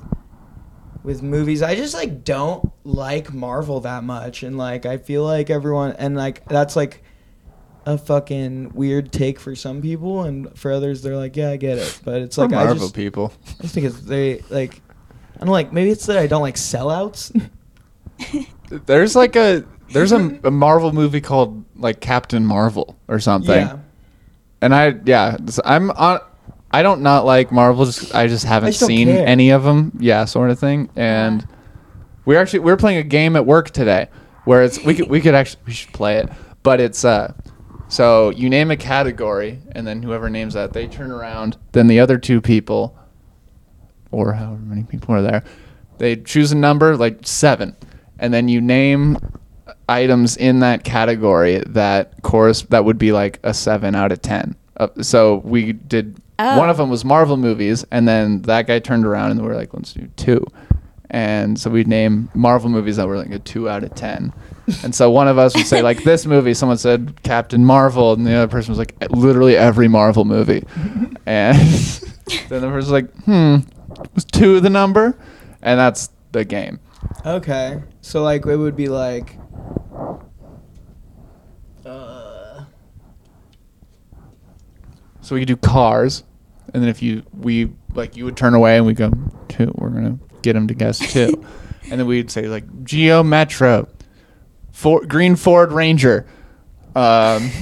with 1.03 1.21
movies 1.21 1.61
i 1.61 1.75
just 1.75 1.93
like 1.93 2.23
don't 2.23 2.71
like 2.83 3.31
marvel 3.31 3.79
that 3.81 4.03
much. 4.03 4.41
And 4.43 4.57
like 4.57 4.85
i 4.85 4.97
feel 4.97 5.23
like 5.23 5.49
everyone 5.49 5.93
and 5.93 6.15
like 6.15 6.43
that's 6.45 6.75
like 6.75 7.03
a 7.85 7.97
fucking 7.97 8.71
weird 8.73 9.11
take 9.11 9.39
for 9.39 9.55
some 9.55 9.81
people 9.81 10.23
and 10.23 10.57
for 10.57 10.71
others 10.71 11.01
they're 11.03 11.17
like 11.17 11.35
yeah 11.35 11.51
i 11.51 11.55
get 11.55 11.77
it 11.77 11.99
but 12.03 12.21
it's 12.21 12.37
like 12.37 12.49
For 12.49 12.55
i 12.55 12.63
Marvel 12.65 12.83
just 12.85 12.95
people. 12.95 13.31
I 13.59 13.61
just 13.63 13.73
think 13.75 13.85
it's 13.87 13.99
they 14.01 14.39
like. 14.49 14.81
I 15.35 15.39
don't 15.39 15.49
like. 15.49 15.73
Maybe 15.73 15.89
it's 15.91 16.05
that 16.05 16.17
I 16.17 16.27
don't 16.27 16.41
like 16.41 16.55
sellouts. 16.55 17.31
There's 18.69 19.15
like 19.15 19.35
a 19.35 19.65
there's 19.91 20.11
a, 20.11 20.39
a 20.45 20.51
Marvel 20.51 20.91
movie 20.93 21.21
called 21.21 21.63
like 21.75 21.99
Captain 21.99 22.45
Marvel 22.45 22.97
or 23.07 23.19
something. 23.19 23.67
yeah. 23.67 23.77
And 24.61 24.73
I 24.73 24.95
yeah, 25.05 25.37
I'm 25.63 25.91
on 25.91 26.21
I 26.71 26.81
don't 26.81 27.01
not 27.01 27.25
like 27.25 27.51
Marvel 27.51 27.85
just 27.85 28.15
I 28.15 28.27
just 28.27 28.45
haven't 28.45 28.71
just 28.71 28.85
seen 28.85 29.07
care. 29.07 29.27
any 29.27 29.51
of 29.51 29.63
them. 29.63 29.91
Yeah, 29.99 30.25
sort 30.25 30.49
of 30.49 30.59
thing. 30.59 30.89
And 30.95 31.47
we're 32.25 32.39
actually 32.39 32.59
we're 32.59 32.77
playing 32.77 32.97
a 32.97 33.03
game 33.03 33.35
at 33.35 33.45
work 33.45 33.69
today 33.71 34.07
where 34.45 34.63
it's 34.63 34.83
we 34.83 34.95
could 34.95 35.09
we 35.09 35.21
could 35.21 35.35
actually 35.35 35.61
we 35.67 35.73
should 35.73 35.93
play 35.93 36.17
it. 36.17 36.29
But 36.63 36.79
it's 36.79 37.05
uh 37.05 37.33
So 37.87 38.31
you 38.31 38.49
name 38.49 38.71
a 38.71 38.77
category, 38.77 39.59
and 39.71 39.85
then 39.85 40.01
whoever 40.01 40.29
names 40.29 40.53
that, 40.55 40.73
they 40.73 40.87
turn 40.87 41.11
around. 41.11 41.57
Then 41.71 41.87
the 41.87 41.99
other 41.99 42.17
two 42.17 42.41
people, 42.41 42.97
or 44.11 44.33
however 44.33 44.61
many 44.61 44.83
people 44.83 45.13
are 45.15 45.21
there, 45.21 45.43
they 45.97 46.15
choose 46.15 46.51
a 46.51 46.55
number 46.55 46.97
like 46.97 47.19
seven, 47.25 47.75
and 48.19 48.33
then 48.33 48.49
you 48.49 48.59
name 48.59 49.17
items 49.87 50.35
in 50.35 50.59
that 50.59 50.83
category 50.83 51.59
that 51.67 52.21
chorus 52.23 52.63
that 52.63 52.85
would 52.85 52.97
be 52.97 53.11
like 53.11 53.39
a 53.43 53.53
seven 53.53 53.95
out 53.95 54.11
of 54.11 54.21
ten. 54.21 54.55
Uh, 54.77 54.87
so 55.01 55.37
we 55.45 55.73
did. 55.73 56.17
Oh. 56.37 56.59
One 56.59 56.69
of 56.69 56.75
them 56.75 56.89
was 56.89 57.05
Marvel 57.05 57.37
movies, 57.37 57.85
and 57.91 58.07
then 58.07 58.41
that 58.41 58.67
guy 58.67 58.79
turned 58.79 59.05
around 59.05 59.31
and 59.31 59.41
we 59.41 59.47
were 59.47 59.55
like, 59.55 59.73
let's 59.73 59.93
do 59.93 60.07
two. 60.17 60.45
And 61.09 61.59
so 61.59 61.69
we'd 61.69 61.87
name 61.87 62.29
Marvel 62.33 62.69
movies 62.69 62.97
that 62.97 63.07
were 63.07 63.17
like 63.17 63.31
a 63.31 63.39
two 63.39 63.69
out 63.69 63.83
of 63.83 63.93
ten. 63.95 64.33
And 64.83 64.95
so 64.95 65.11
one 65.11 65.27
of 65.27 65.37
us 65.37 65.55
would 65.55 65.67
say 65.67 65.81
like 65.81 66.03
this 66.03 66.25
movie. 66.25 66.53
Someone 66.53 66.77
said 66.77 67.21
Captain 67.23 67.63
Marvel, 67.63 68.13
and 68.13 68.25
the 68.25 68.33
other 68.33 68.47
person 68.47 68.71
was 68.71 68.79
like 68.79 68.95
literally 69.11 69.55
every 69.55 69.87
Marvel 69.87 70.25
movie. 70.25 70.63
And 71.27 71.57
then 72.49 72.61
the 72.61 72.67
person 72.67 72.75
was 72.75 72.91
like, 72.91 73.11
hmm, 73.23 73.57
was 74.13 74.25
two 74.25 74.59
the 74.59 74.69
number? 74.69 75.17
And 75.63 75.79
that's 75.79 76.11
the 76.33 76.45
game. 76.45 76.79
Okay. 77.25 77.81
So 78.01 78.21
like 78.21 78.45
it 78.45 78.55
would 78.57 78.75
be 78.75 78.87
like 78.89 79.39
uh, 81.85 82.65
So 85.21 85.33
we 85.33 85.41
could 85.41 85.47
do 85.47 85.57
cars, 85.57 86.23
and 86.73 86.83
then 86.83 86.89
if 86.89 87.01
you 87.01 87.23
we 87.33 87.71
like 87.95 88.15
you 88.15 88.25
would 88.25 88.37
turn 88.37 88.53
away 88.53 88.77
and 88.77 88.85
we 88.85 88.93
go 88.93 89.11
two. 89.47 89.71
We're 89.75 89.89
gonna 89.89 90.19
get 90.45 90.55
him 90.55 90.67
to 90.67 90.73
guess 90.73 90.99
too. 91.11 91.43
and 91.89 91.99
then 91.99 92.07
we'd 92.07 92.31
say 92.31 92.47
like 92.47 92.83
Geo 92.83 93.23
Metro, 93.23 93.87
Ford, 94.71 95.09
Green 95.09 95.35
Ford 95.35 95.71
Ranger, 95.71 96.25
um, 96.95 97.49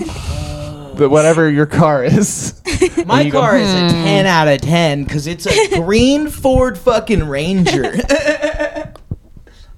but 0.97 1.09
whatever 1.09 1.49
your 1.49 1.65
car 1.65 2.03
is. 2.03 2.61
my 3.05 3.21
you 3.21 3.31
go, 3.31 3.39
car 3.39 3.57
is 3.57 3.73
a 3.73 3.81
"Hmm." 3.81 4.03
10 4.03 4.25
out 4.27 4.47
of 4.47 4.61
10 4.61 5.05
cuz 5.05 5.25
it's 5.25 5.47
a 5.47 5.81
green 5.81 6.29
Ford 6.29 6.77
fucking 6.77 7.23
Ranger. 7.23 7.86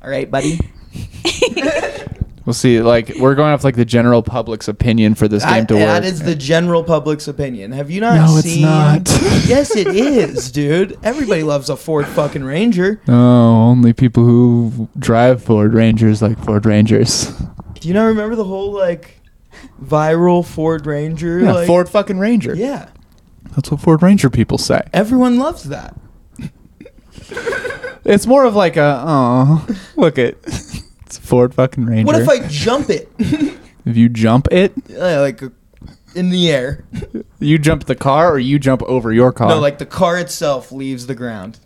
All 0.01 0.10
right, 0.10 0.30
buddy. 0.30 0.60
We'll 2.46 2.54
see. 2.54 2.80
Like 2.82 3.14
we're 3.20 3.34
going 3.36 3.54
off 3.54 3.64
like 3.64 3.76
the 3.76 3.86
general 3.86 4.22
public's 4.22 4.68
opinion 4.68 5.16
for 5.16 5.28
this 5.28 5.43
game 5.43 5.62
That, 5.66 5.68
to 5.70 5.74
work. 5.76 5.84
that 5.86 6.04
is 6.06 6.22
the 6.22 6.36
general 6.36 6.84
public's 6.84 7.28
opinion. 7.28 7.72
Have 7.72 7.89
you 7.89 8.02
not 8.02 8.16
No, 8.16 8.38
it's 8.38 8.48
seen 8.48 8.62
not. 8.62 9.02
yes, 9.48 9.76
it 9.76 9.88
is, 9.96 10.52
dude. 10.52 10.98
Everybody 11.04 11.41
loves 11.43 11.70
a 11.70 11.76
Ford 11.76 12.06
fucking 12.08 12.43
Ranger. 12.43 13.02
no, 13.08 13.16
only 13.64 13.93
people 13.93 14.24
who 14.24 14.88
drive 15.00 15.43
Ford 15.43 15.74
Rangers 15.74 16.22
like 16.22 16.38
Ford 16.43 16.66
Rangers. 16.68 17.32
Do 17.80 17.88
you 17.88 17.93
not 17.96 18.06
remember 18.06 18.36
the 18.36 18.43
whole 18.46 18.72
like 18.72 19.20
viral 19.84 20.46
Ford 20.46 20.86
Ranger? 20.86 21.39
Yeah, 21.39 21.54
like, 21.54 21.68
Ford 21.68 21.89
fucking 21.89 22.20
Ranger. 22.20 22.56
Yeah. 22.56 22.89
That's 23.56 23.72
what 23.72 23.80
Ford 23.80 24.04
Ranger 24.04 24.30
people 24.30 24.58
say. 24.58 24.82
Everyone 24.93 25.39
loves 25.39 25.64
that. 25.64 25.96
It's 28.04 28.28
more 28.28 28.43
of 28.46 28.54
like 28.56 28.78
a 28.78 29.02
oh 29.04 29.68
look 29.96 30.18
it. 30.20 30.38
It's 31.18 31.24
a 31.24 31.28
Ford 31.28 31.53
fucking 31.53 31.86
Ranger. 31.86 32.05
What 32.05 32.22
if 32.22 32.28
I 32.30 32.47
jump 32.47 32.89
it? 32.89 33.09
if 33.20 33.97
you 33.97 34.09
jump 34.09 34.47
it, 34.51 34.74
Uh, 34.91 35.22
like 35.22 35.41
uh, 35.43 35.49
in 36.13 36.30
the 36.30 36.51
air. 36.51 36.84
you 37.39 37.57
jump 37.57 37.86
the 37.86 37.95
car 37.95 38.32
or 38.34 38.39
you 38.39 38.59
jump 38.59 38.84
over 38.84 39.11
your 39.13 39.32
car. 39.32 39.49
No, 39.49 39.59
like 39.59 39.78
the 39.78 39.86
car 39.86 40.18
itself 40.18 40.72
leaves 40.72 41.07
the 41.07 41.16
ground. 41.16 41.59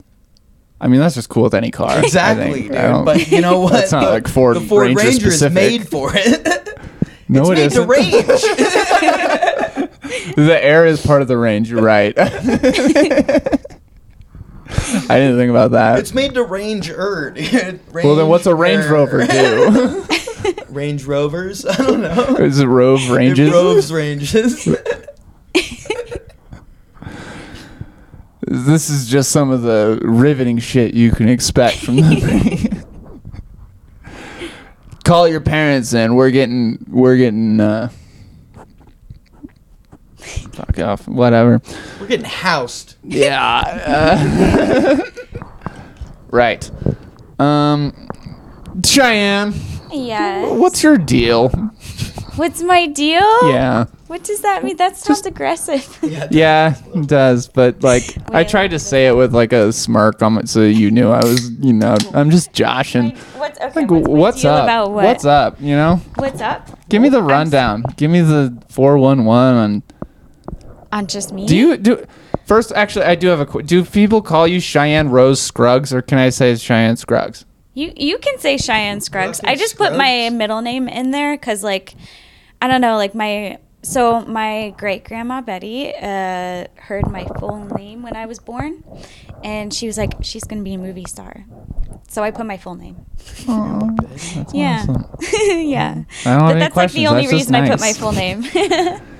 I 0.81 0.87
mean 0.87 0.99
that's 1.01 1.15
just 1.15 1.29
cool 1.29 1.43
with 1.43 1.53
any 1.53 1.71
car. 1.71 1.89
I 1.89 1.99
Exactly, 2.03 2.63
think. 2.63 2.75
I 2.75 2.81
don't- 2.83 3.05
dude. 3.05 3.07
But 3.17 3.31
you 3.31 3.41
know 3.41 3.59
what? 3.61 3.73
That's 3.73 3.91
not 3.91 4.05
The- 4.05 4.11
like 4.11 4.27
Ford 4.27 4.55
The 4.55 4.61
Ford 4.61 4.87
Ranger 4.87 5.03
Ranger, 5.03 5.31
specific. 5.31 5.63
is 5.63 5.79
made 5.79 5.87
for 5.89 6.11
it. 6.13 6.79
no, 7.27 7.51
it's 7.51 7.75
it 7.75 7.87
made 7.87 7.87
isn't. 7.87 7.87
to 7.87 7.87
range. 7.87 10.35
the 10.35 10.59
air 10.63 10.85
is 10.85 11.05
part 11.05 11.21
of 11.21 11.27
the 11.27 11.37
range. 11.37 11.69
You're 11.69 11.81
right. 11.83 12.15
I 14.69 15.17
didn't 15.17 15.37
think 15.37 15.49
about 15.49 15.71
that. 15.71 15.99
it's 15.99 16.13
made 16.13 16.35
to 16.35 16.43
range 16.43 16.87
dude. 16.87 17.79
well, 17.93 18.15
then 18.15 18.27
what's 18.27 18.45
a 18.45 18.53
Range. 18.53 18.85
Rover 18.85 19.25
do? 19.25 20.05
Range 20.69 21.03
Rovers? 21.03 21.65
I 21.65 21.75
don't 21.77 22.01
know. 22.01 22.35
Is 22.37 22.59
it 22.59 22.65
Rove 22.67 23.09
Ranges? 23.09 23.49
It 23.49 23.51
roves 23.51 23.91
ranges. 23.91 24.67
This 28.51 28.89
is 28.89 29.07
just 29.07 29.31
some 29.31 29.51
of 29.51 29.61
the 29.61 29.99
riveting 30.01 30.57
shit 30.57 30.95
you 30.95 31.11
can 31.11 31.29
expect 31.29 31.77
from 31.77 31.97
the 31.97 32.15
thing. 32.15 32.83
Call 35.03 35.27
your 35.27 35.41
parents 35.41 35.93
in. 35.93 36.15
We're 36.15 36.31
getting 36.31 36.83
we're 36.89 37.17
getting 37.17 37.59
uh 37.59 37.91
fuck 40.65 40.79
off. 40.79 41.07
Whatever. 41.07 41.61
We're 41.99 42.07
getting 42.07 42.25
housed. 42.25 42.95
Yeah. 43.03 43.63
uh, 43.87 45.05
right. 46.31 46.69
Um 47.39 47.93
Cheyenne, 48.85 49.53
Yes. 49.91 50.51
what's 50.59 50.83
your 50.83 50.97
deal? 50.97 51.49
What's 52.35 52.61
my 52.61 52.85
deal? 52.87 53.49
Yeah. 53.49 53.85
What 54.07 54.23
does 54.23 54.41
that 54.41 54.63
mean? 54.63 54.77
That 54.77 54.95
sounds 54.95 55.25
aggressive. 55.25 55.97
Yeah. 56.03 56.27
Yeah, 56.31 56.75
it 56.95 57.07
does, 57.07 57.47
but 57.47 57.83
like 57.83 58.03
I 58.33 58.43
tried 58.43 58.69
to 58.69 58.79
say 58.79 59.07
it 59.07 59.13
with 59.15 59.33
like 59.35 59.51
a 59.53 59.73
smirk 59.73 60.21
on 60.21 60.37
it 60.37 60.47
so 60.49 60.61
you 60.61 60.89
knew 60.91 61.09
I 61.09 61.23
was, 61.23 61.51
you 61.59 61.73
know, 61.73 61.97
I'm 62.13 62.29
just 62.31 62.53
joshing. 62.53 63.11
What's 63.37 63.59
okay? 63.59 63.81
Like, 63.81 63.91
what's, 63.91 64.07
what's 64.07 64.45
up? 64.45 64.63
About 64.63 64.91
what? 64.91 65.05
What's 65.05 65.25
up? 65.25 65.59
You 65.59 65.75
know, 65.75 65.95
What's 66.15 66.41
up? 66.41 66.87
give 66.89 67.01
me 67.01 67.09
the 67.09 67.21
rundown. 67.21 67.83
Give 67.97 68.09
me 68.09 68.21
the 68.21 68.57
four 68.69 68.97
one 68.97 69.25
one 69.25 69.55
on. 69.55 69.83
On 70.91 71.05
just 71.07 71.31
me? 71.33 71.45
Do 71.45 71.55
you 71.55 71.77
do? 71.77 72.05
First, 72.45 72.71
actually, 72.73 73.05
I 73.05 73.15
do 73.15 73.27
have 73.27 73.39
a. 73.39 73.45
qu- 73.45 73.61
Do 73.61 73.85
people 73.85 74.21
call 74.21 74.47
you 74.47 74.59
Cheyenne 74.59 75.09
Rose 75.09 75.39
Scruggs, 75.41 75.93
or 75.93 76.01
can 76.01 76.17
I 76.17 76.29
say 76.29 76.55
Cheyenne 76.55 76.97
Scruggs? 76.97 77.45
You 77.75 77.93
you 77.95 78.17
can 78.17 78.39
say 78.39 78.57
Cheyenne 78.57 78.99
Scruggs. 79.01 79.39
I 79.43 79.55
just 79.55 79.77
put 79.77 79.95
my 79.95 80.29
middle 80.31 80.61
name 80.61 80.87
in 80.89 81.11
there 81.11 81.35
because 81.37 81.63
like 81.63 81.93
I 82.61 82.67
don't 82.67 82.81
know 82.81 82.97
like 82.97 83.13
my 83.13 83.59
so 83.83 84.21
my 84.21 84.73
great 84.77 85.05
grandma 85.05 85.41
Betty 85.41 85.93
uh, 85.95 86.65
heard 86.75 87.07
my 87.09 87.25
full 87.39 87.63
name 87.77 88.01
when 88.01 88.15
I 88.15 88.25
was 88.25 88.39
born, 88.39 88.83
and 89.43 89.71
she 89.73 89.85
was 89.85 89.97
like 89.97 90.13
she's 90.21 90.43
gonna 90.43 90.63
be 90.63 90.73
a 90.73 90.77
movie 90.79 91.05
star. 91.07 91.45
So 92.09 92.23
I 92.23 92.31
put 92.31 92.47
my 92.47 92.57
full 92.57 92.73
name. 92.75 93.05
That's 93.45 94.53
Yeah, 94.53 94.83
awesome. 94.89 95.05
yeah. 95.59 96.03
I 96.25 96.29
don't 96.31 96.39
have 96.39 96.39
But 96.41 96.49
any 96.51 96.59
that's 96.59 96.75
like 96.75 96.91
the 96.91 97.05
only 97.07 97.21
That's 97.27 97.31
just 97.31 97.51
reason 97.51 97.55
I 97.55 97.69
put 97.69 97.79
my 97.79 97.93
full 97.93 98.11
name. 98.11 98.43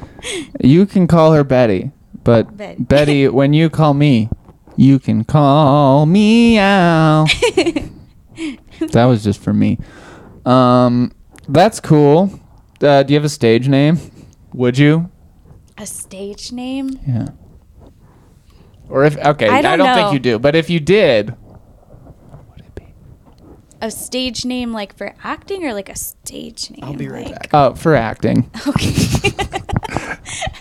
You 0.61 0.85
can 0.85 1.07
call 1.07 1.33
her 1.33 1.43
Betty, 1.43 1.91
but 2.23 2.55
Betty. 2.57 2.83
Betty, 2.83 3.27
when 3.39 3.53
you 3.53 3.69
call 3.69 3.93
me, 3.93 4.29
you 4.75 4.99
can 4.99 5.23
call 5.23 6.05
me 6.05 6.57
out. 6.57 7.27
that 8.91 9.05
was 9.05 9.23
just 9.23 9.41
for 9.41 9.53
me. 9.53 9.77
Um, 10.45 11.11
that's 11.47 11.79
cool. 11.79 12.39
Uh, 12.81 13.03
do 13.03 13.13
you 13.13 13.17
have 13.19 13.25
a 13.25 13.29
stage 13.29 13.67
name? 13.67 13.99
Would 14.53 14.77
you? 14.77 15.09
a 15.77 15.85
stage 15.85 16.51
name? 16.51 16.99
Yeah. 17.07 17.27
Or 18.89 19.05
if 19.05 19.17
okay, 19.17 19.47
I 19.47 19.59
I 19.59 19.61
don't 19.61 19.77
don't, 19.79 19.95
think 19.95 20.13
you 20.13 20.19
do. 20.19 20.37
But 20.39 20.55
if 20.55 20.69
you 20.69 20.79
did, 20.79 21.29
what 21.29 22.43
would 22.49 22.59
it 22.65 22.75
be? 22.75 22.83
A 23.81 23.89
stage 23.91 24.43
name 24.45 24.73
like 24.73 24.97
for 24.97 25.13
acting 25.23 25.63
or 25.65 25.73
like 25.73 25.87
a 25.89 25.95
stage 25.95 26.69
name? 26.71 26.83
I'll 26.83 26.95
be 26.95 27.07
right 27.07 27.27
like- 27.27 27.39
back. 27.43 27.49
Oh, 27.53 27.75
for 27.75 27.95
acting. 27.95 28.49
Okay. 28.67 28.93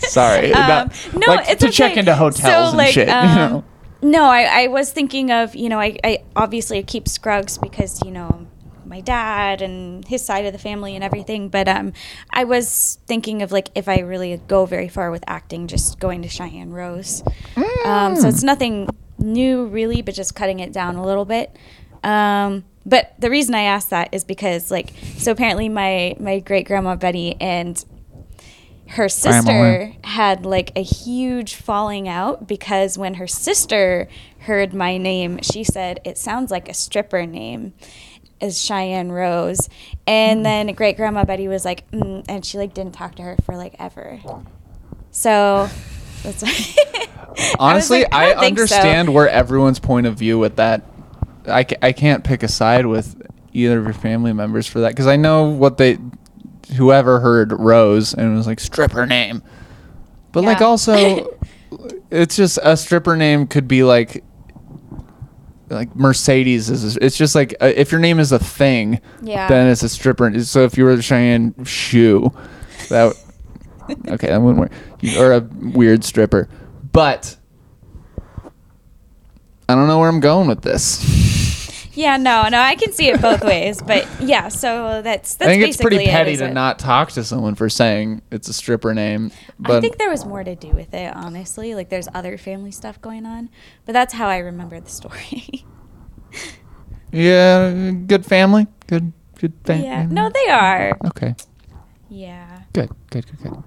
Sorry. 0.00 0.52
Um, 0.52 0.68
Not- 0.68 1.14
no, 1.14 1.26
like, 1.26 1.48
it's 1.50 1.60
to 1.60 1.68
okay. 1.68 1.76
check 1.76 1.96
into 1.96 2.14
hotels 2.14 2.70
So, 2.70 2.76
like, 2.76 2.86
and 2.88 2.94
shit. 2.94 3.08
you 3.08 3.14
um, 3.14 3.36
know? 3.36 3.64
No, 4.00 4.24
I, 4.24 4.64
I 4.64 4.66
was 4.68 4.92
thinking 4.92 5.32
of, 5.32 5.56
you 5.56 5.68
know, 5.68 5.80
I, 5.80 5.98
I 6.04 6.18
obviously 6.36 6.82
keep 6.82 7.08
Scruggs 7.08 7.58
because, 7.58 8.00
you 8.04 8.12
know, 8.12 8.46
my 8.84 9.00
dad 9.00 9.60
and 9.60 10.06
his 10.06 10.24
side 10.24 10.46
of 10.46 10.52
the 10.52 10.58
family 10.58 10.94
and 10.94 11.02
everything. 11.02 11.48
But 11.48 11.68
um, 11.68 11.92
I 12.30 12.44
was 12.44 12.98
thinking 13.06 13.42
of, 13.42 13.50
like, 13.50 13.70
if 13.74 13.88
I 13.88 13.98
really 13.98 14.40
go 14.46 14.66
very 14.66 14.88
far 14.88 15.10
with 15.10 15.24
acting, 15.26 15.66
just 15.66 15.98
going 15.98 16.22
to 16.22 16.28
Cheyenne 16.28 16.70
Rose. 16.70 17.22
Um, 17.84 18.16
so 18.16 18.28
it's 18.28 18.42
nothing 18.44 18.88
new, 19.18 19.66
really, 19.66 20.00
but 20.00 20.14
just 20.14 20.34
cutting 20.34 20.60
it 20.60 20.72
down 20.72 20.94
a 20.94 21.04
little 21.04 21.24
bit. 21.24 21.54
Um, 22.04 22.64
but 22.86 23.14
the 23.18 23.28
reason 23.30 23.54
I 23.54 23.62
asked 23.62 23.90
that 23.90 24.10
is 24.12 24.24
because, 24.24 24.70
like, 24.70 24.94
so 25.18 25.32
apparently 25.32 25.68
my, 25.68 26.14
my 26.20 26.38
great 26.38 26.66
grandma 26.66 26.94
Betty 26.94 27.36
and 27.40 27.84
her 28.89 29.09
sister 29.09 29.93
had 30.05 30.47
like 30.47 30.72
a 30.76 30.82
huge 30.82 31.55
falling 31.55 32.09
out 32.09 32.47
because 32.47 32.97
when 32.97 33.14
her 33.14 33.26
sister 33.26 34.09
heard 34.41 34.72
my 34.72 34.97
name, 34.97 35.41
she 35.43 35.62
said 35.62 36.01
it 36.05 36.16
sounds 36.16 36.51
like 36.51 36.68
a 36.68 36.74
stripper 36.74 37.26
name 37.26 37.74
is 38.41 38.64
Cheyenne 38.64 39.12
Rose. 39.12 39.68
And 40.07 40.45
then 40.45 40.72
great 40.74 40.97
grandma 40.97 41.24
Betty 41.24 41.49
was 41.49 41.64
like, 41.64 41.91
mm, 41.91 42.24
and 42.28 42.45
she 42.45 42.57
like 42.59 42.74
didn't 42.74 42.93
talk 42.93 43.16
to 43.16 43.22
her 43.22 43.36
for 43.45 43.57
like 43.57 43.74
ever. 43.78 44.20
So 45.11 45.68
that's 46.22 46.45
Honestly, 47.59 48.03
like, 48.03 48.14
I 48.14 48.24
I, 48.24 48.32
don't 48.32 48.41
so. 48.41 48.47
understand 48.47 49.14
where 49.14 49.28
everyone's 49.28 49.78
point 49.78 50.07
of 50.07 50.16
view 50.16 50.39
with 50.39 50.57
that. 50.57 50.82
I, 51.47 51.66
I 51.82 51.93
can't 51.93 52.24
pick 52.24 52.43
a 52.43 52.49
side 52.49 52.86
with 52.86 53.20
either 53.53 53.78
of 53.78 53.84
your 53.84 53.95
family 53.95 54.32
members 54.32 54.66
for 54.66 54.80
that 54.80 54.91
because 54.91 55.07
I 55.07 55.16
know 55.16 55.49
what 55.51 55.76
they. 55.76 55.99
Whoever 56.76 57.20
heard 57.20 57.52
Rose 57.52 58.14
and 58.14 58.36
was 58.36 58.46
like 58.46 58.60
stripper 58.60 59.06
name. 59.06 59.42
But 60.32 60.44
like 60.44 60.60
also 60.60 61.38
it's 62.10 62.36
just 62.36 62.58
a 62.62 62.76
stripper 62.76 63.16
name 63.16 63.46
could 63.46 63.66
be 63.68 63.82
like 63.82 64.24
like 65.70 65.94
Mercedes 65.94 66.70
is 66.70 66.96
it's 66.96 67.16
just 67.16 67.34
like 67.34 67.54
uh, 67.60 67.66
if 67.66 67.92
your 67.92 68.00
name 68.00 68.18
is 68.18 68.32
a 68.32 68.38
thing 68.38 69.00
Yeah. 69.20 69.48
then 69.48 69.66
it's 69.68 69.82
a 69.82 69.88
stripper 69.88 70.40
so 70.40 70.64
if 70.64 70.78
you 70.78 70.84
were 70.84 71.00
Cheyenne 71.02 71.54
shoe 71.66 72.32
that 72.88 73.14
okay 74.08 74.28
that 74.28 74.40
wouldn't 74.40 74.60
work 74.60 74.72
You- 75.00 75.20
or 75.22 75.32
a 75.32 75.40
weird 75.40 76.04
stripper 76.04 76.48
but 76.92 77.36
I 79.68 79.74
don't 79.74 79.88
know 79.88 79.98
where 79.98 80.08
I'm 80.08 80.20
going 80.20 80.48
with 80.48 80.62
this. 80.62 81.04
Yeah, 81.99 82.16
no, 82.16 82.49
no, 82.49 82.61
I 82.61 82.76
can 82.76 82.92
see 82.92 83.09
it 83.09 83.20
both 83.20 83.42
ways, 83.42 83.82
but 83.82 84.07
yeah. 84.20 84.46
So 84.46 85.03
that's 85.03 85.34
that's 85.34 85.49
I 85.49 85.53
think 85.53 85.64
it's 85.64 85.78
pretty 85.78 85.96
basically 85.96 86.12
it, 86.12 86.16
petty 86.16 86.36
to 86.36 86.44
it? 86.44 86.53
not 86.53 86.78
talk 86.78 87.11
to 87.12 87.24
someone 87.24 87.57
for 87.57 87.68
saying 87.68 88.22
it's 88.30 88.49
a 88.49 88.53
stripper 88.53 88.94
name. 88.94 89.32
But 89.59 89.78
I 89.78 89.80
think 89.80 89.99
there 89.99 90.09
was 90.09 90.24
more 90.24 90.44
to 90.44 90.55
do 90.55 90.68
with 90.68 90.94
it, 90.94 91.12
honestly. 91.12 91.74
Like 91.74 91.88
there's 91.88 92.07
other 92.14 92.38
family 92.38 92.70
stuff 92.70 93.03
going 93.03 93.26
on, 93.26 93.51
but 93.84 93.94
that's 93.94 94.14
how 94.14 94.28
I 94.28 94.38
remember 94.38 94.78
the 94.78 94.88
story. 94.88 95.64
yeah, 97.11 97.90
good 98.07 98.24
family, 98.24 98.68
good 98.86 99.12
good 99.40 99.55
family. 99.64 99.86
yeah, 99.86 100.07
no, 100.09 100.30
they 100.30 100.49
are. 100.51 100.96
Okay, 101.07 101.34
Yeah. 102.09 102.62
good, 102.72 102.90
good, 103.11 103.26
good, 103.26 103.38
good. 103.42 103.64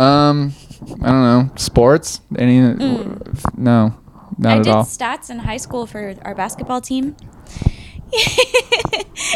Um, 0.00 0.54
I 1.02 1.10
don't 1.10 1.22
know 1.22 1.50
sports. 1.56 2.22
Any? 2.38 2.60
Mm. 2.60 3.58
No, 3.58 3.94
not 4.38 4.58
I 4.58 4.62
did 4.62 4.72
all. 4.72 4.84
stats 4.84 5.30
in 5.30 5.38
high 5.40 5.56
school 5.56 5.86
for 5.86 6.14
our 6.22 6.34
basketball 6.34 6.80
team. 6.80 7.16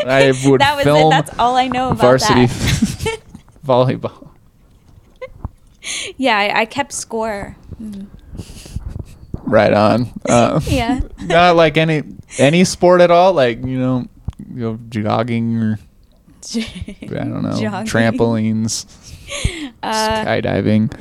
I 0.07 0.33
would 0.47 0.61
that 0.61 0.77
was 0.77 0.85
film 0.85 1.07
it. 1.13 1.17
That's 1.17 1.39
all 1.39 1.57
I 1.57 1.69
know 1.69 1.91
about 1.91 2.01
varsity 2.01 2.47
that. 2.47 3.21
volleyball. 3.67 4.29
yeah, 6.17 6.37
I, 6.39 6.61
I 6.61 6.65
kept 6.67 6.93
score. 6.93 7.57
Mm. 7.81 8.07
Right 9.45 9.73
on. 9.73 10.13
Uh, 10.29 10.61
Yeah. 10.67 11.01
Not 11.23 11.57
like 11.57 11.77
any 11.77 12.03
any 12.39 12.65
sport 12.65 13.01
at 13.01 13.11
all. 13.11 13.33
Like 13.33 13.65
you 13.65 13.79
know, 13.79 14.07
you 14.39 14.61
know, 14.61 14.79
jogging 14.89 15.57
or 15.57 15.79
I 16.55 17.07
don't 17.09 17.43
know, 17.43 17.59
Jogging. 17.61 17.87
trampolines, 17.91 18.87
Uh, 19.83 20.25
skydiving. 20.25 20.93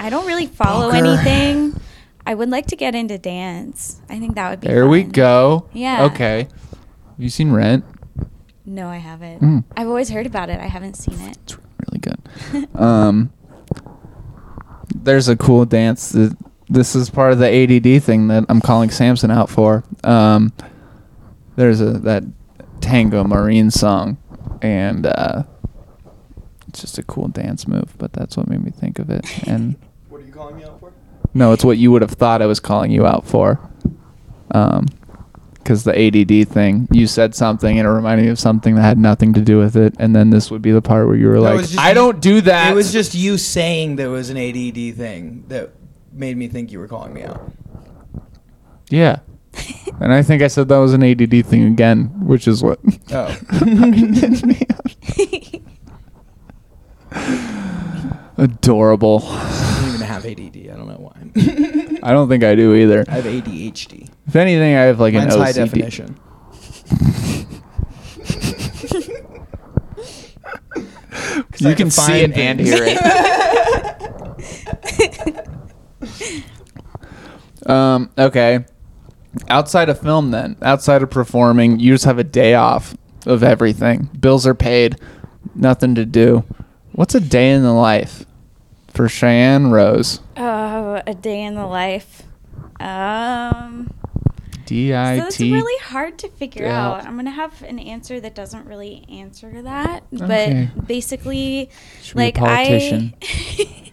I 0.00 0.10
don't 0.10 0.26
really 0.26 0.46
follow 0.46 0.90
anything. 0.90 1.77
I 2.28 2.34
would 2.34 2.50
like 2.50 2.66
to 2.66 2.76
get 2.76 2.94
into 2.94 3.16
dance. 3.16 4.02
I 4.10 4.18
think 4.18 4.34
that 4.34 4.50
would 4.50 4.60
be. 4.60 4.66
There 4.66 4.86
we 4.86 5.02
go. 5.02 5.66
Yeah. 5.72 6.04
Okay. 6.04 6.40
Have 6.42 7.16
you 7.16 7.30
seen 7.30 7.52
Rent? 7.52 7.86
No, 8.66 8.86
I 8.86 8.98
haven't. 8.98 9.40
Mm. 9.40 9.64
I've 9.74 9.88
always 9.88 10.10
heard 10.10 10.26
about 10.26 10.50
it. 10.50 10.60
I 10.60 10.66
haven't 10.66 10.92
seen 10.92 11.18
it. 11.22 11.38
It's 11.38 11.56
really 11.56 12.00
good. 12.00 12.68
um, 12.78 13.32
there's 14.94 15.30
a 15.30 15.36
cool 15.36 15.64
dance 15.64 16.10
that 16.10 16.36
this 16.68 16.94
is 16.94 17.08
part 17.08 17.32
of 17.32 17.38
the 17.38 17.48
ADD 17.48 18.02
thing 18.02 18.28
that 18.28 18.44
I'm 18.50 18.60
calling 18.60 18.90
Samson 18.90 19.30
out 19.30 19.48
for. 19.48 19.82
Um, 20.04 20.52
there's 21.56 21.80
a 21.80 21.92
that 22.00 22.24
Tango 22.82 23.24
Marine 23.24 23.70
song, 23.70 24.18
and 24.60 25.06
uh, 25.06 25.44
it's 26.68 26.82
just 26.82 26.98
a 26.98 27.02
cool 27.04 27.28
dance 27.28 27.66
move. 27.66 27.94
But 27.96 28.12
that's 28.12 28.36
what 28.36 28.48
made 28.48 28.62
me 28.62 28.70
think 28.70 28.98
of 28.98 29.08
it. 29.08 29.48
And 29.48 29.76
What 30.08 30.20
are 30.20 30.26
you 30.26 30.32
calling 30.32 30.56
me 30.56 30.64
out 30.64 30.77
for? 30.77 30.77
No, 31.38 31.52
it's 31.52 31.64
what 31.64 31.78
you 31.78 31.90
would 31.92 32.02
have 32.02 32.10
thought 32.12 32.42
I 32.42 32.46
was 32.46 32.60
calling 32.60 32.90
you 32.90 33.06
out 33.06 33.26
for. 33.26 33.60
Um, 34.50 34.86
because 35.54 35.84
the 35.84 35.92
ADD 35.92 36.48
thing, 36.48 36.88
you 36.90 37.06
said 37.06 37.34
something 37.34 37.78
and 37.78 37.86
it 37.86 37.90
reminded 37.90 38.24
me 38.24 38.30
of 38.30 38.38
something 38.38 38.74
that 38.76 38.80
had 38.82 38.96
nothing 38.98 39.34
to 39.34 39.42
do 39.42 39.58
with 39.58 39.76
it, 39.76 39.94
and 39.98 40.16
then 40.16 40.30
this 40.30 40.50
would 40.50 40.62
be 40.62 40.70
the 40.72 40.80
part 40.80 41.06
where 41.06 41.14
you 41.16 41.26
were 41.28 41.34
No, 41.34 41.40
it 41.40 41.44
like, 41.44 41.56
was 41.58 41.70
just 41.72 41.78
"I 41.78 41.90
you- 41.90 41.94
don't 41.94 42.20
do 42.22 42.40
that." 42.40 42.72
It 42.72 42.74
was 42.74 42.90
just 42.90 43.14
you 43.14 43.36
saying 43.36 43.96
there 43.96 44.08
was 44.08 44.30
an 44.30 44.38
ADD 44.38 44.92
thing 44.96 45.44
that 45.48 45.74
made 46.12 46.38
me 46.38 46.48
think 46.48 46.72
you 46.72 46.78
were 46.78 46.88
calling 46.88 47.12
me 47.12 47.22
out. 47.22 47.52
yeah, 48.88 49.18
and 50.00 50.10
I 50.14 50.22
think 50.22 50.40
I 50.42 50.48
said 50.48 50.68
that 50.68 50.78
was 50.78 50.94
an 50.94 51.02
ADD 51.02 51.44
thing 51.44 51.64
again, 51.64 52.12
which 52.26 52.48
is 52.48 52.62
what. 52.62 52.78
Oh. 53.12 53.36
Adorable. 58.36 59.22
I 59.24 59.78
don't 59.82 59.94
even 59.94 60.00
have 60.06 60.24
ADD. 60.24 60.56
I 60.72 60.76
don't 60.76 60.86
know 60.88 60.94
why. 61.12 61.17
I 62.02 62.12
don't 62.12 62.28
think 62.28 62.44
I 62.44 62.54
do 62.54 62.74
either. 62.74 63.04
I 63.08 63.12
have 63.16 63.24
ADHD. 63.24 64.08
If 64.26 64.36
anything, 64.36 64.74
I 64.74 64.82
have 64.82 65.00
like 65.00 65.14
Mine's 65.14 65.34
an 65.34 65.40
high 65.40 65.52
definition. 65.52 66.16
'Cause 71.50 71.64
I 71.64 71.70
You 71.70 71.74
can 71.76 71.90
see 71.90 72.20
it 72.20 72.32
and 72.36 72.60
hear 72.60 72.78
it. 72.82 72.98
um, 77.68 78.10
okay. 78.18 78.64
Outside 79.48 79.88
of 79.88 80.00
film, 80.00 80.30
then, 80.30 80.56
outside 80.62 81.02
of 81.02 81.10
performing, 81.10 81.78
you 81.80 81.94
just 81.94 82.04
have 82.04 82.18
a 82.18 82.24
day 82.24 82.54
off 82.54 82.96
of 83.26 83.42
everything. 83.42 84.08
Bills 84.18 84.46
are 84.46 84.54
paid, 84.54 84.96
nothing 85.54 85.94
to 85.94 86.04
do. 86.06 86.44
What's 86.92 87.14
a 87.14 87.20
day 87.20 87.50
in 87.52 87.62
the 87.62 87.72
life 87.72 88.24
for 88.98 89.08
Cheyenne 89.08 89.70
Rose? 89.70 90.18
Oh, 90.36 91.00
a 91.06 91.14
day 91.14 91.44
in 91.44 91.54
the 91.54 91.66
life. 91.66 92.24
Um, 92.80 93.94
D 94.66 94.90
so 94.90 95.26
it's 95.28 95.38
really 95.38 95.80
hard 95.84 96.18
to 96.18 96.28
figure 96.28 96.66
out. 96.66 97.06
I'm 97.06 97.14
gonna 97.14 97.30
have 97.30 97.62
an 97.62 97.78
answer 97.78 98.18
that 98.18 98.34
doesn't 98.34 98.66
really 98.66 99.04
answer 99.08 99.62
that, 99.62 100.02
Okay. 100.20 100.68
but 100.74 100.88
basically, 100.88 101.70
Should 102.02 102.16
like. 102.16 102.38
I. 102.40 103.14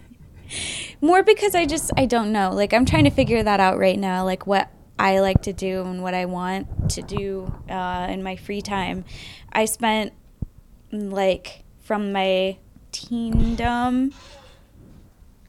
More 1.00 1.22
because 1.22 1.54
I 1.54 1.66
just 1.66 1.92
I 1.96 2.06
don't 2.06 2.32
know. 2.32 2.50
Like 2.52 2.74
I'm 2.74 2.84
trying 2.84 3.04
to 3.04 3.10
figure 3.10 3.44
that 3.44 3.60
out 3.60 3.78
right 3.78 4.00
now. 4.00 4.24
Like 4.24 4.44
what 4.44 4.72
I 4.98 5.20
like 5.20 5.42
to 5.42 5.52
do 5.52 5.82
and 5.82 6.02
what 6.02 6.14
I 6.14 6.24
want 6.24 6.90
to 6.90 7.02
do 7.02 7.54
uh, 7.70 8.08
in 8.10 8.24
my 8.24 8.34
free 8.34 8.60
time. 8.60 9.04
I 9.52 9.66
spent 9.66 10.14
like 10.90 11.62
from 11.78 12.10
my 12.10 12.58
teendom. 12.90 14.12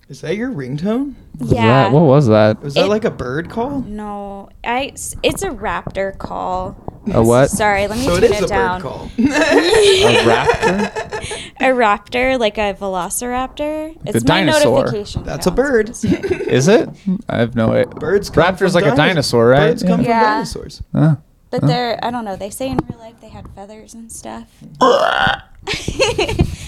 Is 0.09 0.21
that 0.21 0.37
your 0.37 0.49
ringtone? 0.51 1.15
Was 1.37 1.51
Yeah. 1.51 1.65
that- 1.83 1.91
what 1.91 2.03
was 2.03 2.27
that? 2.27 2.63
Was 2.63 2.75
that 2.75 2.85
It- 2.85 2.89
like 2.89 3.03
a 3.03 3.11
bird 3.11 3.49
call? 3.49 3.81
No, 3.85 4.47
I. 4.63 4.93
It's 5.21 5.43
a 5.43 5.49
raptor 5.49 6.17
call. 6.17 6.77
A 7.13 7.21
what? 7.23 7.49
Sorry, 7.49 7.87
let 7.87 7.97
me 7.97 8.03
So 8.05 8.15
it 8.15 8.21
turn 8.21 8.31
is 8.33 8.39
it 8.41 8.43
a 8.45 8.47
down. 8.47 8.81
bird 8.81 8.89
call. 8.89 9.09
A 9.17 10.23
raptor? 10.25 11.51
A 11.59 11.65
raptor, 11.73 12.39
like 12.39 12.57
a 12.57 12.73
velociraptor. 12.73 13.95
It's 14.05 14.23
my 14.25 14.35
dinosaur. 14.41 14.79
notification. 14.83 15.23
That's 15.23 15.47
a 15.47 15.51
bird. 15.51 15.89
Is 16.03 16.67
it? 16.67 16.89
I 17.29 17.37
have 17.39 17.55
no 17.55 17.71
idea. 17.71 17.87
Birds 17.87 18.29
come 18.29 18.43
Raptor's 18.43 18.73
from 18.73 18.81
like 18.83 18.93
a 18.93 18.95
dinosaur, 18.95 19.47
right? 19.47 19.69
Birds 19.71 19.83
come 19.83 20.01
Yeah. 20.01 20.07
Yeah. 20.09 20.19
from 20.19 20.31
dinosaurs. 20.33 20.81
Huh. 20.93 21.15
But 21.49 21.61
Huh? 21.61 21.67
they're, 21.67 21.99
I 22.05 22.11
don't 22.11 22.25
know. 22.25 22.35
They 22.35 22.49
say 22.49 22.67
in 22.69 22.77
real 22.89 22.99
life 22.99 23.15
they 23.21 23.29
had 23.29 23.47
feathers 23.55 23.93
and 23.93 24.11
stuff. 24.11 24.43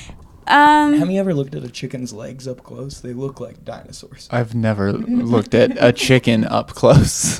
um, 0.49 0.93
Have 0.93 1.11
you 1.11 1.19
ever 1.19 1.33
looked 1.33 1.55
at 1.55 1.63
a 1.63 1.69
chicken's 1.69 2.11
legs 2.11 2.47
up 2.47 2.63
close? 2.63 3.01
They 3.01 3.13
look 3.13 3.39
like 3.39 3.63
dinosaurs. 3.63 4.27
I've 4.31 4.55
never 4.55 4.93
looked 4.93 5.53
at 5.53 5.77
a 5.81 5.93
chicken 5.93 6.43
up 6.43 6.71
close. 6.71 7.39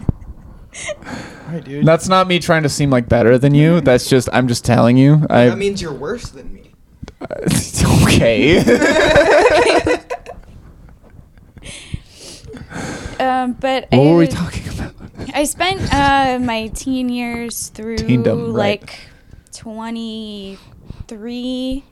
Right, 1.48 1.64
dude. 1.64 1.86
That's 1.86 2.08
not 2.08 2.28
me 2.28 2.38
trying 2.38 2.62
to 2.64 2.68
seem 2.68 2.90
like 2.90 3.08
better 3.08 3.38
than 3.38 3.54
you. 3.54 3.80
That's 3.80 4.08
just 4.08 4.28
I'm 4.32 4.48
just 4.48 4.64
telling 4.64 4.96
you. 4.96 5.26
I 5.30 5.46
that 5.46 5.58
means 5.58 5.80
you're 5.80 5.92
worse 5.92 6.28
than 6.28 6.52
me. 6.52 6.72
okay. 8.04 8.58
um, 13.18 13.54
but 13.54 13.88
what 13.90 13.92
I, 13.92 13.98
were 13.98 14.16
we 14.18 14.26
talking 14.28 14.68
about? 14.68 14.94
I 15.34 15.44
spent 15.44 15.92
uh, 15.92 16.38
my 16.38 16.68
teen 16.68 17.08
years 17.08 17.68
through 17.68 17.96
Teendom, 17.96 18.54
right. 18.54 18.80
like 18.80 19.00
23 19.52 21.84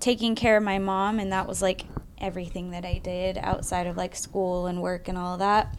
taking 0.00 0.34
care 0.34 0.56
of 0.56 0.62
my 0.62 0.78
mom, 0.78 1.18
and 1.18 1.32
that 1.32 1.46
was 1.46 1.62
like 1.62 1.84
everything 2.18 2.70
that 2.70 2.84
I 2.84 2.98
did 2.98 3.38
outside 3.38 3.86
of 3.86 3.96
like 3.96 4.16
school 4.16 4.66
and 4.66 4.80
work 4.80 5.08
and 5.08 5.18
all 5.18 5.38
that. 5.38 5.76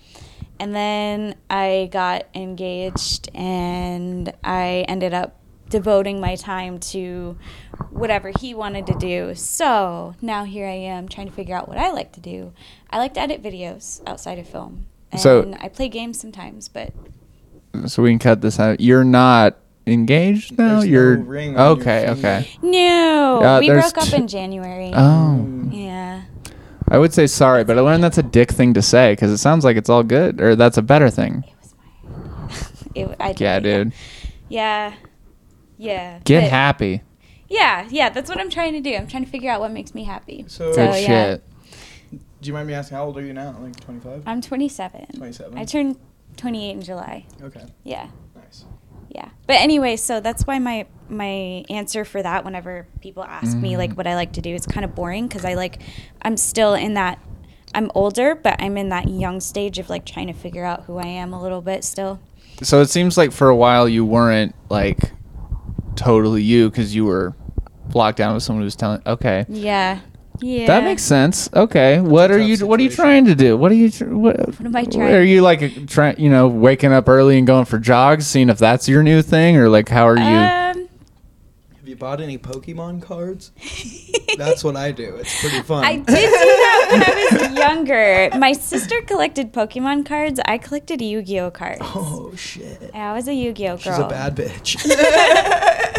And 0.59 0.75
then 0.75 1.35
I 1.49 1.89
got 1.91 2.25
engaged, 2.33 3.29
and 3.35 4.33
I 4.43 4.85
ended 4.87 5.13
up 5.13 5.35
devoting 5.69 6.19
my 6.21 6.35
time 6.35 6.79
to 6.79 7.37
whatever 7.89 8.31
he 8.39 8.53
wanted 8.53 8.87
to 8.87 8.93
do. 8.95 9.35
So 9.35 10.15
now 10.21 10.45
here 10.45 10.65
I 10.65 10.71
am 10.71 11.09
trying 11.09 11.27
to 11.27 11.33
figure 11.33 11.55
out 11.55 11.67
what 11.67 11.77
I 11.77 11.91
like 11.91 12.13
to 12.13 12.21
do. 12.21 12.53
I 12.89 12.97
like 12.99 13.13
to 13.15 13.19
edit 13.19 13.43
videos 13.43 14.01
outside 14.07 14.39
of 14.39 14.47
film. 14.47 14.87
And 15.11 15.21
So- 15.21 15.53
I 15.59 15.67
play 15.67 15.89
games 15.89 16.19
sometimes, 16.19 16.69
but 16.69 16.93
so 17.85 18.01
we 18.01 18.09
can 18.09 18.19
cut 18.19 18.41
this 18.41 18.59
out. 18.59 18.79
You're 18.79 19.03
not 19.03 19.57
engaged 19.87 20.57
now. 20.57 20.73
There's 20.79 20.85
no 20.85 20.89
You're 20.91 21.17
ring 21.17 21.57
on 21.57 21.77
your 21.77 21.81
okay. 21.87 22.05
finger. 22.07 22.19
Okay. 22.27 22.49
no, 22.61 23.41
Uh, 23.43 23.59
we 23.59 23.67
there's 23.69 23.91
broke 23.93 23.97
up 24.05 24.09
t- 24.09 24.15
in 24.15 24.27
January. 24.27 24.91
Oh, 24.95 25.47
yeah. 25.71 26.23
I 26.89 26.97
would 26.97 27.13
say 27.13 27.27
sorry, 27.27 27.63
but 27.63 27.77
I 27.77 27.81
learned 27.81 28.03
that's 28.03 28.17
a 28.17 28.23
dick 28.23 28.51
thing 28.51 28.73
to 28.75 28.81
say 28.81 29.13
because 29.13 29.31
it 29.31 29.37
sounds 29.37 29.65
like 29.65 29.75
it's 29.77 29.89
all 29.89 30.03
good, 30.03 30.39
or 30.41 30.55
that's 30.55 30.77
a 30.77 30.81
better 30.81 31.09
thing. 31.09 31.43
It, 32.95 33.09
I, 33.19 33.33
Yeah, 33.37 33.59
dude. 33.59 33.93
Yeah. 34.49 34.93
Yeah. 35.77 36.19
Get 36.23 36.41
but- 36.43 36.49
happy. 36.49 37.01
Yeah, 37.49 37.87
yeah, 37.89 38.09
that's 38.09 38.29
what 38.29 38.39
I'm 38.41 38.49
trying 38.49 38.73
to 38.73 38.81
do. 38.81 38.93
I'm 38.93 39.07
trying 39.07 39.23
to 39.23 39.29
figure 39.31 39.49
out 39.49 39.61
what 39.61 39.71
makes 39.71 39.95
me 39.95 40.03
happy. 40.03 40.43
So- 40.47 40.73
Good 40.75 41.01
yeah. 41.03 41.07
shit. 41.33 41.43
Do 42.41 42.47
you 42.47 42.53
mind 42.53 42.67
me 42.67 42.73
asking 42.73 42.97
how 42.97 43.05
old 43.05 43.17
are 43.17 43.21
you 43.25 43.33
now? 43.33 43.55
Like 43.59 43.79
25? 43.79 44.23
I'm 44.25 44.41
27. 44.41 45.07
27. 45.15 45.57
I 45.57 45.63
turned 45.65 45.97
28 46.35 46.71
in 46.71 46.81
July. 46.81 47.25
Okay. 47.41 47.63
Yeah. 47.83 48.09
Nice. 48.35 48.65
Yeah. 49.09 49.29
But 49.45 49.57
anyway, 49.57 49.95
so 49.95 50.19
that's 50.19 50.45
why 50.45 50.59
my 50.59 50.85
my 51.09 51.63
answer 51.69 52.03
for 52.03 52.21
that 52.21 52.43
whenever 52.43 52.85
people 52.99 53.23
ask 53.23 53.55
me 53.55 53.77
like 53.77 53.91
mm. 53.91 53.97
what 53.97 54.07
I 54.07 54.15
like 54.15 54.33
to 54.33 54.41
do 54.41 54.53
is 54.53 54.65
kind 54.65 54.83
of 54.83 54.93
boring 54.93 55.29
cuz 55.29 55.45
I 55.45 55.53
like 55.53 55.81
I'm 56.21 56.35
still 56.35 56.73
in 56.73 56.95
that 56.95 57.19
I'm 57.73 57.91
older, 57.95 58.35
but 58.35 58.61
I'm 58.61 58.77
in 58.77 58.89
that 58.89 59.07
young 59.07 59.39
stage 59.39 59.79
of 59.79 59.89
like 59.89 60.05
trying 60.05 60.27
to 60.27 60.33
figure 60.33 60.65
out 60.65 60.83
who 60.83 60.97
I 60.97 61.05
am 61.07 61.33
a 61.33 61.41
little 61.41 61.61
bit 61.61 61.83
still. 61.83 62.19
So 62.61 62.81
it 62.81 62.89
seems 62.89 63.17
like 63.17 63.31
for 63.31 63.49
a 63.49 63.55
while 63.55 63.87
you 63.87 64.03
weren't 64.05 64.55
like 64.69 65.11
totally 65.95 66.43
you 66.43 66.69
because 66.69 66.95
you 66.95 67.05
were 67.05 67.35
locked 67.93 68.17
down 68.17 68.33
with 68.33 68.43
someone 68.43 68.61
who 68.61 68.65
was 68.65 68.75
telling. 68.75 69.01
Okay, 69.05 69.45
Yeah. 69.47 69.99
Yeah. 70.39 70.67
that 70.67 70.83
makes 70.83 71.01
sense. 71.03 71.49
Okay, 71.53 71.99
what 71.99 72.29
are 72.31 72.39
tough 72.39 72.47
you? 72.47 72.67
What 72.67 72.79
are 72.79 72.83
you 72.83 72.89
trying 72.89 73.25
to 73.25 73.35
do? 73.35 73.57
What 73.57 73.71
are 73.71 73.75
you? 73.75 73.89
tr- 73.91 74.05
What, 74.05 74.37
What 74.37 74.65
am 74.65 74.75
I 74.75 74.83
trying- 74.85 75.13
Are 75.13 75.21
you 75.23 75.41
like 75.41 75.87
trying? 75.87 76.19
You 76.19 76.29
know, 76.29 76.47
waking 76.47 76.93
up 76.93 77.07
early 77.09 77.37
and 77.37 77.47
going 77.47 77.65
for 77.65 77.79
jogs, 77.79 78.27
seeing 78.27 78.49
if 78.49 78.57
that's 78.57 78.87
your 78.87 79.03
new 79.03 79.21
thing, 79.21 79.57
or 79.57 79.69
like 79.69 79.89
how 79.89 80.07
are 80.07 80.17
you? 80.17 80.23
Um 80.23 80.89
Have 81.77 81.87
you 81.87 81.95
bought 81.95 82.19
any 82.21 82.37
Pokemon 82.37 83.01
cards? 83.01 83.51
That's 84.37 84.63
what 84.63 84.75
I 84.75 84.91
do. 84.91 85.15
It's 85.15 85.39
pretty 85.41 85.61
fun. 85.63 85.83
I 85.83 85.95
did 85.95 86.05
do 86.05 86.13
that 86.13 86.87
when 86.91 87.01
I 87.01 87.47
was 87.49 87.57
younger. 87.65 88.29
My 88.37 88.51
sister 88.51 89.01
collected 89.01 89.51
Pokemon 89.51 90.05
cards. 90.05 90.39
I 90.45 90.59
collected 90.59 91.01
Yu-Gi-Oh 91.01 91.49
cards. 91.51 91.79
Oh 91.81 92.31
shit. 92.35 92.91
I 92.93 93.13
was 93.13 93.27
a 93.27 93.33
Yu-Gi-Oh 93.33 93.77
girl. 93.77 93.79
She's 93.79 93.97
a 93.97 94.07
bad 94.07 94.35
bitch. 94.35 94.75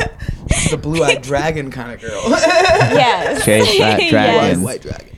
She's 0.69 0.75
a 0.75 0.79
blue-eyed 0.79 1.23
dragon 1.23 1.71
kind 1.71 1.93
of 1.93 2.01
girl. 2.01 2.23
Yes. 2.29 3.45
Chase 3.45 3.79
that 3.79 4.01
Yes. 4.03 4.11
dragon. 4.11 4.63
White 4.63 4.83
dragon. 4.83 5.09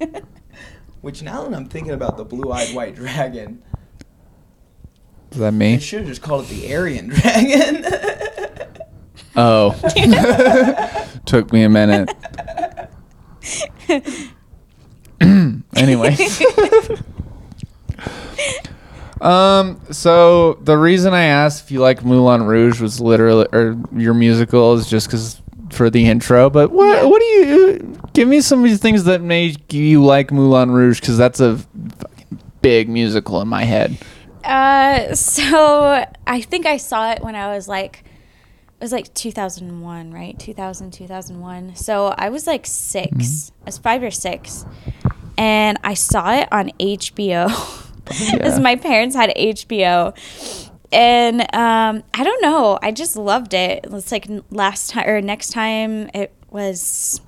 Which 1.00 1.22
now 1.22 1.44
that 1.44 1.54
I'm 1.56 1.68
thinking 1.68 1.92
about 1.92 2.16
the 2.16 2.24
blue-eyed 2.24 2.74
white 2.74 2.94
dragon, 2.96 3.62
Is 5.30 5.38
that 5.38 5.46
I 5.48 5.50
me? 5.50 5.78
should 5.78 6.00
have 6.00 6.08
just 6.08 6.22
called 6.22 6.44
it 6.46 6.48
the 6.48 6.74
Aryan 6.74 7.08
dragon. 7.08 7.84
Oh, 9.36 9.70
took 11.24 11.52
me 11.52 11.62
a 11.62 11.68
minute. 11.68 12.10
anyway. 15.76 16.16
Um. 19.22 19.80
So 19.90 20.54
the 20.62 20.76
reason 20.76 21.14
I 21.14 21.24
asked 21.24 21.64
if 21.64 21.70
you 21.70 21.80
like 21.80 22.04
Moulin 22.04 22.42
Rouge 22.44 22.80
was 22.80 23.00
literally, 23.00 23.46
or 23.52 23.78
your 23.96 24.14
musical, 24.14 24.74
is 24.74 24.88
just 24.88 25.06
because 25.06 25.40
for 25.70 25.90
the 25.90 26.06
intro. 26.06 26.50
But 26.50 26.70
what? 26.70 27.08
What 27.08 27.20
do 27.20 27.26
you? 27.26 27.98
Give 28.12 28.28
me 28.28 28.40
some 28.40 28.64
of 28.64 28.70
the 28.70 28.78
things 28.78 29.04
that 29.04 29.22
made 29.22 29.72
you 29.72 30.04
like 30.04 30.30
Moulin 30.30 30.70
Rouge, 30.70 31.00
because 31.00 31.16
that's 31.16 31.40
a 31.40 31.56
fucking 31.56 32.40
big 32.60 32.88
musical 32.88 33.40
in 33.40 33.48
my 33.48 33.64
head. 33.64 33.96
Uh, 34.44 35.14
so 35.14 36.04
I 36.26 36.40
think 36.40 36.66
I 36.66 36.76
saw 36.76 37.12
it 37.12 37.22
when 37.22 37.34
I 37.36 37.54
was 37.54 37.68
like, 37.68 38.04
it 38.04 38.84
was 38.84 38.92
like 38.92 39.14
2001, 39.14 40.12
right? 40.12 40.38
2000, 40.38 40.90
2001. 40.90 41.76
So 41.76 42.14
I 42.18 42.28
was 42.28 42.46
like 42.46 42.66
6 42.66 43.52
I 43.62 43.64
was 43.64 43.78
five 43.78 44.02
or 44.02 44.10
six, 44.10 44.66
and 45.38 45.78
I 45.84 45.94
saw 45.94 46.32
it 46.34 46.48
on 46.52 46.70
HBO. 46.80 47.88
Because 48.32 48.56
Yeah. 48.58 48.62
my 48.62 48.76
parents 48.76 49.14
had 49.16 49.30
HBO, 49.36 50.14
and 50.92 51.40
um, 51.54 52.02
I 52.14 52.24
don't 52.24 52.42
know. 52.42 52.78
I 52.82 52.92
just 52.92 53.16
loved 53.16 53.54
it. 53.54 53.86
It's 53.90 54.12
like 54.12 54.28
last 54.50 54.90
time 54.90 55.08
or 55.08 55.20
next 55.20 55.50
time 55.50 56.10
it 56.14 56.32
was. 56.50 57.20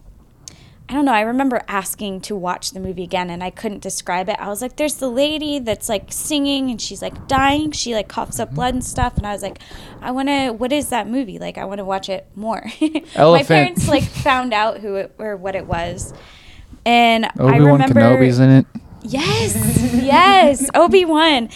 I 0.87 0.93
don't 0.93 1.07
know. 1.07 1.15
I 1.15 1.23
remember 1.23 1.63
asking 1.67 2.21
to 2.23 2.37
watch 2.37 2.73
the 2.73 2.79
movie 2.79 3.05
again 3.05 3.31
and 3.31 3.43
I 3.43 3.49
couldn't 3.49 3.81
describe 3.83 4.29
it. 4.29 4.37
I 4.39 4.49
was 4.49 4.61
like, 4.61 4.77
there's 4.77 4.97
the 4.97 5.09
lady 5.09 5.59
that's 5.59 5.89
like 5.89 6.13
singing 6.13 6.71
and 6.71 6.79
she's 6.81 7.01
like 7.01 7.27
dying. 7.27 7.73
She 7.73 7.95
like 7.95 8.07
coughs 8.07 8.39
up 8.39 8.53
blood 8.55 8.75
and 8.75 8.85
stuff. 8.85 9.17
And 9.17 9.27
I 9.27 9.33
was 9.33 9.41
like, 9.43 9.61
I 10.03 10.11
want 10.11 10.29
to, 10.29 10.51
what 10.51 10.73
is 10.73 10.91
that 10.91 11.09
movie? 11.09 11.39
Like, 11.39 11.57
I 11.57 11.65
want 11.65 11.79
to 11.79 11.87
watch 11.87 12.11
it 12.11 12.27
more. 12.37 12.63
My 13.17 13.43
parents 13.45 13.89
like 13.89 14.03
found 14.03 14.53
out 14.53 14.81
who 14.81 14.97
it 14.97 15.15
or 15.17 15.39
what 15.39 15.55
it 15.55 15.67
was. 15.67 16.13
And 16.85 17.25
I 17.25 17.31
Obi 17.39 17.61
Wan 17.61 17.73
remember. 17.81 18.01
Kenobi's 18.01 18.39
in 18.39 18.51
it. 18.51 18.67
Yes, 19.05 19.55
yes, 20.03 20.69
Obi 20.75 21.05
Wan. 21.05 21.49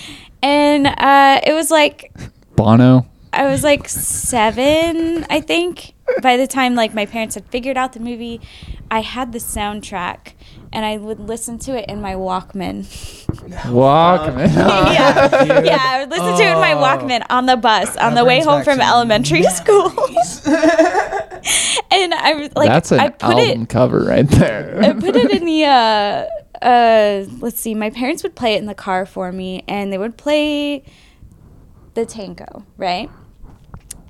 And 0.43 0.87
uh, 0.87 1.41
it 1.45 1.53
was 1.55 1.71
like, 1.71 2.13
Bono. 2.57 3.07
I 3.33 3.47
was 3.49 3.63
like 3.65 3.89
seven, 3.89 5.27
I 5.31 5.41
think. 5.41 5.95
By 6.23 6.37
the 6.39 6.47
time 6.47 6.75
like 6.75 6.95
my 6.95 7.05
parents 7.07 7.35
had 7.35 7.45
figured 7.47 7.77
out 7.77 7.93
the 7.93 8.01
movie, 8.01 8.41
I 8.91 9.01
had 9.01 9.33
the 9.33 9.39
soundtrack 9.39 10.33
and 10.73 10.85
I 10.85 10.97
would 10.97 11.21
listen 11.21 11.59
to 11.61 11.77
it 11.77 11.89
in 11.89 12.01
my 12.01 12.15
Walkman. 12.15 12.85
Walkman. 13.67 14.55
yeah, 14.57 15.61
yeah, 15.63 15.79
I 15.83 16.01
would 16.01 16.11
listen 16.11 16.37
to 16.37 16.43
it 16.43 16.53
in 16.53 16.59
my 16.61 16.73
Oh. 16.73 16.83
Walkman 16.83 17.25
on 17.31 17.47
the 17.47 17.57
bus 17.57 17.97
on 17.97 18.15
That 18.15 18.23
the 18.23 18.25
way 18.27 18.43
home 18.43 18.65
from 18.65 18.79
some 18.79 18.89
elementary 18.89 19.43
school. 19.45 19.89
and 21.91 22.15
I 22.15 22.35
was 22.39 22.51
like, 22.57 22.69
That's 22.69 22.93
an 22.93 23.01
I 23.01 23.09
put 23.11 23.37
album 23.37 23.63
it, 23.63 23.69
cover 23.69 24.01
right 24.05 24.27
there. 24.29 24.81
I 24.83 24.93
put 24.95 25.15
it 25.17 25.31
in 25.31 25.45
the 25.45 25.65
uh 25.65 26.27
uh 26.63 27.25
let's 27.41 27.61
see, 27.61 27.75
my 27.75 27.91
parents 27.91 28.23
would 28.23 28.35
play 28.35 28.55
it 28.55 28.59
in 28.59 28.67
the 28.67 28.75
car 28.75 29.07
for 29.07 29.33
me 29.33 29.65
and 29.69 29.93
they 29.93 29.99
would 29.99 30.17
play 30.17 30.85
the 31.95 32.07
tango, 32.07 32.65
right? 32.77 33.11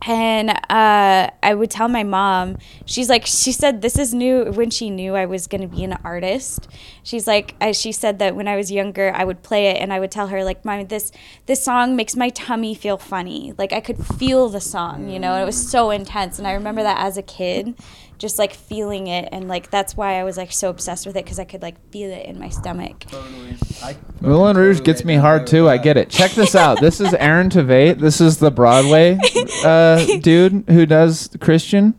And 0.06 0.50
uh, 0.50 1.30
I 1.42 1.54
would 1.54 1.70
tell 1.70 1.88
my 1.88 2.04
mom, 2.04 2.58
she's 2.86 3.08
like, 3.08 3.26
she 3.26 3.50
said 3.50 3.82
this 3.82 3.98
is 3.98 4.14
new 4.14 4.44
when 4.52 4.70
she 4.70 4.90
knew 4.90 5.16
I 5.16 5.26
was 5.26 5.46
going 5.46 5.60
to 5.60 5.66
be 5.66 5.82
an 5.82 5.98
artist. 6.04 6.68
She's 7.02 7.26
like, 7.26 7.56
I, 7.60 7.72
she 7.72 7.90
said 7.90 8.20
that 8.20 8.36
when 8.36 8.46
I 8.46 8.56
was 8.56 8.70
younger, 8.70 9.12
I 9.14 9.24
would 9.24 9.42
play 9.42 9.66
it 9.66 9.78
and 9.78 9.92
I 9.92 9.98
would 9.98 10.10
tell 10.10 10.28
her, 10.28 10.44
like, 10.44 10.64
Mom, 10.64 10.86
this, 10.86 11.10
this 11.46 11.62
song 11.62 11.96
makes 11.96 12.14
my 12.14 12.28
tummy 12.28 12.74
feel 12.74 12.96
funny. 12.96 13.54
Like, 13.58 13.72
I 13.72 13.80
could 13.80 13.98
feel 14.06 14.48
the 14.48 14.60
song, 14.60 15.10
you 15.10 15.18
know, 15.18 15.34
it 15.34 15.44
was 15.44 15.68
so 15.68 15.90
intense. 15.90 16.38
And 16.38 16.46
I 16.46 16.52
remember 16.52 16.82
that 16.82 17.04
as 17.04 17.16
a 17.16 17.22
kid, 17.22 17.74
just 18.18 18.38
like 18.38 18.52
feeling 18.52 19.06
it. 19.06 19.28
And 19.32 19.48
like, 19.48 19.70
that's 19.70 19.96
why 19.96 20.18
I 20.20 20.24
was 20.24 20.36
like 20.36 20.52
so 20.52 20.68
obsessed 20.70 21.06
with 21.06 21.16
it 21.16 21.24
because 21.24 21.38
I 21.38 21.44
could 21.44 21.62
like 21.62 21.76
feel 21.90 22.10
it 22.10 22.26
in 22.26 22.38
my 22.38 22.48
stomach. 22.48 23.00
Totally. 23.08 23.56
I 23.82 23.96
Moulin 24.20 24.56
Rouge 24.56 24.80
gets 24.82 25.04
me 25.04 25.14
hard 25.14 25.46
too. 25.46 25.68
I 25.68 25.78
get 25.78 25.96
it. 25.96 26.10
Check 26.10 26.32
this 26.32 26.54
out. 26.54 26.80
This 26.80 27.00
is 27.00 27.14
Aaron 27.14 27.48
Tveit. 27.48 27.98
This 28.00 28.20
is 28.20 28.38
the 28.38 28.50
Broadway 28.50 29.18
uh, 29.64 30.04
dude 30.20 30.64
who 30.68 30.84
does 30.86 31.30
Christian. 31.40 31.94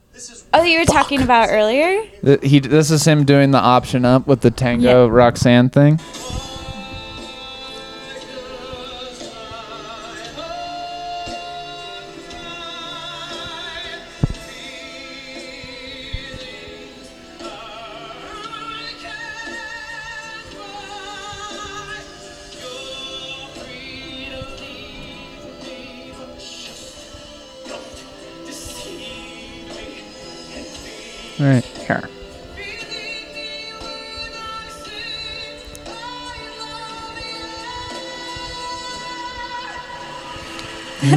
Oh, 0.53 0.63
you 0.63 0.79
were 0.79 0.85
talking 0.85 1.21
about 1.21 1.47
earlier? 1.49 2.03
He 2.43 2.59
this 2.59 2.91
is 2.91 3.05
him 3.05 3.23
doing 3.23 3.51
the 3.51 3.59
option 3.59 4.03
up 4.03 4.27
with 4.27 4.41
the 4.41 4.51
tango 4.51 5.05
Yeah. 5.05 5.11
Roxanne 5.11 5.69
thing. 5.69 5.99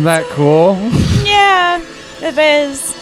Isn't 0.03 0.25
that 0.25 0.27
cool? 0.31 0.75
Yeah, 1.25 1.81
it 2.21 2.37
is. 2.37 2.93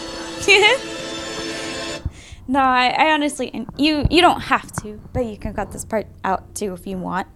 no, 2.47 2.59
I, 2.59 2.89
I 2.89 3.13
honestly, 3.13 3.49
and 3.51 3.67
you 3.75 4.05
you 4.11 4.21
don't 4.21 4.41
have 4.41 4.71
to, 4.83 5.01
but 5.11 5.25
you 5.25 5.37
can 5.37 5.55
cut 5.55 5.71
this 5.71 5.83
part 5.83 6.05
out 6.23 6.53
too 6.53 6.73
if 6.73 6.85
you 6.85 6.99
want. 6.99 7.27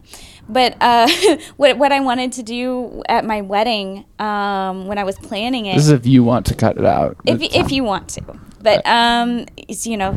But 0.47 0.77
uh, 0.79 1.09
what 1.57 1.79
what 1.79 1.91
I 1.91 2.01
wanted 2.01 2.33
to 2.33 2.43
do 2.43 3.01
at 3.09 3.25
my 3.25 3.41
wedding, 3.41 4.05
um, 4.19 4.85
when 4.85 4.99
I 4.99 5.03
was 5.03 5.17
planning 5.17 5.65
it, 5.65 5.73
This 5.73 5.87
is 5.87 5.91
if 5.91 6.05
you 6.05 6.23
want 6.23 6.45
to 6.45 6.53
cut 6.53 6.77
it 6.77 6.85
out. 6.85 7.17
if 7.25 7.41
if 7.41 7.71
you 7.71 7.83
want 7.83 8.07
to. 8.09 8.21
But 8.61 8.85
um, 8.85 9.47
you 9.67 9.97
know, 9.97 10.15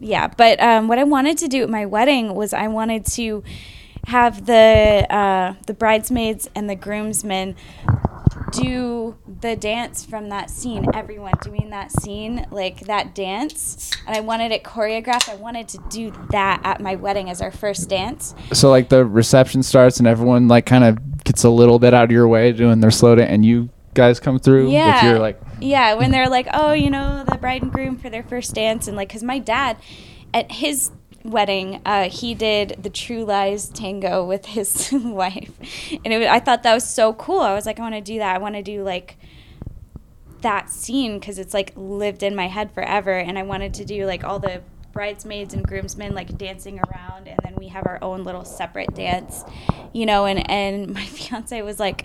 yeah. 0.00 0.26
But 0.26 0.60
um, 0.60 0.88
what 0.88 0.98
I 0.98 1.04
wanted 1.04 1.38
to 1.38 1.48
do 1.48 1.62
at 1.62 1.70
my 1.70 1.86
wedding 1.86 2.34
was 2.34 2.52
I 2.52 2.66
wanted 2.66 3.06
to 3.12 3.44
have 4.06 4.46
the 4.46 5.06
uh, 5.08 5.54
the 5.66 5.74
bridesmaids 5.74 6.50
and 6.56 6.68
the 6.68 6.76
groomsmen 6.76 7.54
do 8.52 9.16
the 9.40 9.56
dance 9.56 10.04
from 10.04 10.28
that 10.30 10.50
scene. 10.50 10.86
Everyone 10.94 11.32
doing 11.42 11.70
that 11.70 11.92
scene, 11.92 12.46
like 12.50 12.80
that 12.80 13.14
dance, 13.14 13.90
and 14.06 14.16
I 14.16 14.20
wanted 14.20 14.52
it 14.52 14.62
choreographed. 14.64 15.28
I 15.28 15.36
wanted 15.36 15.68
to 15.68 15.78
do 15.90 16.12
that 16.30 16.60
at 16.64 16.80
my 16.80 16.94
wedding 16.96 17.30
as 17.30 17.40
our 17.40 17.50
first 17.52 17.88
dance. 17.88 18.34
so 18.52 18.70
like 18.70 18.88
the 18.88 19.04
reception 19.04 19.62
starts 19.62 19.98
and 19.98 20.06
everyone 20.08 20.48
like 20.48 20.66
kind 20.66 20.84
of 20.84 21.24
gets 21.24 21.44
a 21.44 21.50
little 21.50 21.78
bit 21.78 21.92
out 21.94 22.04
of 22.04 22.10
your 22.10 22.26
way 22.28 22.52
doing 22.52 22.80
their 22.80 22.90
slow 22.90 23.14
dance 23.14 23.30
and 23.30 23.44
you 23.44 23.68
guys 23.94 24.20
come 24.20 24.38
through 24.38 24.70
Yeah. 24.70 24.94
with 24.94 25.10
your 25.12 25.18
like 25.18 25.40
Yeah, 25.60 25.94
when 25.94 26.10
they're 26.10 26.28
like, 26.28 26.46
oh, 26.54 26.72
you 26.72 26.88
know, 26.90 27.24
the 27.28 27.36
bride 27.38 27.62
and 27.62 27.72
groom 27.72 27.96
for 27.96 28.08
their 28.10 28.22
first 28.22 28.54
dance, 28.54 28.86
and 28.88 28.96
like, 28.96 29.08
because 29.08 29.22
my 29.22 29.38
dad, 29.38 29.76
at 30.34 30.52
his 30.52 30.90
wedding, 31.28 31.80
uh, 31.84 32.08
he 32.08 32.34
did 32.34 32.76
the 32.82 32.90
True 32.90 33.24
Lies 33.24 33.68
tango 33.68 34.24
with 34.24 34.46
his 34.46 34.90
wife, 34.92 35.52
and 36.04 36.14
was, 36.14 36.26
I 36.26 36.40
thought 36.40 36.62
that 36.62 36.74
was 36.74 36.88
so 36.88 37.12
cool. 37.14 37.40
I 37.40 37.54
was 37.54 37.66
like, 37.66 37.78
I 37.78 37.82
want 37.82 37.94
to 37.94 38.00
do 38.00 38.18
that. 38.18 38.34
I 38.34 38.38
want 38.38 38.54
to 38.54 38.62
do 38.62 38.82
like 38.82 39.16
that 40.40 40.70
scene 40.70 41.18
because 41.18 41.38
it's 41.38 41.54
like 41.54 41.72
lived 41.76 42.22
in 42.22 42.34
my 42.34 42.48
head 42.48 42.72
forever, 42.72 43.12
and 43.12 43.38
I 43.38 43.42
wanted 43.42 43.74
to 43.74 43.84
do 43.84 44.06
like 44.06 44.24
all 44.24 44.38
the 44.38 44.62
bridesmaids 44.92 45.54
and 45.54 45.64
groomsmen 45.64 46.14
like 46.14 46.36
dancing 46.38 46.80
around 46.80 47.28
and 47.28 47.38
then 47.44 47.54
we 47.56 47.68
have 47.68 47.86
our 47.86 47.98
own 48.02 48.24
little 48.24 48.44
separate 48.44 48.92
dance 48.94 49.44
you 49.92 50.04
know 50.04 50.24
and 50.24 50.50
and 50.50 50.88
my 50.94 51.04
fiance 51.04 51.62
was 51.62 51.78
like 51.78 52.04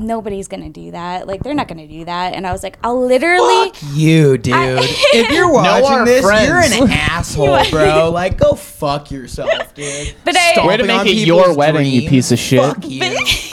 nobody's 0.00 0.48
gonna 0.48 0.68
do 0.70 0.90
that 0.92 1.26
like 1.26 1.42
they're 1.42 1.54
not 1.54 1.68
gonna 1.68 1.86
do 1.86 2.04
that 2.04 2.34
and 2.34 2.46
i 2.46 2.52
was 2.52 2.62
like 2.62 2.78
i'll 2.82 3.00
literally 3.06 3.70
Fuck 3.70 3.76
You, 3.92 4.38
dude. 4.38 4.54
if 4.56 5.30
you're 5.32 5.52
watching 5.52 5.84
our 5.86 6.04
this, 6.04 6.24
friends. 6.24 6.48
you're 6.76 6.84
an 6.84 6.90
asshole, 6.90 7.58
bro. 7.70 8.10
Like, 8.10 8.38
go 8.38 8.54
fuck 8.54 9.10
yourself, 9.10 9.74
dude. 9.74 10.14
But 10.24 10.36
I- 10.36 10.52
Stomping 10.52 10.68
Way 10.68 10.76
to 10.78 10.84
make 10.84 11.00
on 11.00 11.06
it 11.06 11.10
people's 11.12 11.26
your 11.46 11.54
wedding, 11.56 11.86
you 11.86 12.00
dreams. 12.00 12.10
piece 12.10 12.32
of 12.32 12.38
shit. 12.38 12.60
Fuck 12.60 12.88
you. 12.88 13.00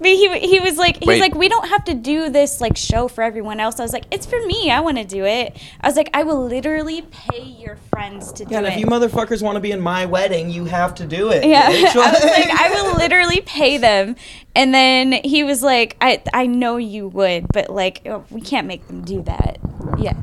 but 0.00 0.08
he 0.08 0.38
he 0.40 0.60
was 0.60 0.78
like 0.78 0.96
he's 0.96 1.06
Wait. 1.06 1.20
like 1.20 1.34
we 1.34 1.48
don't 1.48 1.68
have 1.68 1.84
to 1.84 1.94
do 1.94 2.30
this 2.30 2.60
like 2.60 2.76
show 2.76 3.06
for 3.06 3.22
everyone 3.22 3.60
else. 3.60 3.78
I 3.78 3.82
was 3.82 3.92
like 3.92 4.06
it's 4.10 4.26
for 4.26 4.40
me. 4.46 4.70
I 4.70 4.80
want 4.80 4.96
to 4.96 5.04
do 5.04 5.24
it. 5.24 5.56
I 5.80 5.86
was 5.86 5.96
like 5.96 6.10
I 6.14 6.22
will 6.22 6.44
literally 6.44 7.02
pay 7.02 7.42
your 7.42 7.76
friends 7.90 8.32
to 8.32 8.44
do 8.44 8.48
it. 8.48 8.52
Yeah, 8.52 8.58
and 8.58 8.66
it. 8.66 8.72
if 8.72 8.80
you 8.80 8.86
motherfuckers 8.86 9.42
want 9.42 9.56
to 9.56 9.60
be 9.60 9.72
in 9.72 9.80
my 9.80 10.06
wedding, 10.06 10.50
you 10.50 10.64
have 10.64 10.94
to 10.96 11.06
do 11.06 11.30
it. 11.30 11.44
yeah, 11.44 11.70
bitch. 11.70 11.84
I 11.96 12.12
was 12.12 12.24
like 12.24 12.50
I 12.50 12.70
will 12.70 12.96
literally 12.96 13.42
pay 13.42 13.76
them. 13.76 14.16
And 14.56 14.74
then 14.74 15.12
he 15.24 15.44
was 15.44 15.62
like 15.62 15.96
I 16.00 16.22
I 16.32 16.46
know 16.46 16.78
you 16.78 17.08
would, 17.08 17.46
but 17.52 17.68
like 17.70 18.02
oh, 18.06 18.24
we 18.30 18.40
can't 18.40 18.66
make 18.66 18.86
them 18.86 19.02
do 19.02 19.22
that. 19.22 19.58
Yeah, 19.98 20.22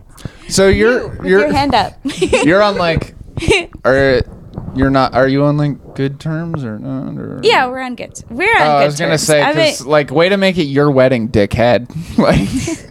So 0.49 0.67
you, 0.67 0.77
you're 0.77 1.07
with 1.07 1.27
you're 1.27 1.39
your 1.41 1.53
hand 1.53 1.75
up. 1.75 1.93
you're 2.03 2.63
on 2.63 2.77
like 2.77 3.15
are 3.85 4.21
you're 4.75 4.89
not 4.89 5.13
are 5.13 5.27
you 5.27 5.43
on 5.43 5.57
like 5.57 5.95
good 5.95 6.19
terms 6.19 6.63
or 6.63 6.77
not 6.79 7.17
or 7.17 7.39
yeah, 7.43 7.67
we're 7.67 7.79
on 7.79 7.95
good. 7.95 8.21
We're 8.29 8.55
on 8.55 8.61
Oh, 8.61 8.65
good 8.65 8.83
I 8.83 8.85
was 8.85 8.99
gonna 8.99 9.11
terms. 9.11 9.23
say 9.23 9.41
I 9.41 9.53
mean- 9.53 9.75
like 9.85 10.11
way 10.11 10.29
to 10.29 10.37
make 10.37 10.57
it 10.57 10.63
your 10.63 10.91
wedding, 10.91 11.29
dickhead. 11.29 11.89
like 12.17 12.87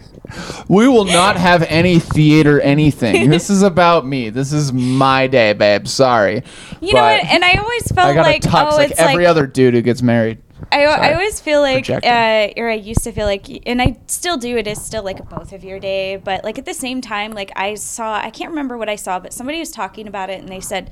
we 0.67 0.87
will 0.87 1.05
not 1.05 1.37
have 1.37 1.63
any 1.63 1.99
theater 1.99 2.59
anything. 2.61 3.29
This 3.37 3.49
is 3.49 3.61
about 3.61 4.05
me. 4.05 4.29
This 4.29 4.51
is 4.51 4.73
my 4.73 5.27
day, 5.27 5.53
babe. 5.53 5.87
Sorry. 5.87 6.43
you 6.81 6.93
know 6.93 7.01
what? 7.01 7.23
And 7.25 7.43
I 7.43 7.53
always 7.53 7.91
felt 7.91 8.09
I 8.09 8.13
got 8.13 8.23
like 8.23 8.41
tux 8.41 8.71
oh, 8.73 8.75
like 8.75 8.91
it's 8.91 8.99
every 8.99 9.23
like 9.23 9.27
other 9.27 9.47
dude 9.47 9.73
who 9.73 9.81
gets 9.81 10.01
married. 10.01 10.39
I, 10.71 10.85
I 10.85 11.13
always 11.13 11.39
feel 11.39 11.61
like, 11.61 11.89
uh, 11.89 12.49
or 12.57 12.69
I 12.69 12.73
used 12.73 13.03
to 13.03 13.11
feel 13.11 13.25
like, 13.25 13.45
and 13.67 13.81
I 13.81 13.99
still 14.07 14.37
do. 14.37 14.57
It 14.57 14.67
is 14.67 14.81
still 14.83 15.03
like 15.03 15.29
both 15.29 15.53
of 15.53 15.63
your 15.63 15.79
day, 15.79 16.17
but 16.17 16.43
like 16.43 16.57
at 16.57 16.65
the 16.65 16.73
same 16.73 16.99
time, 16.99 17.31
like 17.31 17.51
I 17.55 17.75
saw, 17.75 18.15
I 18.17 18.31
can't 18.31 18.49
remember 18.49 18.77
what 18.77 18.89
I 18.89 18.95
saw, 18.95 19.19
but 19.19 19.33
somebody 19.33 19.59
was 19.59 19.71
talking 19.71 20.07
about 20.07 20.29
it, 20.29 20.39
and 20.39 20.49
they 20.49 20.59
said, 20.59 20.89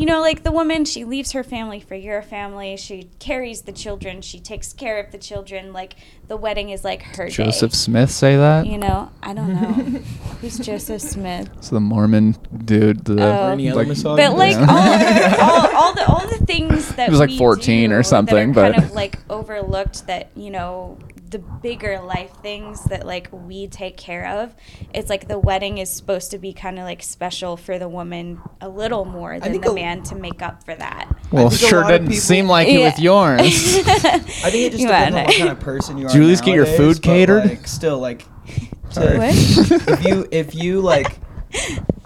you 0.00 0.06
know, 0.06 0.22
like 0.22 0.44
the 0.44 0.50
woman, 0.50 0.86
she 0.86 1.04
leaves 1.04 1.32
her 1.32 1.44
family 1.44 1.78
for 1.78 1.94
your 1.94 2.22
family. 2.22 2.74
She 2.78 3.10
carries 3.18 3.62
the 3.62 3.72
children. 3.72 4.22
She 4.22 4.40
takes 4.40 4.72
care 4.72 4.98
of 4.98 5.12
the 5.12 5.18
children. 5.18 5.74
Like 5.74 5.96
the 6.26 6.38
wedding 6.38 6.70
is 6.70 6.84
like 6.84 7.02
her 7.02 7.28
Joseph 7.28 7.72
day. 7.72 7.76
Smith 7.76 8.10
say 8.10 8.36
that. 8.36 8.66
You 8.66 8.78
know, 8.78 9.10
I 9.22 9.34
don't 9.34 9.52
know 9.52 9.72
who's 10.40 10.56
Joseph 10.58 11.02
Smith. 11.02 11.50
It's 11.58 11.68
the 11.68 11.80
Mormon 11.80 12.36
dude. 12.64 13.04
The 13.04 13.22
Oh. 13.22 13.48
Or 13.48 13.50
any 13.52 13.68
other 13.68 13.80
like, 13.80 13.88
misogyny? 13.88 14.26
But 14.28 14.38
like 14.38 14.52
Yeah. 14.52 15.36
all, 15.38 15.66
all, 15.66 15.76
all 15.76 15.94
the 15.94 16.06
all 16.06 16.26
the 16.38 16.46
things 16.46 16.94
that 16.94 17.04
He 17.08 17.10
was 17.10 17.20
like 17.20 17.28
we 17.28 17.36
14 17.36 17.92
or 17.92 17.98
do 17.98 18.02
something, 18.02 18.52
that 18.54 18.60
are 18.60 18.72
but- 18.72 18.72
kind 18.76 18.84
of 18.84 18.92
like 18.92 19.18
overlooked. 19.28 20.06
That 20.06 20.30
you 20.34 20.50
know 20.50 20.96
the 21.30 21.38
bigger 21.38 22.00
life 22.00 22.32
things 22.42 22.82
that 22.84 23.06
like 23.06 23.28
we 23.32 23.68
take 23.68 23.96
care 23.96 24.26
of. 24.26 24.54
It's 24.92 25.08
like 25.08 25.28
the 25.28 25.38
wedding 25.38 25.78
is 25.78 25.88
supposed 25.90 26.32
to 26.32 26.38
be 26.38 26.52
kind 26.52 26.78
of 26.78 26.84
like 26.84 27.02
special 27.02 27.56
for 27.56 27.78
the 27.78 27.88
woman 27.88 28.40
a 28.60 28.68
little 28.68 29.04
more 29.04 29.38
than 29.38 29.60
the 29.60 29.70
a- 29.70 29.74
man 29.74 30.02
to 30.04 30.14
make 30.16 30.42
up 30.42 30.64
for 30.64 30.74
that. 30.74 31.08
well, 31.30 31.48
think 31.50 31.60
sure 31.70 31.82
lot 31.82 31.92
of 31.92 32.00
didn't 32.00 32.08
people- 32.08 32.20
seem 32.20 32.46
like 32.48 32.68
it 32.68 32.78
with 32.80 32.98
yours. 32.98 33.40
I 33.40 33.44
think 34.50 34.54
it 34.66 34.70
just 34.72 34.82
You 34.82 34.88
depends 34.88 35.16
on 35.16 35.24
what 35.24 35.36
kind 35.36 35.48
of 35.50 35.60
person 35.60 35.98
you 35.98 36.06
are. 36.06 36.10
Julie's 36.10 36.40
get 36.40 36.54
your 36.54 36.66
food 36.66 37.00
catered? 37.00 37.44
Like, 37.44 37.66
still, 37.66 37.98
like, 37.98 38.20
to, 38.94 39.16
What? 39.16 39.34
if 39.34 40.04
you 40.04 40.28
if 40.32 40.54
you 40.54 40.80
like 40.92 41.16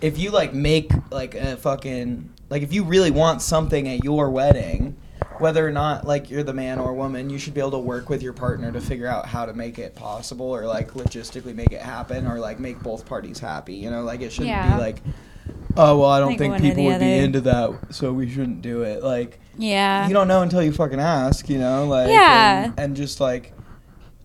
if 0.02 0.18
you 0.18 0.30
like 0.30 0.52
make 0.52 0.92
like 1.10 1.34
a 1.34 1.56
fucking 1.56 2.30
like 2.50 2.62
if 2.62 2.72
you 2.74 2.84
really 2.84 3.10
want 3.10 3.40
something 3.40 3.88
at 3.88 4.04
your 4.04 4.28
wedding 4.30 4.96
whether 5.38 5.66
or 5.66 5.70
not 5.70 6.06
like 6.06 6.30
you're 6.30 6.42
the 6.42 6.52
man 6.52 6.78
or 6.78 6.92
woman 6.94 7.28
you 7.30 7.38
should 7.38 7.54
be 7.54 7.60
able 7.60 7.70
to 7.72 7.78
work 7.78 8.08
with 8.08 8.22
your 8.22 8.32
partner 8.32 8.70
to 8.72 8.80
figure 8.80 9.06
out 9.06 9.26
how 9.26 9.44
to 9.44 9.52
make 9.52 9.78
it 9.78 9.94
possible 9.94 10.46
or 10.46 10.66
like 10.66 10.92
logistically 10.92 11.54
make 11.54 11.72
it 11.72 11.82
happen 11.82 12.26
or 12.26 12.38
like 12.38 12.58
make 12.60 12.80
both 12.82 13.04
parties 13.04 13.38
happy 13.38 13.74
you 13.74 13.90
know 13.90 14.02
like 14.02 14.20
it 14.20 14.30
shouldn't 14.30 14.48
Yeah. 14.50 14.74
be 14.76 14.80
like 14.80 15.02
oh 15.76 15.98
well 15.98 16.10
i 16.10 16.18
don't 16.20 16.30
Like 16.30 16.38
think 16.38 16.52
one 16.52 16.60
or 16.60 16.62
people 16.62 16.84
the 16.84 16.88
would 16.90 16.98
be 17.00 17.04
other. 17.14 17.24
into 17.24 17.40
that 17.42 17.78
so 17.90 18.12
we 18.12 18.30
shouldn't 18.30 18.62
do 18.62 18.82
it 18.82 19.02
like 19.02 19.40
Yeah. 19.58 20.06
you 20.08 20.14
don't 20.14 20.28
know 20.28 20.42
until 20.42 20.62
you 20.62 20.72
fucking 20.72 21.00
ask, 21.00 21.48
you 21.48 21.58
know, 21.58 21.86
like 21.86 22.10
Yeah. 22.10 22.64
and, 22.66 22.74
and 22.78 22.96
just 22.96 23.20
like 23.20 23.52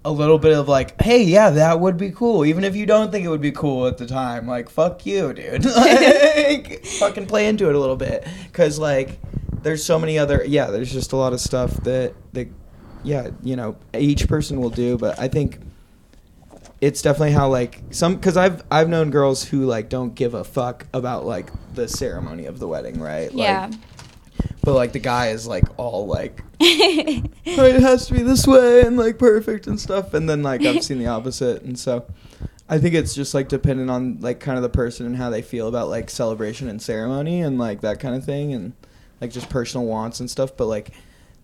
a 0.06 0.12
little 0.12 0.40
bit 0.40 0.54
of 0.54 0.68
like, 0.70 1.00
hey, 1.02 1.22
yeah, 1.24 1.50
that 1.50 1.80
would 1.82 1.98
be 1.98 2.10
cool, 2.10 2.46
even 2.46 2.64
if 2.64 2.74
you 2.76 2.86
don't 2.86 3.12
think 3.12 3.26
it 3.26 3.30
would 3.30 3.42
be 3.42 3.52
cool 3.52 3.86
at 3.86 3.98
the 3.98 4.08
time. 4.08 4.48
Like, 4.48 4.70
fuck 4.70 5.06
you, 5.06 5.34
dude. 5.34 5.66
like, 5.76 6.86
fucking 7.00 7.26
play 7.26 7.48
into 7.48 7.68
it 7.70 7.76
a 7.76 7.80
little 7.80 7.98
bit, 7.98 8.26
cause 8.54 8.80
like, 8.80 9.20
there's 9.64 9.84
so 9.84 10.00
many 10.00 10.18
other, 10.18 10.44
yeah, 10.46 10.68
there's 10.68 10.92
just 10.92 11.12
a 11.12 11.16
lot 11.16 11.34
of 11.34 11.40
stuff 11.40 11.72
that 11.84 12.14
that, 12.34 12.48
yeah, 13.04 13.30
you 13.44 13.56
know, 13.56 13.78
each 13.94 14.28
person 14.28 14.60
will 14.60 14.70
do, 14.70 14.98
but 14.98 15.20
I 15.20 15.28
think. 15.28 15.60
It's 16.82 17.02
definitely 17.02 17.34
how 17.34 17.50
like 17.50 17.82
some 17.92 18.16
because 18.16 18.38
I've 18.38 18.64
I've 18.72 18.88
known 18.88 19.10
girls 19.10 19.44
who 19.44 19.66
like 19.66 19.90
don't 19.90 20.16
give 20.16 20.34
a 20.34 20.46
fuck 20.46 20.88
about 20.94 21.26
like 21.26 21.52
the 21.74 21.90
ceremony 21.90 22.46
of 22.46 22.58
the 22.58 22.70
wedding, 22.70 23.02
right? 23.02 23.30
Like, 23.34 23.44
yeah. 23.44 23.70
but 24.64 24.76
like 24.76 24.94
the 24.94 25.00
guy 25.00 25.32
is 25.32 25.46
like 25.46 25.66
all 25.78 26.08
like 26.08 26.42
"Oh, 26.62 27.66
it 27.66 27.82
has 27.82 28.08
to 28.08 28.14
be 28.14 28.22
this 28.22 28.46
way 28.46 28.82
and 28.82 28.98
like 28.98 29.18
perfect 29.18 29.68
and 29.68 29.80
stuff 29.80 30.14
and 30.14 30.30
then 30.30 30.44
like 30.44 30.62
i've 30.66 30.84
seen 30.84 31.00
the 31.00 31.08
opposite 31.18 31.62
and 31.64 31.80
so 31.80 32.06
i 32.68 32.78
think 32.78 32.96
it's 32.96 33.16
just 33.16 33.34
like 33.34 33.48
dependent 33.48 33.90
on 33.90 34.20
like 34.20 34.42
kind 34.42 34.58
of 34.58 34.64
the 34.64 34.70
person 34.70 35.06
and 35.06 35.16
how 35.16 35.30
they 35.30 35.42
feel 35.42 35.68
about 35.70 35.88
like 35.88 36.10
celebration 36.10 36.68
and 36.68 36.82
ceremony 36.82 37.42
and 37.42 37.58
like 37.58 37.80
that 37.82 38.00
kind 38.00 38.14
of 38.14 38.26
thing 38.26 38.54
and 38.54 38.74
like 39.22 39.32
just 39.32 39.50
personal 39.50 39.86
wants 39.86 40.20
and 40.20 40.30
stuff 40.30 40.56
but 40.58 40.66
like 40.66 40.92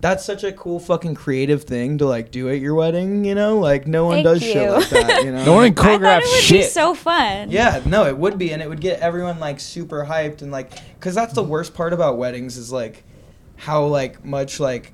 that's 0.01 0.25
such 0.25 0.43
a 0.43 0.51
cool 0.51 0.79
fucking 0.79 1.15
creative 1.15 1.63
thing 1.63 1.97
to 1.97 2.05
like 2.05 2.29
do 2.29 2.49
at 2.49 2.59
your 2.59 2.75
wedding 2.75 3.23
you 3.23 3.33
know 3.33 3.57
like 3.59 3.87
no 3.87 4.05
one 4.05 4.15
Thank 4.17 4.25
does 4.25 4.43
shit 4.43 4.55
you. 4.55 4.69
like 4.71 4.89
that 4.89 5.23
you 5.23 5.31
know 5.33 5.45
No 5.45 5.53
one 5.53 5.65
I 5.65 5.71
thought 5.71 6.01
it 6.01 6.25
would 6.25 6.41
shit. 6.43 6.61
be 6.65 6.67
so 6.67 6.93
fun. 6.93 7.49
yeah, 7.49 7.81
no, 7.85 8.05
it 8.05 8.17
would 8.17 8.37
be, 8.37 8.51
and 8.51 8.61
it 8.61 8.67
would 8.69 8.81
get 8.81 8.99
everyone 8.99 9.39
like 9.39 9.59
super 9.61 10.05
hyped 10.05 10.41
and 10.41 10.51
like, 10.51 10.71
cause 10.99 11.15
that's 11.15 11.33
the 11.33 11.43
worst 11.43 11.73
part 11.73 11.93
about 11.93 12.17
weddings 12.17 12.57
is 12.57 12.71
like 12.73 13.03
how 13.55 13.85
like 13.85 14.23
much 14.25 14.59
like 14.59 14.93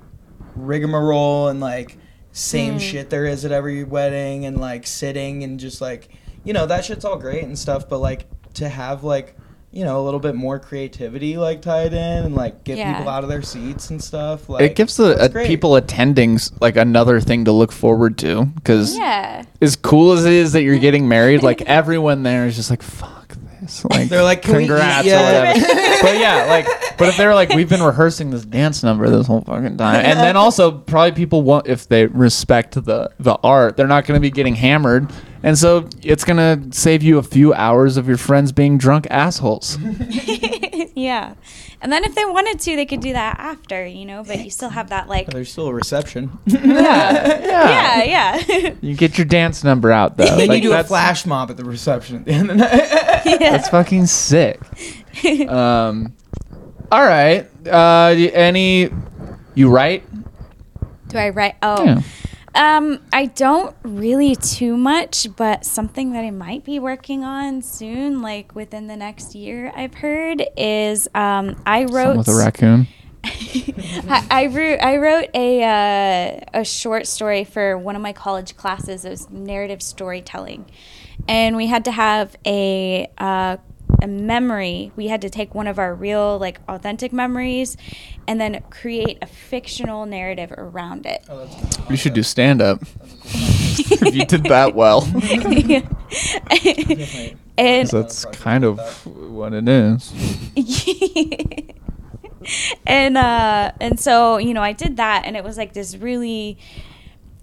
rigmarole 0.55 1.47
and 1.47 1.59
like 1.59 1.97
same 2.31 2.73
Hmm. 2.73 2.79
shit 2.79 3.09
there 3.09 3.25
is 3.25 3.43
at 3.43 3.51
every 3.51 3.83
wedding 3.83 4.45
and 4.45 4.57
like 4.59 4.85
sitting 4.87 5.43
and 5.43 5.59
just 5.59 5.81
like 5.81 6.09
you 6.43 6.53
know 6.53 6.65
that 6.65 6.85
shit's 6.85 7.05
all 7.05 7.17
great 7.17 7.43
and 7.43 7.57
stuff, 7.57 7.89
but 7.89 7.97
like 7.99 8.27
to 8.55 8.69
have 8.69 9.03
like 9.03 9.35
you 9.71 9.85
know 9.85 9.99
a 10.01 10.03
little 10.03 10.19
bit 10.19 10.35
more 10.35 10.59
creativity 10.59 11.37
like 11.37 11.61
tied 11.61 11.93
in 11.93 12.25
and 12.25 12.35
like 12.35 12.63
get 12.63 12.77
Yeah. 12.77 12.97
people 12.97 13.09
out 13.09 13.23
of 13.23 13.29
their 13.29 13.41
seats 13.41 13.89
and 13.89 14.03
stuff. 14.03 14.49
Like 14.49 14.63
it 14.63 14.75
gives 14.75 14.97
the 14.97 15.13
that's 15.15 15.35
uh, 15.35 15.43
people 15.45 15.75
attending 15.75 16.39
like 16.59 16.75
another 16.75 17.19
thing 17.21 17.45
to 17.45 17.51
look 17.51 17.71
forward 17.71 18.17
to 18.19 18.45
because 18.45 18.97
Yeah. 18.97 19.43
as 19.61 19.75
cool 19.75 20.11
as 20.11 20.25
it 20.25 20.33
is 20.33 20.51
that 20.53 20.63
you're 20.63 20.77
getting 20.79 21.07
married, 21.07 21.41
like 21.43 21.61
everyone 21.67 22.23
there 22.23 22.45
is 22.47 22.55
just 22.55 22.69
like 22.69 22.81
fuck 22.83 23.29
this. 23.61 23.85
Like 23.89 24.09
They're 24.09 24.23
like, 24.23 24.41
"Can 24.41 24.55
we 24.57 24.63
eat 24.63 24.67
congrats 24.67 25.07
or 25.07 25.11
whatever. 25.11 25.59
but 26.01 26.17
yeah, 26.17 26.45
like 26.49 26.65
but 26.97 27.07
if 27.09 27.17
they're 27.17 27.35
like 27.35 27.49
we've 27.49 27.69
been 27.69 27.83
rehearsing 27.83 28.29
this 28.31 28.43
dance 28.43 28.83
number 28.83 29.09
this 29.09 29.27
whole 29.27 29.41
fucking 29.41 29.77
time, 29.77 30.03
and 30.03 30.19
then 30.19 30.35
also 30.35 30.71
probably 30.71 31.11
people 31.13 31.43
want 31.43 31.67
if 31.67 31.87
they 31.87 32.07
respect 32.07 32.73
the 32.73 33.09
the 33.19 33.35
art, 33.43 33.77
they're 33.77 33.87
not 33.87 34.05
going 34.05 34.17
to 34.17 34.21
be 34.21 34.31
getting 34.31 34.55
hammered. 34.55 35.11
And 35.43 35.57
so 35.57 35.87
it's 36.03 36.23
gonna 36.23 36.61
save 36.71 37.01
you 37.01 37.17
a 37.17 37.23
few 37.23 37.53
hours 37.53 37.97
of 37.97 38.07
your 38.07 38.17
friends 38.17 38.51
being 38.51 38.77
drunk 38.77 39.07
assholes. 39.09 39.77
yeah. 40.95 41.33
And 41.81 41.91
then 41.91 42.03
if 42.03 42.13
they 42.13 42.25
wanted 42.25 42.59
to, 42.59 42.75
they 42.75 42.85
could 42.85 43.01
do 43.01 43.13
that 43.13 43.39
after, 43.39 43.85
you 43.85 44.05
know, 44.05 44.23
but 44.23 44.43
you 44.43 44.51
still 44.51 44.69
have 44.69 44.89
that 44.89 45.07
like 45.07 45.27
There's 45.31 45.51
still 45.51 45.67
a 45.67 45.73
reception. 45.73 46.37
yeah, 46.45 48.03
Yeah, 48.03 48.03
yeah. 48.03 48.75
You 48.81 48.95
get 48.95 49.17
your 49.17 49.25
dance 49.25 49.63
number 49.63 49.91
out 49.91 50.17
though. 50.17 50.25
then 50.25 50.47
Like, 50.47 50.61
you 50.61 50.69
do 50.69 50.75
a 50.75 50.83
flash 50.83 51.25
mob 51.25 51.49
at 51.49 51.57
the 51.57 51.65
reception 51.65 52.17
at 52.17 52.25
the 52.25 52.31
end 52.33 52.51
of 52.51 52.57
the 52.57 52.63
night. 52.63 53.39
That's 53.39 53.69
fucking 53.69 54.05
sick. 54.05 54.59
Um, 55.47 56.13
all 56.91 57.03
right. 57.03 57.49
Uh, 57.67 58.13
any? 58.33 58.89
You 59.55 59.69
write? 59.69 60.03
do 61.11 61.17
I 61.17 61.29
write 61.29 61.55
oh 61.61 61.83
Yeah. 61.83 62.01
Um, 62.53 62.99
I 63.13 63.27
don't 63.27 63.75
really 63.83 64.35
too 64.35 64.75
much, 64.75 65.27
but 65.35 65.65
something 65.65 66.11
that 66.13 66.23
I 66.23 66.31
might 66.31 66.65
be 66.65 66.79
working 66.79 67.23
on 67.23 67.61
soon, 67.61 68.21
like 68.21 68.53
within 68.53 68.87
the 68.87 68.97
next 68.97 69.35
year, 69.35 69.71
I've 69.75 69.93
heard 69.93 70.43
is 70.57 71.07
um, 71.15 71.61
I 71.65 71.85
wrote 71.85 72.15
Something 72.15 72.17
with 72.17 72.27
a 72.27 72.35
raccoon. 72.35 72.87
I, 73.23 74.27
I 74.31 74.45
wrote 74.47 74.79
I 74.81 74.97
wrote 74.97 75.29
a 75.33 75.63
uh, 75.63 76.59
a 76.59 76.65
short 76.65 77.05
story 77.07 77.43
for 77.43 77.77
one 77.77 77.95
of 77.95 78.01
my 78.01 78.13
college 78.13 78.57
classes. 78.57 79.05
It 79.05 79.09
was 79.09 79.29
narrative 79.29 79.81
storytelling, 79.81 80.65
and 81.27 81.55
we 81.55 81.67
had 81.67 81.85
to 81.85 81.91
have 81.91 82.35
a 82.45 83.09
uh, 83.17 83.57
a 84.01 84.07
memory. 84.07 84.91
We 84.95 85.07
had 85.07 85.21
to 85.21 85.29
take 85.29 85.53
one 85.55 85.67
of 85.67 85.79
our 85.79 85.93
real 85.95 86.37
like 86.39 86.59
authentic 86.67 87.13
memories, 87.13 87.77
and 88.27 88.39
then 88.41 88.61
create 88.69 89.17
a 89.21 89.25
fictional 89.25 90.05
narrative 90.05 90.51
around 90.57 91.05
it. 91.05 91.23
Oh, 91.29 91.45
that's 91.45 91.89
You 91.89 91.95
should 91.97 92.13
do 92.13 92.23
stand 92.23 92.61
up. 92.61 92.81
if 93.23 94.15
you 94.15 94.25
did 94.25 94.43
that 94.45 94.75
well. 94.75 95.01
Definitely. 95.11 95.83
and 97.57 97.89
'Cause 97.89 97.91
that's 97.91 98.25
kind 98.25 98.63
of 98.63 98.79
what 99.05 99.53
it 99.53 99.67
is. 99.67 100.11
and 102.87 103.17
uh 103.17 103.71
and 103.79 103.99
so 103.99 104.37
you 104.37 104.53
know 104.53 104.63
i 104.63 104.73
did 104.73 104.97
that 104.97 105.23
and 105.25 105.37
it 105.37 105.43
was 105.43 105.57
like 105.57 105.73
this 105.73 105.95
really 105.97 106.57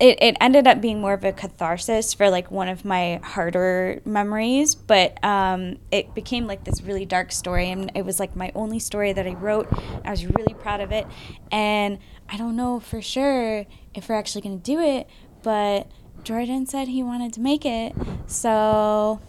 it, 0.01 0.19
it 0.23 0.37
ended 0.41 0.69
up 0.69 0.81
being 0.81 1.01
more 1.01 1.13
of 1.13 1.25
a 1.25 1.33
catharsis 1.33 2.15
for 2.15 2.31
like 2.31 2.51
one 2.51 2.69
of 2.69 2.85
my 2.85 3.21
harder 3.23 4.01
memories 4.05 4.75
but 4.75 5.23
um 5.25 5.77
it 5.91 6.15
became 6.15 6.47
like 6.47 6.65
this 6.65 6.83
really 6.83 7.05
dark 7.05 7.33
story 7.33 7.71
and 7.71 7.91
it 7.95 8.05
was 8.05 8.21
like 8.21 8.37
my 8.37 8.53
only 8.55 8.79
story 8.79 9.13
that 9.13 9.27
i 9.27 9.35
wrote. 9.35 9.69
I 10.05 10.11
was 10.11 10.25
really 10.25 10.55
proud 10.55 10.81
of 10.81 10.93
it 10.93 11.07
and 11.51 11.99
i 12.29 12.37
don't 12.37 12.57
know 12.57 12.81
for 12.81 13.03
sure 13.03 13.67
if 13.95 14.09
we're 14.09 14.17
actually 14.17 14.43
going 14.43 14.61
to 14.61 14.65
do 14.65 14.81
it 14.81 15.09
but 15.43 15.91
jordan 16.23 16.67
said 16.67 16.89
he 16.89 17.03
wanted 17.03 17.33
to 17.33 17.41
make 17.41 17.65
it 17.65 17.95
so 18.27 19.21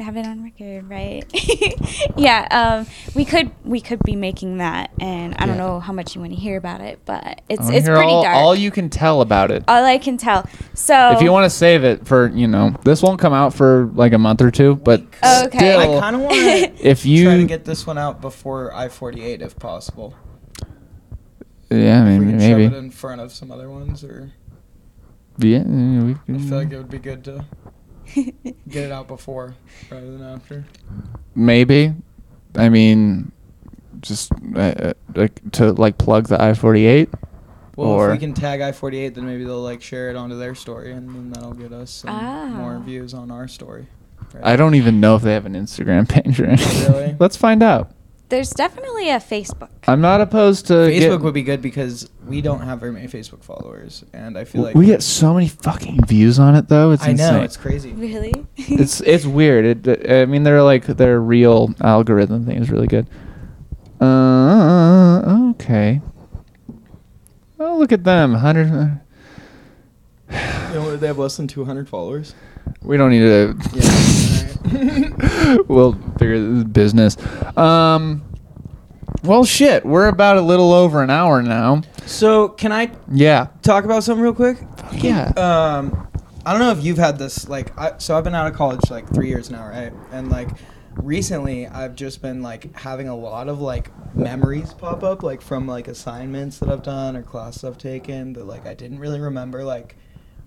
have 0.00 0.16
it 0.16 0.24
on 0.26 0.42
record, 0.44 0.88
right? 0.88 1.24
yeah, 2.16 2.46
um, 2.50 2.86
we 3.14 3.24
could 3.24 3.50
we 3.64 3.80
could 3.80 4.00
be 4.04 4.16
making 4.16 4.58
that, 4.58 4.90
and 5.00 5.34
I 5.36 5.46
don't 5.46 5.58
know 5.58 5.80
how 5.80 5.92
much 5.92 6.14
you 6.14 6.20
want 6.20 6.32
to 6.32 6.38
hear 6.38 6.56
about 6.56 6.80
it, 6.80 7.00
but 7.04 7.40
it's 7.48 7.68
it's 7.68 7.86
pretty 7.86 8.02
all, 8.12 8.22
dark. 8.22 8.36
all 8.36 8.54
you 8.54 8.70
can 8.70 8.90
tell 8.90 9.20
about 9.20 9.50
it. 9.50 9.64
all 9.68 9.84
I 9.84 9.98
can 9.98 10.16
tell. 10.16 10.48
So 10.74 11.12
if 11.12 11.20
you 11.22 11.32
want 11.32 11.44
to 11.44 11.50
save 11.50 11.84
it 11.84 12.06
for, 12.06 12.28
you 12.28 12.46
know, 12.46 12.74
this 12.84 13.02
won't 13.02 13.20
come 13.20 13.32
out 13.32 13.54
for 13.54 13.90
like 13.94 14.12
a 14.12 14.18
month 14.18 14.40
or 14.42 14.50
two, 14.50 14.76
but 14.76 15.00
Okay. 15.24 15.58
still, 15.58 15.96
I 15.96 16.00
kind 16.00 16.16
of 16.16 16.22
want 16.22 16.34
to 16.34 16.88
if 16.88 17.04
you, 17.04 17.24
try 17.24 17.36
to 17.36 17.44
get 17.44 17.64
this 17.64 17.86
one 17.86 17.98
out 17.98 18.20
before 18.20 18.72
I 18.74 18.88
forty 18.88 19.22
eight 19.22 19.42
if 19.42 19.56
possible. 19.58 20.14
yeah, 21.70 22.06
If 22.08 22.18
we 22.20 22.24
maybe, 22.26 22.64
shove 22.64 22.72
it 22.72 22.76
in 22.76 22.90
front 22.90 23.20
of 23.20 23.32
some 23.32 23.50
other 23.50 23.68
ones, 23.68 24.02
or 24.04 24.32
yeah, 25.38 25.62
we 25.64 26.12
I 26.12 26.38
feel 26.38 26.58
like 26.58 26.72
it 26.72 26.76
would 26.78 26.90
be 26.90 26.98
good 26.98 27.24
to 27.24 27.44
get 28.68 28.84
it 28.84 28.92
out 28.92 29.08
before 29.08 29.54
rather 29.90 30.10
than 30.10 30.22
after. 30.22 30.64
maybe. 31.34 31.94
I 32.56 32.68
mean, 32.68 33.30
just 34.00 34.32
uh, 34.56 34.58
uh, 34.60 34.92
like 35.14 35.52
to 35.52 35.72
like 35.72 35.98
plug 35.98 36.28
the 36.28 36.42
I 36.42 36.54
forty 36.54 36.86
eight. 36.86 37.10
Well, 37.76 37.88
Or- 37.90 38.08
if 38.08 38.12
we 38.14 38.18
can 38.18 38.34
tag 38.34 38.60
I 38.60 38.72
forty 38.72 38.98
eight, 38.98 39.14
then 39.14 39.24
maybe 39.26 39.44
they'll 39.44 39.62
like 39.62 39.82
share 39.82 40.10
it 40.10 40.16
onto 40.16 40.36
their 40.38 40.54
story, 40.54 40.92
and 40.92 41.08
then 41.08 41.30
that'll 41.30 41.52
get 41.54 41.72
us 41.72 41.90
some 41.90 42.10
Ah. 42.10 42.46
more 42.46 42.78
views 42.80 43.14
on 43.14 43.30
our 43.30 43.46
story. 43.48 43.86
Right? 44.34 44.44
I 44.44 44.56
don't 44.56 44.74
even 44.74 45.00
know 45.00 45.14
if 45.16 45.22
they 45.22 45.32
have 45.34 45.46
an 45.46 45.54
Instagram 45.54 46.08
page 46.08 46.40
or 46.40 46.46
anything. 46.46 46.92
Really? 46.92 47.16
Let's 47.20 47.36
find 47.36 47.62
out. 47.62 47.92
There's 48.28 48.50
definitely 48.50 49.08
a 49.10 49.18
Facebook. 49.18 49.70
I'm 49.86 50.00
not 50.00 50.20
opposed 50.20 50.66
to 50.66 50.74
Facebook 50.74 50.98
get- 50.98 51.20
would 51.22 51.34
be 51.34 51.42
good 51.42 51.62
because 51.62 52.08
we 52.26 52.40
don't 52.40 52.60
have 52.60 52.80
very 52.80 52.92
many 52.92 53.06
Facebook 53.08 53.42
followers, 53.42 54.04
and 54.12 54.36
I 54.36 54.44
feel 54.44 54.62
like 54.62 54.74
we 54.74 54.86
get 54.86 55.02
so 55.02 55.32
many 55.34 55.48
fucking 55.48 56.04
views 56.04 56.38
on 56.38 56.54
it 56.54 56.68
though. 56.68 56.90
It's 56.90 57.02
I 57.04 57.12
know 57.12 57.28
insane. 57.28 57.42
it's 57.44 57.56
crazy. 57.56 57.92
Really? 57.92 58.34
it's 58.56 59.00
it's 59.00 59.24
weird. 59.24 59.86
It, 59.86 60.10
I 60.10 60.26
mean, 60.26 60.42
they're 60.42 60.62
like 60.62 60.84
their 60.86 61.20
real 61.20 61.74
algorithm 61.80 62.44
thing 62.44 62.58
is 62.58 62.70
really 62.70 62.86
good. 62.86 63.06
Uh, 64.00 65.50
okay. 65.50 66.00
Oh, 67.58 67.76
look 67.78 67.92
at 67.92 68.04
them, 68.04 68.34
hundred. 68.34 68.68
You 70.30 70.74
know, 70.74 70.96
they 70.96 71.06
have 71.06 71.18
less 71.18 71.36
than 71.36 71.48
two 71.48 71.64
hundred 71.64 71.88
followers. 71.88 72.34
We 72.82 72.96
don't 72.96 73.10
need 73.10 73.20
to. 73.20 73.56
Yeah. 73.74 74.27
we'll 75.68 75.92
figure 76.18 76.38
this 76.38 76.64
business. 76.64 77.16
Um. 77.56 78.24
Well, 79.24 79.44
shit. 79.44 79.84
We're 79.84 80.06
about 80.08 80.36
a 80.36 80.40
little 80.42 80.72
over 80.72 81.02
an 81.02 81.10
hour 81.10 81.42
now. 81.42 81.82
so 82.06 82.48
can 82.50 82.70
I 82.72 82.92
Yeah. 83.10 83.48
talk 83.62 83.84
about 83.84 84.04
something 84.04 84.22
real 84.22 84.34
quick? 84.34 84.58
Yeah. 84.92 85.28
Um, 85.30 86.06
I 86.46 86.52
don't 86.52 86.60
know 86.60 86.70
if 86.70 86.84
you've 86.84 86.98
had 86.98 87.18
this. 87.18 87.48
Like, 87.48 87.76
I, 87.78 87.94
so 87.98 88.16
I've 88.16 88.24
been 88.24 88.34
out 88.34 88.46
of 88.46 88.54
college 88.54 88.90
like 88.90 89.08
three 89.12 89.28
years 89.28 89.50
now, 89.50 89.66
right? 89.66 89.92
And 90.12 90.30
like, 90.30 90.48
recently 90.94 91.66
I've 91.66 91.94
just 91.96 92.22
been 92.22 92.42
like 92.42 92.76
having 92.76 93.08
a 93.08 93.16
lot 93.16 93.48
of 93.48 93.60
like 93.60 93.90
memories 94.14 94.72
pop 94.74 95.02
up, 95.02 95.22
like 95.22 95.40
from 95.42 95.66
like 95.66 95.88
assignments 95.88 96.58
that 96.60 96.68
I've 96.68 96.82
done 96.82 97.16
or 97.16 97.22
classes 97.22 97.64
I've 97.64 97.78
taken 97.78 98.32
that 98.34 98.44
like 98.46 98.66
I 98.66 98.74
didn't 98.74 98.98
really 98.98 99.20
remember 99.20 99.64
like 99.64 99.96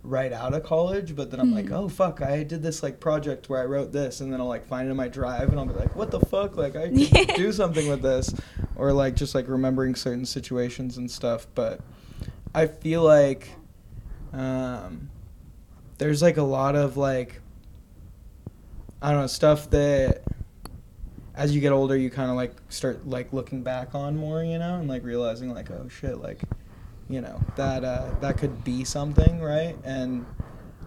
right 0.04 0.34
out 0.34 0.54
of 0.54 0.64
college. 0.64 1.16
But 1.16 1.30
then 1.32 1.40
I'm 1.40 1.54
like, 1.54 1.66
Mhm. 1.68 1.74
oh 1.74 1.90
fuck, 1.90 2.22
I 2.22 2.44
did 2.44 2.62
this 2.64 2.82
like 2.84 3.00
project 3.00 3.50
where 3.50 3.62
I 3.62 3.66
wrote 3.66 3.92
this, 3.92 4.22
and 4.22 4.32
then 4.34 4.40
I'll 4.42 4.48
like 4.48 4.66
find 4.66 4.88
it 4.88 4.92
in 4.92 4.98
my 4.98 5.08
drive, 5.08 5.50
and 5.50 5.60
I'll 5.60 5.66
be 5.66 5.74
like, 5.74 5.96
what 5.96 6.12
the 6.12 6.20
fuck, 6.20 6.58
like 6.58 6.76
I 6.76 6.90
could 7.26 7.36
do 7.36 7.52
something 7.52 7.88
with 7.90 8.02
this, 8.02 8.34
or 8.76 8.92
like 8.94 9.16
just 9.16 9.36
like 9.36 9.48
remembering 9.48 9.96
certain 9.96 10.26
situations 10.26 10.98
and 10.98 11.10
stuff. 11.10 11.48
But 11.56 11.82
I 12.56 12.68
feel 12.68 13.04
like 13.04 13.50
um, 14.34 15.10
there's 15.98 16.22
like 16.22 16.38
a 16.38 16.44
lot 16.44 16.76
of 16.76 16.98
like 16.98 17.42
I 19.02 19.12
don't 19.12 19.22
know 19.22 19.28
stuff 19.28 19.70
that 19.72 20.22
as 21.34 21.56
you 21.56 21.62
get 21.62 21.72
older 21.72 21.96
you 21.96 22.10
kind 22.10 22.30
of 22.30 22.36
like 22.36 22.54
start 22.70 23.08
like 23.08 23.32
looking 23.34 23.62
back 23.64 23.96
on 23.96 24.16
more, 24.18 24.44
you 24.44 24.58
know, 24.60 24.76
and 24.76 24.88
like 24.88 25.04
realizing 25.04 25.54
like 25.54 25.70
oh 25.72 25.88
shit, 25.90 26.18
like 26.18 26.42
you 27.12 27.22
know 27.22 27.40
that 27.56 27.84
uh, 27.84 28.10
that 28.22 28.38
could 28.38 28.64
be 28.64 28.84
something, 28.84 29.42
right? 29.42 29.76
And 29.84 30.26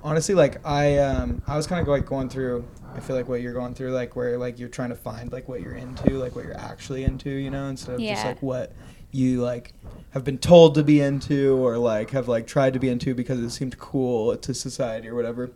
honestly, 0.03 0.35
like 0.35 0.65
I 0.67 0.99
um 0.99 1.43
I 1.47 1.57
was 1.57 1.67
kind 1.67 1.81
of 1.81 1.89
like 1.89 2.07
going 2.07 2.29
through. 2.29 2.67
I 2.95 3.01
feel 3.01 3.17
like 3.17 3.29
what 3.29 3.41
you're 3.41 3.53
going 3.53 3.75
through, 3.75 3.91
like 3.91 4.15
where 4.15 4.39
like 4.39 4.59
you're 4.59 4.69
trying 4.69 4.91
to 4.91 4.95
find 4.97 5.33
like 5.33 5.49
what 5.49 5.61
you're 5.61 5.75
into, 5.75 6.11
like 6.13 6.37
what 6.37 6.45
you're 6.45 6.57
actually 6.57 7.03
into, 7.03 7.31
you 7.31 7.51
know, 7.51 7.67
instead 7.67 7.97
of 7.97 8.01
just 8.01 8.25
like 8.25 8.43
what 8.43 8.73
you 9.11 9.43
like 9.43 9.73
have 10.11 10.23
been 10.25 10.39
told 10.39 10.77
to 10.77 10.85
be 10.85 11.01
into 11.01 11.57
or 11.57 11.77
like 11.77 12.11
have 12.11 12.29
like 12.29 12.47
tried 12.47 12.73
to 12.73 12.79
be 12.79 12.89
into 12.89 13.15
because 13.15 13.41
it 13.41 13.51
seemed 13.51 13.77
cool 13.79 14.37
to 14.37 14.55
society 14.55 15.09
or 15.09 15.15
whatever. 15.17 15.51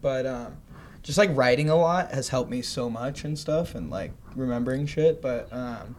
But 0.00 0.26
um 0.26 0.56
just 1.04 1.18
like 1.18 1.30
writing 1.36 1.70
a 1.70 1.76
lot 1.76 2.10
has 2.10 2.28
helped 2.30 2.50
me 2.50 2.62
so 2.62 2.90
much 2.90 3.22
and 3.22 3.38
stuff 3.38 3.76
and 3.76 3.88
like 3.88 4.10
remembering 4.34 4.86
shit, 4.86 5.22
but 5.22 5.52
um 5.52 5.94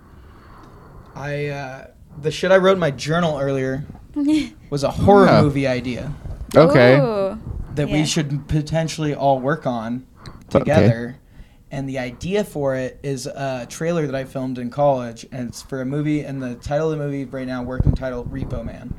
I 1.16 1.48
uh 1.48 1.88
the 2.22 2.32
shit 2.32 2.51
I 2.51 2.57
wrote 2.57 2.74
in 2.74 2.80
my 2.80 2.91
journal 2.91 3.38
earlier 3.39 3.86
was 4.70 4.84
a 4.84 4.91
horror 4.91 5.28
Oh. 5.30 5.43
movie 5.43 5.68
idea 5.68 6.11
Okay. 6.55 6.97
Ooh. 6.99 7.39
that 7.76 7.88
Yeah. 7.89 7.93
we 7.93 8.05
should 8.05 8.47
potentially 8.47 9.13
all 9.13 9.39
work 9.39 9.65
on 9.68 10.05
Okay. 10.53 10.59
together. 10.59 11.18
And 11.70 11.88
the 11.89 11.99
idea 11.99 12.43
for 12.45 12.76
it 12.76 12.97
is 13.03 13.28
a 13.28 13.65
trailer 13.70 14.05
that 14.05 14.15
I 14.15 14.24
filmed 14.24 14.57
in 14.57 14.70
college, 14.70 15.26
and 15.34 15.49
it's 15.49 15.61
for 15.61 15.82
a 15.82 15.86
movie. 15.86 16.22
And 16.22 16.41
the 16.41 16.55
title 16.55 16.89
of 16.91 16.97
the 16.97 17.03
movie 17.03 17.26
right 17.26 17.45
now, 17.45 17.61
working 17.61 17.91
title, 17.93 18.24
Repo 18.24 18.63
Man. 18.65 18.93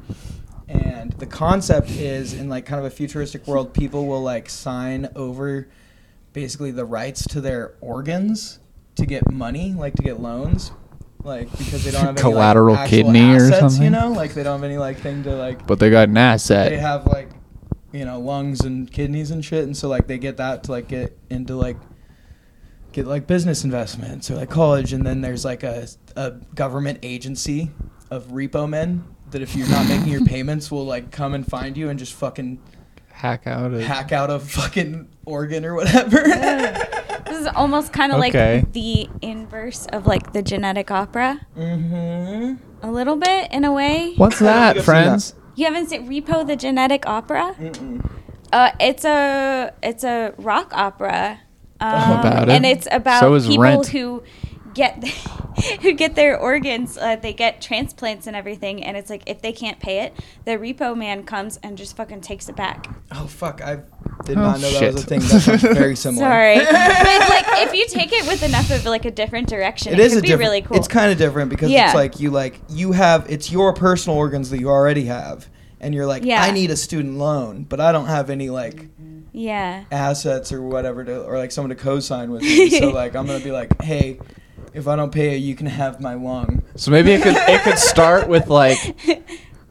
And 0.68 1.12
the 1.14 1.24
concept 1.24 1.88
is 1.90 2.34
in 2.34 2.50
like 2.50 2.66
kind 2.66 2.78
of 2.78 2.84
a 2.84 2.90
futuristic 2.90 3.46
world, 3.46 3.72
people 3.72 4.06
will 4.06 4.20
like 4.22 4.50
sign 4.50 5.08
over 5.16 5.66
basically 6.34 6.70
the 6.70 6.84
rights 6.84 7.26
to 7.28 7.40
their 7.40 7.72
organs 7.80 8.58
to 8.96 9.06
get 9.06 9.30
money, 9.32 9.72
like 9.72 9.94
to 9.94 10.02
get 10.02 10.20
loans, 10.20 10.70
like 11.24 11.50
because 11.58 11.84
they 11.84 11.90
don't 11.90 12.00
have 12.00 12.08
any 12.10 12.16
like, 12.16 12.22
Collateral 12.22 12.76
actual 12.76 12.90
kidney 13.04 13.34
or 13.34 13.52
assets, 13.52 13.78
You 13.78 13.90
know, 13.90 14.10
like 14.12 14.34
they 14.34 14.42
don't 14.42 14.60
have 14.60 14.64
any 14.64 14.78
like 14.78 14.98
thing 14.98 15.22
to 15.24 15.34
like 15.34 15.66
But 15.66 15.78
they 15.78 15.90
got 15.90 16.08
an 16.08 16.16
asset. 16.16 16.70
they 16.70 16.76
have 16.78 17.06
like 17.06 17.30
you 17.92 18.04
know 18.04 18.20
lungs 18.20 18.60
and 18.60 18.90
kidneys 18.90 19.30
and 19.30 19.44
shit 19.44 19.64
and 19.64 19.76
so 19.76 19.88
like 19.88 20.06
they 20.06 20.18
get 20.18 20.36
that 20.36 20.64
to 20.64 20.70
like 20.72 20.88
get 20.88 21.18
into 21.30 21.56
like 21.56 21.76
get 22.92 23.06
like 23.06 23.26
business 23.26 23.64
investments 23.64 24.30
or 24.30 24.34
like 24.36 24.50
college 24.50 24.92
and 24.92 25.06
then 25.06 25.20
there's 25.22 25.44
like 25.44 25.62
a, 25.62 25.86
a 26.16 26.32
government 26.54 26.98
agency 27.02 27.70
of 28.10 28.24
repo 28.28 28.68
men 28.68 29.04
that 29.30 29.42
if 29.42 29.54
you're 29.56 29.68
not 29.68 29.88
making 29.88 30.08
your 30.08 30.24
payments 30.24 30.70
will 30.70 30.84
like 30.84 31.10
come 31.10 31.34
and 31.34 31.46
find 31.46 31.76
you 31.76 31.88
and 31.88 31.98
just 31.98 32.12
fucking 32.14 32.60
Hack 33.10 33.48
out. 33.48 33.74
A, 33.74 33.82
hack 33.82 34.12
out 34.12 34.30
a 34.30 34.38
fucking 34.38 35.08
organ 35.24 35.64
or 35.64 35.74
whatever 35.74 36.22
This 36.22 37.07
is 37.38 37.46
almost 37.54 37.92
kind 37.92 38.12
of 38.12 38.18
Okay. 38.18 38.56
like 38.56 38.72
the 38.72 39.08
inverse 39.22 39.86
of 39.86 40.06
like 40.06 40.32
the 40.32 40.42
genetic 40.42 40.90
opera, 40.90 41.40
mm-hmm 41.56 42.54
a 42.82 42.90
little 42.92 43.16
bit 43.16 43.50
in 43.52 43.64
a 43.64 43.72
way. 43.72 44.14
What's 44.16 44.40
I 44.40 44.44
don't 44.46 44.74
think 44.74 44.76
that, 44.76 44.84
friends? 44.84 45.34
You 45.56 45.64
haven't 45.66 45.88
seen 45.88 46.08
Repo 46.08 46.46
the 46.46 46.54
Genetic 46.54 47.04
Opera? 47.06 47.56
Mm-mm. 47.58 48.08
Uh, 48.52 48.70
it's 48.78 49.04
a 49.04 49.72
it's 49.82 50.04
a 50.04 50.32
rock 50.38 50.70
opera. 50.72 51.40
Um, 51.80 52.20
About 52.20 52.48
it? 52.48 52.52
and 52.54 52.64
it's 52.66 52.86
about 52.90 53.20
So 53.20 53.34
is 53.34 53.46
people 53.46 53.62
Rent. 53.62 53.86
who 53.88 54.22
get 54.78 55.04
who 55.82 55.92
get 55.92 56.14
their 56.14 56.38
organs, 56.38 56.96
uh, 56.96 57.16
they 57.16 57.32
get 57.32 57.60
transplants 57.60 58.26
and 58.26 58.34
everything, 58.36 58.82
and 58.84 58.96
it's 58.96 59.10
like 59.10 59.22
if 59.26 59.42
they 59.42 59.52
can't 59.52 59.78
pay 59.80 60.00
it, 60.04 60.14
the 60.44 60.52
repo 60.52 60.96
man 60.96 61.24
comes 61.24 61.58
and 61.62 61.76
just 61.76 61.96
fucking 61.96 62.20
takes 62.22 62.48
it 62.48 62.56
back. 62.56 62.88
Oh 63.12 63.26
fuck! 63.26 63.60
I 63.62 63.76
did 64.24 64.38
Oh, 64.38 64.42
not 64.42 64.60
know 64.60 64.70
that 64.70 64.94
was 64.94 65.04
a 65.04 65.06
thing. 65.06 65.20
That 65.20 65.60
very 65.74 65.96
similar. 66.04 66.24
Sorry, 66.26 66.56
but 66.58 67.28
like 67.28 67.46
if 67.66 67.74
you 67.74 67.86
take 67.88 68.12
it 68.12 68.26
with 68.26 68.42
enough 68.42 68.70
of 68.70 68.84
like 68.86 69.04
a 69.04 69.10
different 69.10 69.48
direction, 69.48 69.92
It 69.92 69.98
it, 69.98 70.02
is 70.06 70.12
could 70.12 70.18
a 70.18 70.22
be 70.22 70.28
different. 70.28 70.48
really 70.48 70.62
cool. 70.62 70.76
It's 70.76 70.88
kind 70.88 71.10
of 71.12 71.18
different 71.18 71.50
because 71.50 71.70
Yeah. 71.70 71.86
it's 71.86 71.94
like 71.94 72.20
you 72.20 72.30
like 72.30 72.60
you 72.70 72.92
have 72.92 73.26
it's 73.30 73.50
your 73.52 73.72
personal 73.74 74.16
organs 74.16 74.50
that 74.50 74.60
you 74.60 74.68
already 74.70 75.04
have, 75.06 75.48
and 75.80 75.94
you're 75.94 76.06
like, 76.06 76.24
Yeah. 76.24 76.42
I 76.42 76.52
need 76.52 76.70
a 76.70 76.76
student 76.76 77.18
loan, 77.18 77.64
but 77.64 77.80
I 77.80 77.90
don't 77.92 78.06
have 78.06 78.30
any 78.30 78.48
like 78.48 78.86
yeah. 79.32 79.84
assets 79.90 80.52
or 80.52 80.62
whatever 80.62 81.04
to 81.04 81.22
or 81.24 81.36
like 81.38 81.50
someone 81.52 81.70
to 81.70 81.76
co-sign 81.76 82.30
with 82.30 82.42
me. 82.42 82.70
so 82.70 82.90
like 82.90 83.14
I'm 83.16 83.26
gonna 83.26 83.42
be 83.44 83.52
like, 83.52 83.80
hey, 83.82 84.18
if 84.78 84.88
I 84.88 84.96
don't 84.96 85.12
pay 85.12 85.36
you, 85.36 85.48
you 85.48 85.54
can 85.54 85.66
have 85.66 86.00
my 86.00 86.14
lung. 86.14 86.62
So 86.76 86.90
maybe 86.90 87.12
it 87.12 87.22
could 87.22 87.34
it 87.36 87.62
could 87.62 87.78
start 87.78 88.28
with 88.28 88.48
like 88.48 88.78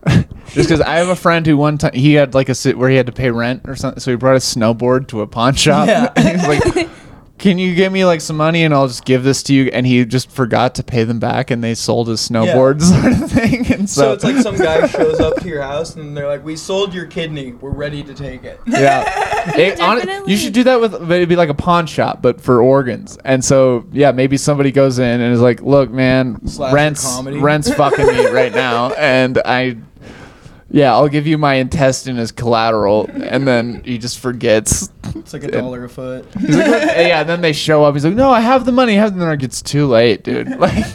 just 0.06 0.70
because 0.70 0.82
I 0.82 0.96
have 0.98 1.10
a 1.10 1.16
friend 1.16 1.46
who 1.46 1.58
one 1.58 1.78
time 1.78 1.94
he 1.94 2.14
had 2.14 2.34
like 2.34 2.50
a 2.50 2.56
sit 2.56 2.78
where 2.78 2.90
he 2.90 2.98
had 2.98 3.08
to 3.08 3.12
pay 3.12 3.32
rent 3.32 3.64
or 3.66 3.76
something, 3.76 4.00
so 4.00 4.12
he 4.12 4.18
brought 4.18 4.36
a 4.36 4.40
snowboard 4.40 5.08
to 5.10 5.22
a 5.22 5.28
pawn 5.28 5.56
shop. 5.56 5.88
Yeah. 5.88 6.12
He's 6.32 6.48
like, 6.48 6.90
"Can 7.38 7.58
you 7.60 7.76
give 7.76 7.92
me 7.94 8.04
like 8.06 8.22
some 8.22 8.36
money 8.38 8.64
and 8.64 8.74
I'll 8.74 8.88
just 8.88 9.06
give 9.06 9.24
this 9.24 9.44
to 9.44 9.54
you?" 9.54 9.66
And 9.74 9.86
he 9.86 10.04
just 10.06 10.30
forgot 10.32 10.76
to 10.76 10.84
pay 10.84 11.04
them 11.04 11.20
back, 11.20 11.52
and 11.52 11.64
they 11.64 11.76
sold 11.76 12.08
his 12.08 12.20
snowboard 12.28 12.82
sort 12.82 13.14
of 13.14 13.32
thing. 13.32 13.72
And 13.74 13.90
so, 13.90 14.02
So 14.02 14.14
it's 14.14 14.24
like 14.24 14.38
some 14.38 14.58
guy 14.58 14.88
shows 14.88 15.20
up 15.20 15.36
to 15.42 15.48
your 15.48 15.62
house 15.62 15.96
and 15.96 16.16
they're 16.18 16.28
like, 16.28 16.44
we 16.44 16.56
sold 16.56 16.94
your 16.94 17.06
kidney, 17.06 17.54
we're 17.54 17.70
ready 17.72 18.04
to 18.04 18.14
take 18.14 18.44
it. 18.44 18.60
yeah, 18.66 19.04
It- 19.58 19.80
hon- 19.80 19.98
Definitely. 19.98 20.32
you 20.32 20.38
should 20.38 20.54
do 20.54 20.64
that 20.66 20.80
with 20.82 20.92
but 20.94 21.12
it'd 21.12 21.30
be 21.30 21.36
like 21.36 21.50
a 21.50 21.54
pawn 21.54 21.86
shop, 21.86 22.22
but 22.22 22.42
for 22.42 22.62
organs. 22.62 23.18
And 23.24 23.44
so 23.46 23.86
yeah, 23.92 24.12
maybe 24.12 24.38
somebody 24.38 24.72
goes 24.72 25.00
in 25.00 25.22
and 25.22 25.34
is 25.34 25.42
like, 25.42 25.62
"Look, 25.62 25.90
man, 25.92 26.46
Slasher 26.48 26.76
rent's 26.76 27.04
comedy. 27.06 27.38
rent's 27.40 27.74
fucking 27.74 28.06
me 28.06 28.26
right 28.32 28.54
now, 28.54 28.92
and 28.94 29.38
I." 29.46 29.78
Yeah, 30.70 30.94
I'll 30.94 31.08
give 31.08 31.26
you 31.28 31.38
my 31.38 31.56
intestine 31.56 32.18
as 32.18 32.32
collateral, 32.32 33.10
and 33.14 33.48
then 33.48 33.82
he 33.86 33.98
just 33.98 34.20
forgets. 34.20 34.92
It's 35.16 35.32
like 35.32 35.44
a 35.44 35.52
dollar 35.52 35.86
a 35.86 35.90
foot. 35.90 36.26
He's 36.40 36.58
like, 36.58 36.68
yeah, 36.68 37.22
and 37.22 37.30
then 37.30 37.42
they 37.42 37.54
show 37.54 37.86
up. 37.86 37.94
He's 37.96 38.04
like, 38.04 38.16
"No, 38.16 38.30
I 38.30 38.42
have 38.42 38.66
the 38.66 38.74
money." 38.74 38.98
I 38.98 39.02
have 39.02 39.14
the 39.18 39.26
money. 39.26 39.44
It's 39.44 39.62
too 39.62 39.88
late, 39.88 40.24
dude. 40.24 40.48
Like, 40.60 40.86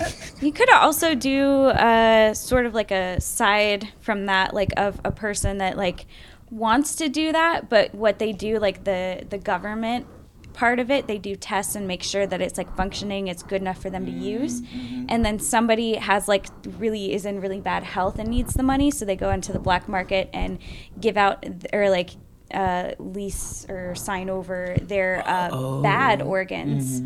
You 0.43 0.53
could 0.53 0.71
also 0.71 1.15
do 1.15 1.67
uh, 1.67 2.35
sort 2.35 2.67
of 2.67 2.75
like 2.75 2.91
a 2.91 3.21
side 3.21 3.89
from 4.01 4.27
that, 4.27 4.53
like 4.53 4.73
of 4.77 5.01
a 5.05 5.13
person 5.13 5.59
that 5.59 5.77
like 5.79 6.07
wants 6.51 6.97
to 6.97 7.09
do 7.09 7.33
that, 7.33 7.71
but 7.71 7.95
what 7.95 8.19
they 8.19 8.33
do, 8.33 8.59
like 8.59 8.85
the 8.85 9.25
the 9.31 9.39
government 9.39 10.07
part 10.55 10.79
of 10.79 10.91
it, 10.91 11.07
they 11.07 11.19
do 11.19 11.37
tests 11.37 11.75
and 11.75 11.87
make 11.87 12.03
sure 12.03 12.27
that 12.27 12.41
it's 12.41 12.59
like 12.59 12.77
functioning, 12.77 13.29
it's 13.29 13.43
good 13.43 13.61
enough 13.61 13.81
for 13.81 13.91
them 13.91 14.07
to 14.07 14.13
use, 14.13 14.63
and 15.09 15.25
then 15.25 15.39
somebody 15.39 15.95
has 15.97 16.29
like 16.29 16.47
really 16.79 17.13
is 17.13 17.25
in 17.27 17.41
really 17.41 17.61
bad 17.61 17.83
health 17.83 18.19
and 18.19 18.29
needs 18.29 18.55
the 18.55 18.63
money, 18.63 18.91
so 18.91 19.05
they 19.05 19.17
go 19.17 19.31
into 19.31 19.53
the 19.53 19.59
black 19.59 19.89
market 19.89 20.29
and 20.33 20.59
give 21.01 21.17
out 21.17 21.45
or 21.73 21.91
like. 21.91 22.11
Uh, 22.53 22.93
lease 22.99 23.65
or 23.71 23.95
sign 23.95 24.29
over 24.29 24.77
their 24.83 25.23
uh, 25.27 25.81
bad 25.81 26.21
organs. 26.21 27.01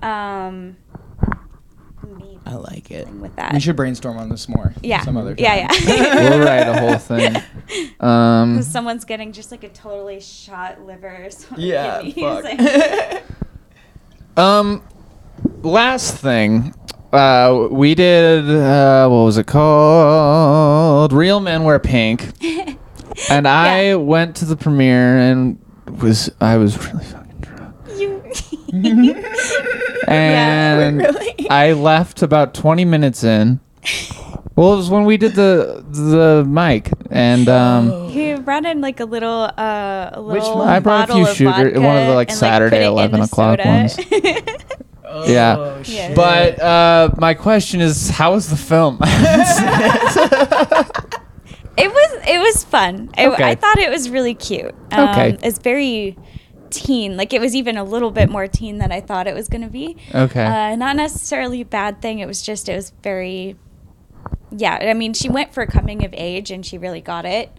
Um, 0.00 0.76
maybe 2.06 2.38
I 2.46 2.54
like 2.54 2.90
it. 2.90 3.08
with 3.08 3.34
that. 3.36 3.52
We 3.52 3.60
should 3.60 3.76
brainstorm 3.76 4.18
on 4.18 4.28
this 4.28 4.48
more. 4.48 4.72
Yeah. 4.82 5.02
Some 5.02 5.16
other 5.16 5.34
time. 5.34 5.44
Yeah, 5.44 5.68
yeah. 5.84 6.30
we'll 6.30 6.40
write 6.46 6.66
a 6.68 6.78
whole 6.78 6.98
thing. 6.98 7.36
Um, 7.98 8.62
Someone's 8.62 9.04
getting 9.04 9.32
just 9.32 9.50
like 9.50 9.64
a 9.64 9.68
totally 9.68 10.20
shot 10.20 10.82
liver 10.82 11.08
or. 11.08 11.58
Yeah, 11.58 12.00
fuck. 12.10 12.44
Like- 12.44 13.22
Um, 14.36 14.82
last 15.62 16.16
thing, 16.18 16.74
uh, 17.12 17.66
we 17.70 17.94
did. 17.96 18.48
Uh, 18.48 19.08
what 19.08 19.24
was 19.24 19.38
it 19.38 19.46
called? 19.48 21.12
Real 21.12 21.40
Men 21.40 21.64
Wear 21.64 21.78
Pink, 21.80 22.28
and 23.30 23.48
I 23.48 23.96
went 23.96 24.36
to 24.36 24.44
the 24.44 24.56
premiere 24.56 25.16
and 25.18 25.58
was 26.00 26.30
I 26.40 26.56
was 26.58 26.76
really 26.92 27.04
fucking 28.82 29.12
drunk, 29.12 29.24
you. 29.26 30.00
and 30.08 30.98
really? 31.02 31.48
I 31.50 31.72
left 31.72 32.22
about 32.22 32.54
twenty 32.54 32.84
minutes 32.84 33.22
in. 33.24 33.60
Well, 34.56 34.72
it 34.72 34.76
was 34.76 34.88
when 34.90 35.04
we 35.04 35.16
did 35.18 35.34
the 35.34 35.84
the 35.90 36.44
mic, 36.48 36.90
and 37.10 37.46
um, 37.48 38.08
He 38.08 38.34
brought 38.34 38.64
in 38.64 38.80
like 38.80 39.00
a 39.00 39.04
little, 39.04 39.50
uh, 39.58 40.10
a 40.14 40.22
Which 40.22 40.42
little 40.42 40.58
one? 40.58 40.68
I 40.68 40.80
brought 40.80 41.04
a 41.10 41.12
bottle 41.12 41.24
few 41.26 41.30
of 41.30 41.36
sugar- 41.36 41.70
vodka 41.70 41.80
one 41.82 41.96
of 41.98 42.06
the, 42.08 42.14
like, 42.14 42.30
and, 42.30 42.38
Saturday 42.38 42.76
put 42.78 42.82
it 42.82 42.86
in 42.86 42.92
11 42.92 43.20
o'clock 43.20 43.58
soda. 43.60 43.68
ones. 43.68 43.98
Oh, 45.08 45.24
Yeah. 45.30 45.82
Yeah. 45.84 46.14
but 46.14 46.60
uh, 46.60 47.10
my 47.16 47.32
question 47.34 47.80
is, 47.80 48.10
how 48.10 48.32
was 48.32 48.48
the 48.50 48.56
film? 48.56 48.98
it 51.78 51.90
was, 51.90 52.20
it 52.28 52.38
was 52.38 52.64
fun. 52.64 53.10
I, 53.16 53.26
Okay. 53.28 53.44
I 53.44 53.54
thought 53.54 53.78
it 53.78 53.88
was 53.90 54.10
really 54.10 54.34
cute. 54.34 54.74
Um, 54.90 55.08
Okay. 55.10 55.36
It's 55.42 55.58
very 55.58 56.16
teen. 56.76 57.16
Like 57.16 57.32
it 57.32 57.40
was 57.40 57.54
even 57.54 57.76
a 57.76 57.84
little 57.84 58.10
bit 58.10 58.28
more 58.30 58.46
teen 58.46 58.78
than 58.78 58.92
I 58.92 59.00
thought 59.00 59.26
it 59.26 59.34
was 59.34 59.48
going 59.48 59.62
to 59.62 59.70
be. 59.70 59.96
okay. 60.14 60.44
Uh, 60.44 60.76
not 60.76 60.96
necessarily 60.96 61.60
a 61.62 61.64
bad 61.64 62.00
thing. 62.02 62.18
It 62.20 62.26
was 62.26 62.42
just 62.42 62.68
it 62.68 62.76
was 62.76 62.92
very, 63.02 63.56
yeah. 64.50 64.78
I 64.80 64.94
mean, 64.94 65.14
she 65.14 65.28
went 65.28 65.52
for 65.52 65.66
coming 65.66 66.04
of 66.04 66.14
age, 66.16 66.50
and 66.50 66.64
she 66.64 66.78
really 66.78 67.00
got 67.00 67.24
it. 67.24 67.50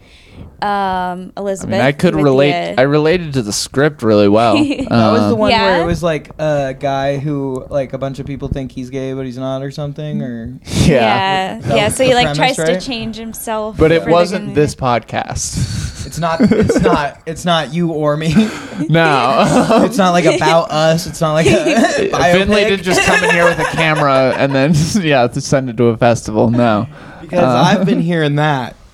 Um, 0.59 1.33
I 1.37 1.39
Elizabeth. 1.41 1.71
mean, 1.73 1.81
I 1.81 1.91
could 1.91 2.15
with 2.15 2.23
relate. 2.23 2.75
the, 2.75 2.79
I 2.81 2.83
related 2.83 3.33
to 3.33 3.43
the 3.43 3.53
script 3.53 4.01
really 4.01 4.27
well. 4.27 4.55
That 4.55 4.85
That 4.89 5.11
was 5.11 5.29
the 5.29 5.35
one 5.35 5.51
where 5.51 5.77
Yeah. 5.77 5.83
it 5.83 5.85
was 5.85 6.01
like 6.01 6.31
a 6.39 6.75
guy 6.79 7.17
who 7.19 7.65
like 7.69 7.93
a 7.93 7.97
bunch 7.99 8.17
of 8.19 8.25
people 8.25 8.47
think 8.47 8.71
he's 8.71 8.89
gay 8.89 9.13
but 9.13 9.25
he's 9.25 9.37
not 9.37 9.61
or 9.61 9.69
something 9.69 10.21
or 10.23 10.57
Yeah. 10.63 10.87
yeah, 10.87 11.59
That 11.59 11.75
yeah. 11.75 11.85
was 11.85 11.95
So 11.95 12.03
the 12.03 12.09
he 12.09 12.15
like 12.15 12.35
premise, 12.35 12.55
tries 12.55 12.57
right? 12.57 12.79
to 12.79 12.85
change 12.85 13.17
himself. 13.17 13.77
But 13.77 13.91
it 13.91 13.99
for 13.99 14.05
the 14.05 14.11
wasn't 14.11 14.55
this 14.55 14.73
podcast. 14.73 16.05
it's 16.07 16.17
not 16.17 16.39
it's 16.41 16.79
not 16.81 17.21
it's 17.27 17.45
not 17.45 17.71
you 17.73 17.91
or 17.91 18.17
me. 18.17 18.33
no. 18.89 19.43
it's 19.85 19.97
not 19.97 20.11
like 20.11 20.25
about 20.25 20.71
us. 20.71 21.05
It's 21.05 21.21
not 21.21 21.33
like 21.33 21.45
a 21.47 22.09
Finley 22.09 22.63
biopic. 22.63 22.67
did 22.69 22.83
just 22.83 23.01
come 23.03 23.23
in 23.23 23.29
here 23.31 23.45
with 23.45 23.59
a 23.59 23.65
camera 23.65 24.33
and 24.37 24.55
then 24.55 24.73
yeah, 25.03 25.27
to 25.27 25.39
send 25.39 25.69
it 25.69 25.77
to 25.77 25.85
a 25.85 25.97
festival. 25.97 26.49
No. 26.49 26.87
because 27.21 27.43
Uh, 27.43 27.63
I've 27.79 27.85
been 27.85 28.01
hearing 28.01 28.35
that 28.37 28.75
for 28.75 28.86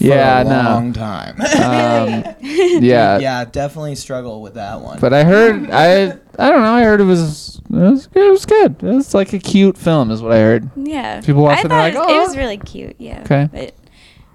Yeah, 0.00 0.40
a 0.40 0.44
no. 0.44 0.50
long 0.70 0.92
time. 0.92 1.36
Um, 1.58 2.34
yeah. 2.40 3.18
yeah, 3.18 3.44
definitely 3.44 3.94
struggle 3.96 4.40
with 4.42 4.54
that 4.54 4.80
one. 4.80 4.98
But 5.00 5.12
I 5.12 5.24
heard 5.24 5.70
I 5.70 6.04
I 6.38 6.50
don't 6.50 6.62
know. 6.62 6.74
I 6.74 6.82
heard 6.84 7.00
it 7.00 7.04
was 7.04 7.60
it 7.70 7.74
was 7.74 8.06
good. 8.06 8.26
It 8.26 8.30
was 8.30 8.46
good. 8.46 8.82
It 8.82 8.94
was 8.94 9.14
like 9.14 9.32
a 9.32 9.38
cute 9.38 9.76
film, 9.76 10.10
is 10.10 10.22
what 10.22 10.32
I 10.32 10.38
heard. 10.38 10.70
Yeah. 10.76 11.20
People 11.20 11.42
watch 11.42 11.58
I 11.58 11.60
it 11.60 11.64
and 11.64 11.70
they're 11.72 11.92
thought 11.92 11.94
like, 11.94 11.94
it, 11.94 11.98
was, 11.98 12.10
it 12.10 12.14
"Oh." 12.16 12.26
was 12.28 12.36
really 12.36 12.58
cute. 12.58 12.96
Yeah. 12.98 13.20
Okay. 13.22 13.48
But 13.52 13.74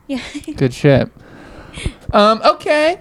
yeah. 0.08 0.22
Good 0.58 0.74
shit. 0.74 1.10
Um. 2.12 2.42
Okay. 2.46 3.00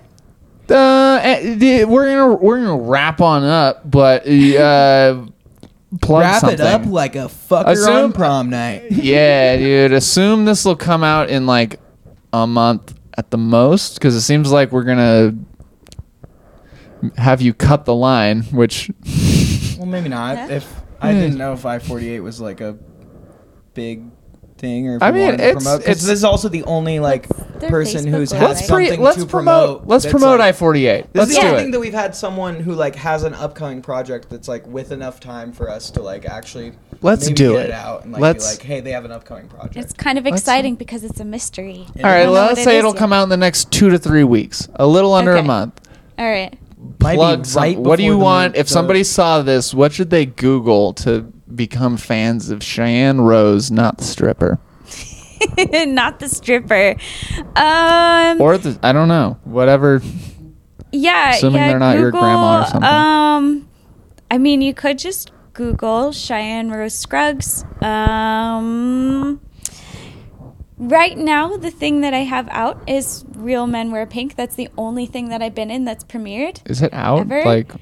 Uh, 0.71 1.19
eh, 1.23 1.85
we're 1.85 2.07
gonna 2.09 2.35
we're 2.35 2.59
gonna 2.59 2.77
wrap 2.79 3.21
on 3.21 3.43
up, 3.45 3.91
but 3.91 4.27
uh, 4.27 5.27
plug 6.01 6.21
Wrap 6.23 6.41
something. 6.41 6.61
it 6.61 6.67
up 6.67 6.87
like 6.87 7.17
a 7.17 7.27
fucker 7.29 7.73
Assume- 7.73 7.93
on 8.05 8.13
prom 8.13 8.49
night. 8.51 8.85
yeah, 8.91 9.57
dude. 9.57 9.93
Assume 9.93 10.45
this 10.47 10.65
will 10.65 10.77
come 10.77 11.03
out 11.05 11.29
in 11.29 11.45
like 11.47 11.79
a 12.33 12.47
month 12.47 12.99
at 13.17 13.31
the 13.31 13.39
most, 13.39 13.95
because 13.95 14.15
it 14.15 14.23
seems 14.23 14.51
like 14.51 14.73
we're 14.73 14.85
gonna 14.85 15.35
have 17.17 17.43
you 17.43 17.53
cut 17.53 17.85
the 17.85 17.95
line, 17.95 18.43
which 18.45 18.91
Well, 19.79 19.87
maybe 19.87 20.09
not. 20.09 20.37
Yeah. 20.37 20.57
If 20.57 20.83
I 21.01 21.13
didn't 21.13 21.33
hmm. 21.33 21.39
know 21.39 21.53
if 21.53 21.67
I 21.67 21.79
forty 21.79 22.09
eight 22.09 22.21
was 22.21 22.41
like 22.41 22.61
a 22.61 22.79
big 23.75 24.05
thing, 24.63 24.89
or 24.89 24.97
if 24.97 25.03
I 25.03 25.11
we 25.11 25.19
mean, 25.19 25.25
wanted 25.27 25.37
to 25.39 25.43
it's- 25.49 25.63
promote. 25.65 25.81
'cause 25.81 25.89
it's- 25.91 26.05
this 26.07 26.19
is 26.19 26.25
also 26.25 26.49
the 26.49 26.63
only 26.65 27.01
like 27.01 27.29
their 27.59 27.69
person 27.69 28.07
Facebook 28.07 28.11
who's 28.11 28.33
Live. 28.33 28.41
had 28.41 28.49
let's 28.49 28.61
pre- 28.71 28.87
something 28.87 29.03
let's 29.03 29.17
to 29.19 29.27
promote, 29.27 29.69
promote. 29.79 29.89
let's 29.89 30.05
that's, 30.05 30.11
promote 30.13 30.39
like- 30.39 30.49
I 30.49 30.53
forty 30.53 30.87
eight. 30.87 31.13
This 31.13 31.19
Let's 31.21 31.31
is 31.33 31.37
do 31.37 31.43
the 31.43 31.47
only 31.49 31.59
it. 31.59 31.63
thing 31.65 31.71
that 31.73 31.81
we've 31.81 31.93
had 31.93 32.15
someone 32.17 32.61
who 32.61 32.73
like 32.73 32.97
has 32.97 33.25
an 33.25 33.35
upcoming 33.35 33.83
project 33.83 34.31
that's 34.31 34.49
like 34.49 34.67
with 34.67 34.93
enough 34.93 35.21
time 35.21 35.53
for 35.53 35.69
us 35.69 35.91
to 35.91 36.03
like 36.03 36.25
actually 36.25 36.73
Let's 37.03 37.25
maybe 37.25 37.35
do 37.35 37.53
get 37.55 37.67
it. 37.67 37.73
out 37.73 38.05
and 38.05 38.13
like 38.13 38.23
Let's- 38.23 38.47
be 38.47 38.53
like, 38.59 38.63
hey, 38.67 38.81
they 38.81 38.93
have 38.93 39.05
an 39.05 39.11
upcoming 39.13 39.49
project. 39.49 39.77
It's 39.77 39.93
kind 39.93 40.17
of 40.17 40.25
Let's- 40.25 40.41
exciting 40.41 40.77
because 40.77 41.03
it's 41.05 41.19
a 41.21 41.25
mystery. 41.25 41.85
All 41.99 42.05
right, 42.05 42.23
don't 42.23 42.27
know 42.27 42.41
let's 42.41 42.51
what 42.53 42.59
it 42.61 42.65
say 42.65 42.73
is 42.77 42.79
it'll 42.79 42.93
yet. 42.93 42.99
come 42.99 43.13
out 43.13 43.25
in 43.25 43.29
the 43.29 43.37
next 43.37 43.71
two 43.73 43.91
to 43.91 43.99
three 43.99 44.25
weeks, 44.25 44.69
a 44.77 44.87
little 44.87 45.13
under 45.13 45.33
a 45.33 45.39
Okay. 45.39 45.47
month. 45.47 45.81
All 46.19 46.25
right. 46.31 46.55
Might 47.01 47.13
be 47.13 47.17
Plug 47.17 47.47
some- 47.47 47.63
right 47.63 47.79
what 47.79 47.97
do 47.97 48.05
you 48.05 48.13
the 48.13 48.19
want? 48.19 48.55
mo- 48.55 48.61
If 48.61 48.67
the- 48.69 48.73
somebody 48.73 49.03
saw 49.05 49.43
this, 49.43 49.75
what 49.75 49.93
should 49.93 50.11
they 50.11 50.27
Google 50.27 50.93
to 50.95 51.27
become 51.55 51.97
fans 51.97 52.51
of 52.51 52.63
Cheyenne 52.63 53.21
Rose, 53.21 53.71
not 53.71 53.99
the 53.99 54.05
stripper, 54.05 54.59
Not 55.87 56.21
the 56.21 56.29
stripper. 56.29 56.97
Um. 57.57 58.41
or 58.41 58.59
the 58.59 58.79
I 58.83 58.93
don't 58.93 59.09
know, 59.09 59.39
whatever. 59.45 60.01
yeah. 60.93 61.35
assuming 61.35 61.61
yeah, 61.61 61.69
they're 61.69 61.79
not 61.79 61.99
your 61.99 62.11
grandma 62.11 62.63
or 62.63 62.67
something. 62.67 62.85
Um. 62.85 63.69
I 64.31 64.39
mean, 64.39 64.63
you 64.63 64.73
could 64.73 64.99
just 64.99 65.31
Google 65.53 66.13
Cheyenne 66.13 66.71
Rose 66.71 66.95
Scruggs. 66.95 67.65
Um. 67.83 69.41
Right 70.79 71.17
now, 71.17 71.57
the 71.57 71.71
thing 71.71 72.01
that 72.01 72.13
I 72.13 72.21
have 72.25 72.49
out 72.51 72.83
is 72.89 73.25
Real 73.35 73.67
Men 73.69 73.91
Wear 73.93 74.05
Pink. 74.07 74.35
That's 74.37 74.57
the 74.57 74.69
only 74.77 75.07
thing 75.07 75.29
that 75.29 75.41
I've 75.41 75.55
been 75.55 75.71
in 75.71 75.85
that's 75.85 76.03
premiered. 76.03 76.61
Is 76.69 76.83
it 76.83 76.93
out? 76.93 77.21
Ever? 77.21 77.45
Like, 77.45 77.73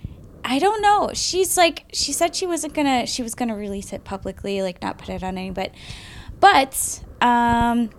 I 0.51 0.59
don't 0.59 0.83
know. 0.83 1.11
She's 1.15 1.57
like 1.57 1.85
she 1.93 2.13
said 2.13 2.35
she 2.35 2.45
wasn't 2.45 2.75
gonna 2.75 3.07
she 3.07 3.23
was 3.23 3.37
gonna 3.37 3.55
release 3.55 3.93
it 3.93 4.03
publicly, 4.03 4.63
like 4.63 4.83
not 4.83 4.99
put 4.99 5.09
it 5.09 5.23
on 5.23 5.39
any, 5.39 5.53
but 5.53 5.71
but 6.41 7.05
um 7.21 7.91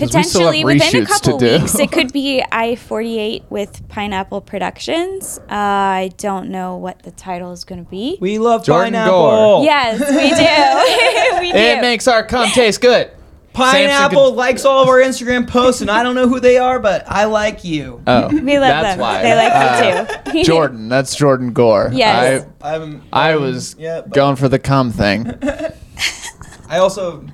we 0.00 0.06
potentially 0.06 0.64
within 0.64 1.02
a 1.02 1.06
couple 1.06 1.36
weeks 1.36 1.78
it 1.78 1.92
could 1.92 2.10
be 2.10 2.42
I 2.50 2.76
forty 2.76 3.18
eight 3.18 3.44
with 3.50 3.86
Pineapple 3.90 4.40
Productions. 4.40 5.38
Uh, 5.50 5.54
I 5.54 6.12
don't 6.16 6.48
know 6.48 6.78
what 6.78 7.02
the 7.02 7.10
title 7.10 7.52
is 7.52 7.64
gonna 7.64 7.82
be. 7.82 8.16
We 8.22 8.38
love 8.38 8.64
Jordan 8.64 8.94
pineapple. 8.94 9.12
Gore. 9.12 9.64
yes, 9.64 10.00
we 10.00 10.30
do. 10.30 11.40
we 11.40 11.52
do. 11.52 11.58
It 11.58 11.82
makes 11.82 12.08
our 12.08 12.24
cum 12.24 12.48
taste 12.48 12.80
good. 12.80 13.10
Pineapple 13.54 14.18
Samson 14.18 14.36
likes 14.36 14.64
all 14.64 14.82
of 14.82 14.88
our 14.88 14.98
Instagram 14.98 15.46
posts, 15.48 15.80
and 15.82 15.90
I 15.90 16.02
don't 16.02 16.14
know 16.14 16.28
who 16.28 16.40
they 16.40 16.56
are, 16.58 16.78
but 16.78 17.04
I 17.06 17.24
like 17.24 17.64
you. 17.64 18.02
Oh, 18.06 18.28
we 18.32 18.58
love 18.58 18.68
that's 18.68 18.96
them. 18.96 18.98
why. 19.00 19.22
They 19.22 19.34
like 19.34 19.52
Uh, 19.52 20.22
you 20.26 20.32
too. 20.32 20.44
Jordan, 20.44 20.88
that's 20.88 21.14
Jordan 21.14 21.52
Gore. 21.52 21.90
Yes. 21.92 22.46
I'm, 22.62 23.02
I, 23.12 23.32
I 23.32 23.36
was 23.36 23.76
yeah, 23.78 24.00
but 24.02 24.12
going 24.12 24.36
for 24.36 24.48
the 24.48 24.58
cum 24.58 24.90
thing. 24.90 25.32
I 26.68 26.78
also 26.78 27.24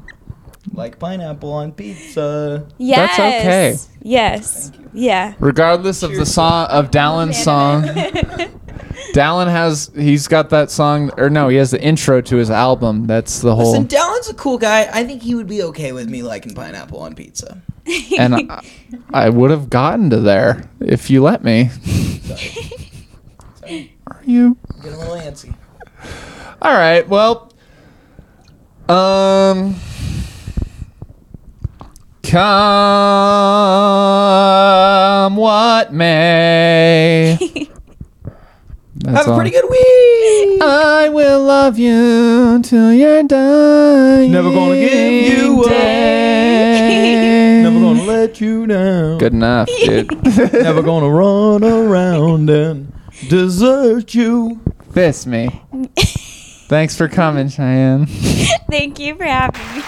like 0.73 0.99
pineapple 0.99 1.53
on 1.53 1.73
pizza. 1.73 2.67
yes. 2.79 3.15
okay. 3.15 3.77
Yes. 4.03 4.73
Yeah. 4.93 5.35
Regardless 5.39 6.03
of 6.03 6.15
the 6.15 6.27
song 6.27 6.67
of 6.69 6.91
Dallin's 6.91 7.43
song, 7.43 7.83
Dallin 9.13 9.51
has 9.51 9.91
he's 9.95 10.29
got 10.29 10.51
that 10.51 10.71
song 10.71 11.11
or 11.17 11.31
no, 11.31 11.49
he 11.49 11.57
has 11.57 11.71
the 11.71 11.83
intro 11.83 12.21
to 12.23 12.37
his 12.37 12.51
album. 12.51 13.07
That's 13.07 13.41
the 13.41 13.55
whole 13.55 13.73
Listen, 13.73 13.87
Dallin's 13.87 14.29
a 14.29 14.35
cool 14.35 14.59
guy. 14.59 14.89
I 14.93 15.05
think 15.05 15.23
he 15.23 15.35
would 15.35 15.47
be 15.47 15.63
okay 15.65 15.93
with 15.93 16.09
me 16.09 16.23
liking 16.23 16.55
pineapple 16.55 17.01
on 17.01 17.15
pizza. 17.15 17.63
and 18.19 18.35
I, 18.35 18.63
I 19.13 19.29
would 19.31 19.51
have 19.51 19.71
gotten 19.71 20.11
to 20.11 20.21
there 20.21 20.69
if 20.81 21.11
you 21.11 21.23
let 21.23 21.43
me. 21.43 21.69
Sorry, 21.69 23.95
Are 24.07 24.23
you? 24.25 24.57
get 24.83 24.93
a 24.93 24.99
little 24.99 25.17
antsy. 25.17 25.55
All 26.61 26.75
right. 26.75 27.07
Well, 27.09 27.53
um, 28.89 29.77
come 32.29 32.37
what 35.37 35.93
may. 35.93 37.37
That's 39.01 39.19
Have 39.19 39.29
a 39.29 39.31
all. 39.31 39.37
pretty 39.37 39.51
good 39.51 39.65
week. 39.71 40.61
I 40.63 41.09
will 41.13 41.45
love 41.45 41.79
you 41.79 42.61
till 42.63 42.93
you're 42.93 43.23
dying. 43.23 44.33
Never 44.33 44.51
gonna 44.51 44.75
give 44.75 45.39
you 45.39 45.63
up. 45.63 45.71
Never 45.71 47.79
gonna 47.81 48.03
let 48.03 48.41
you 48.41 48.67
down. 48.67 49.19
Good 49.19 49.35
enough, 49.35 49.69
dude. 49.85 50.11
Never 50.53 50.83
gonna 50.83 51.09
run 51.09 51.63
around 51.63 52.51
and 52.51 52.93
desert 53.29 54.15
you. 54.15 54.61
Fist 54.93 55.29
me. 55.29 55.49
Thanks 56.69 56.97
for 56.97 57.09
coming, 57.09 57.49
Cheyenne. 57.49 58.07
Thank 58.69 58.99
you 58.99 59.15
for 59.17 59.25
having 59.25 59.63
me. 59.77 59.83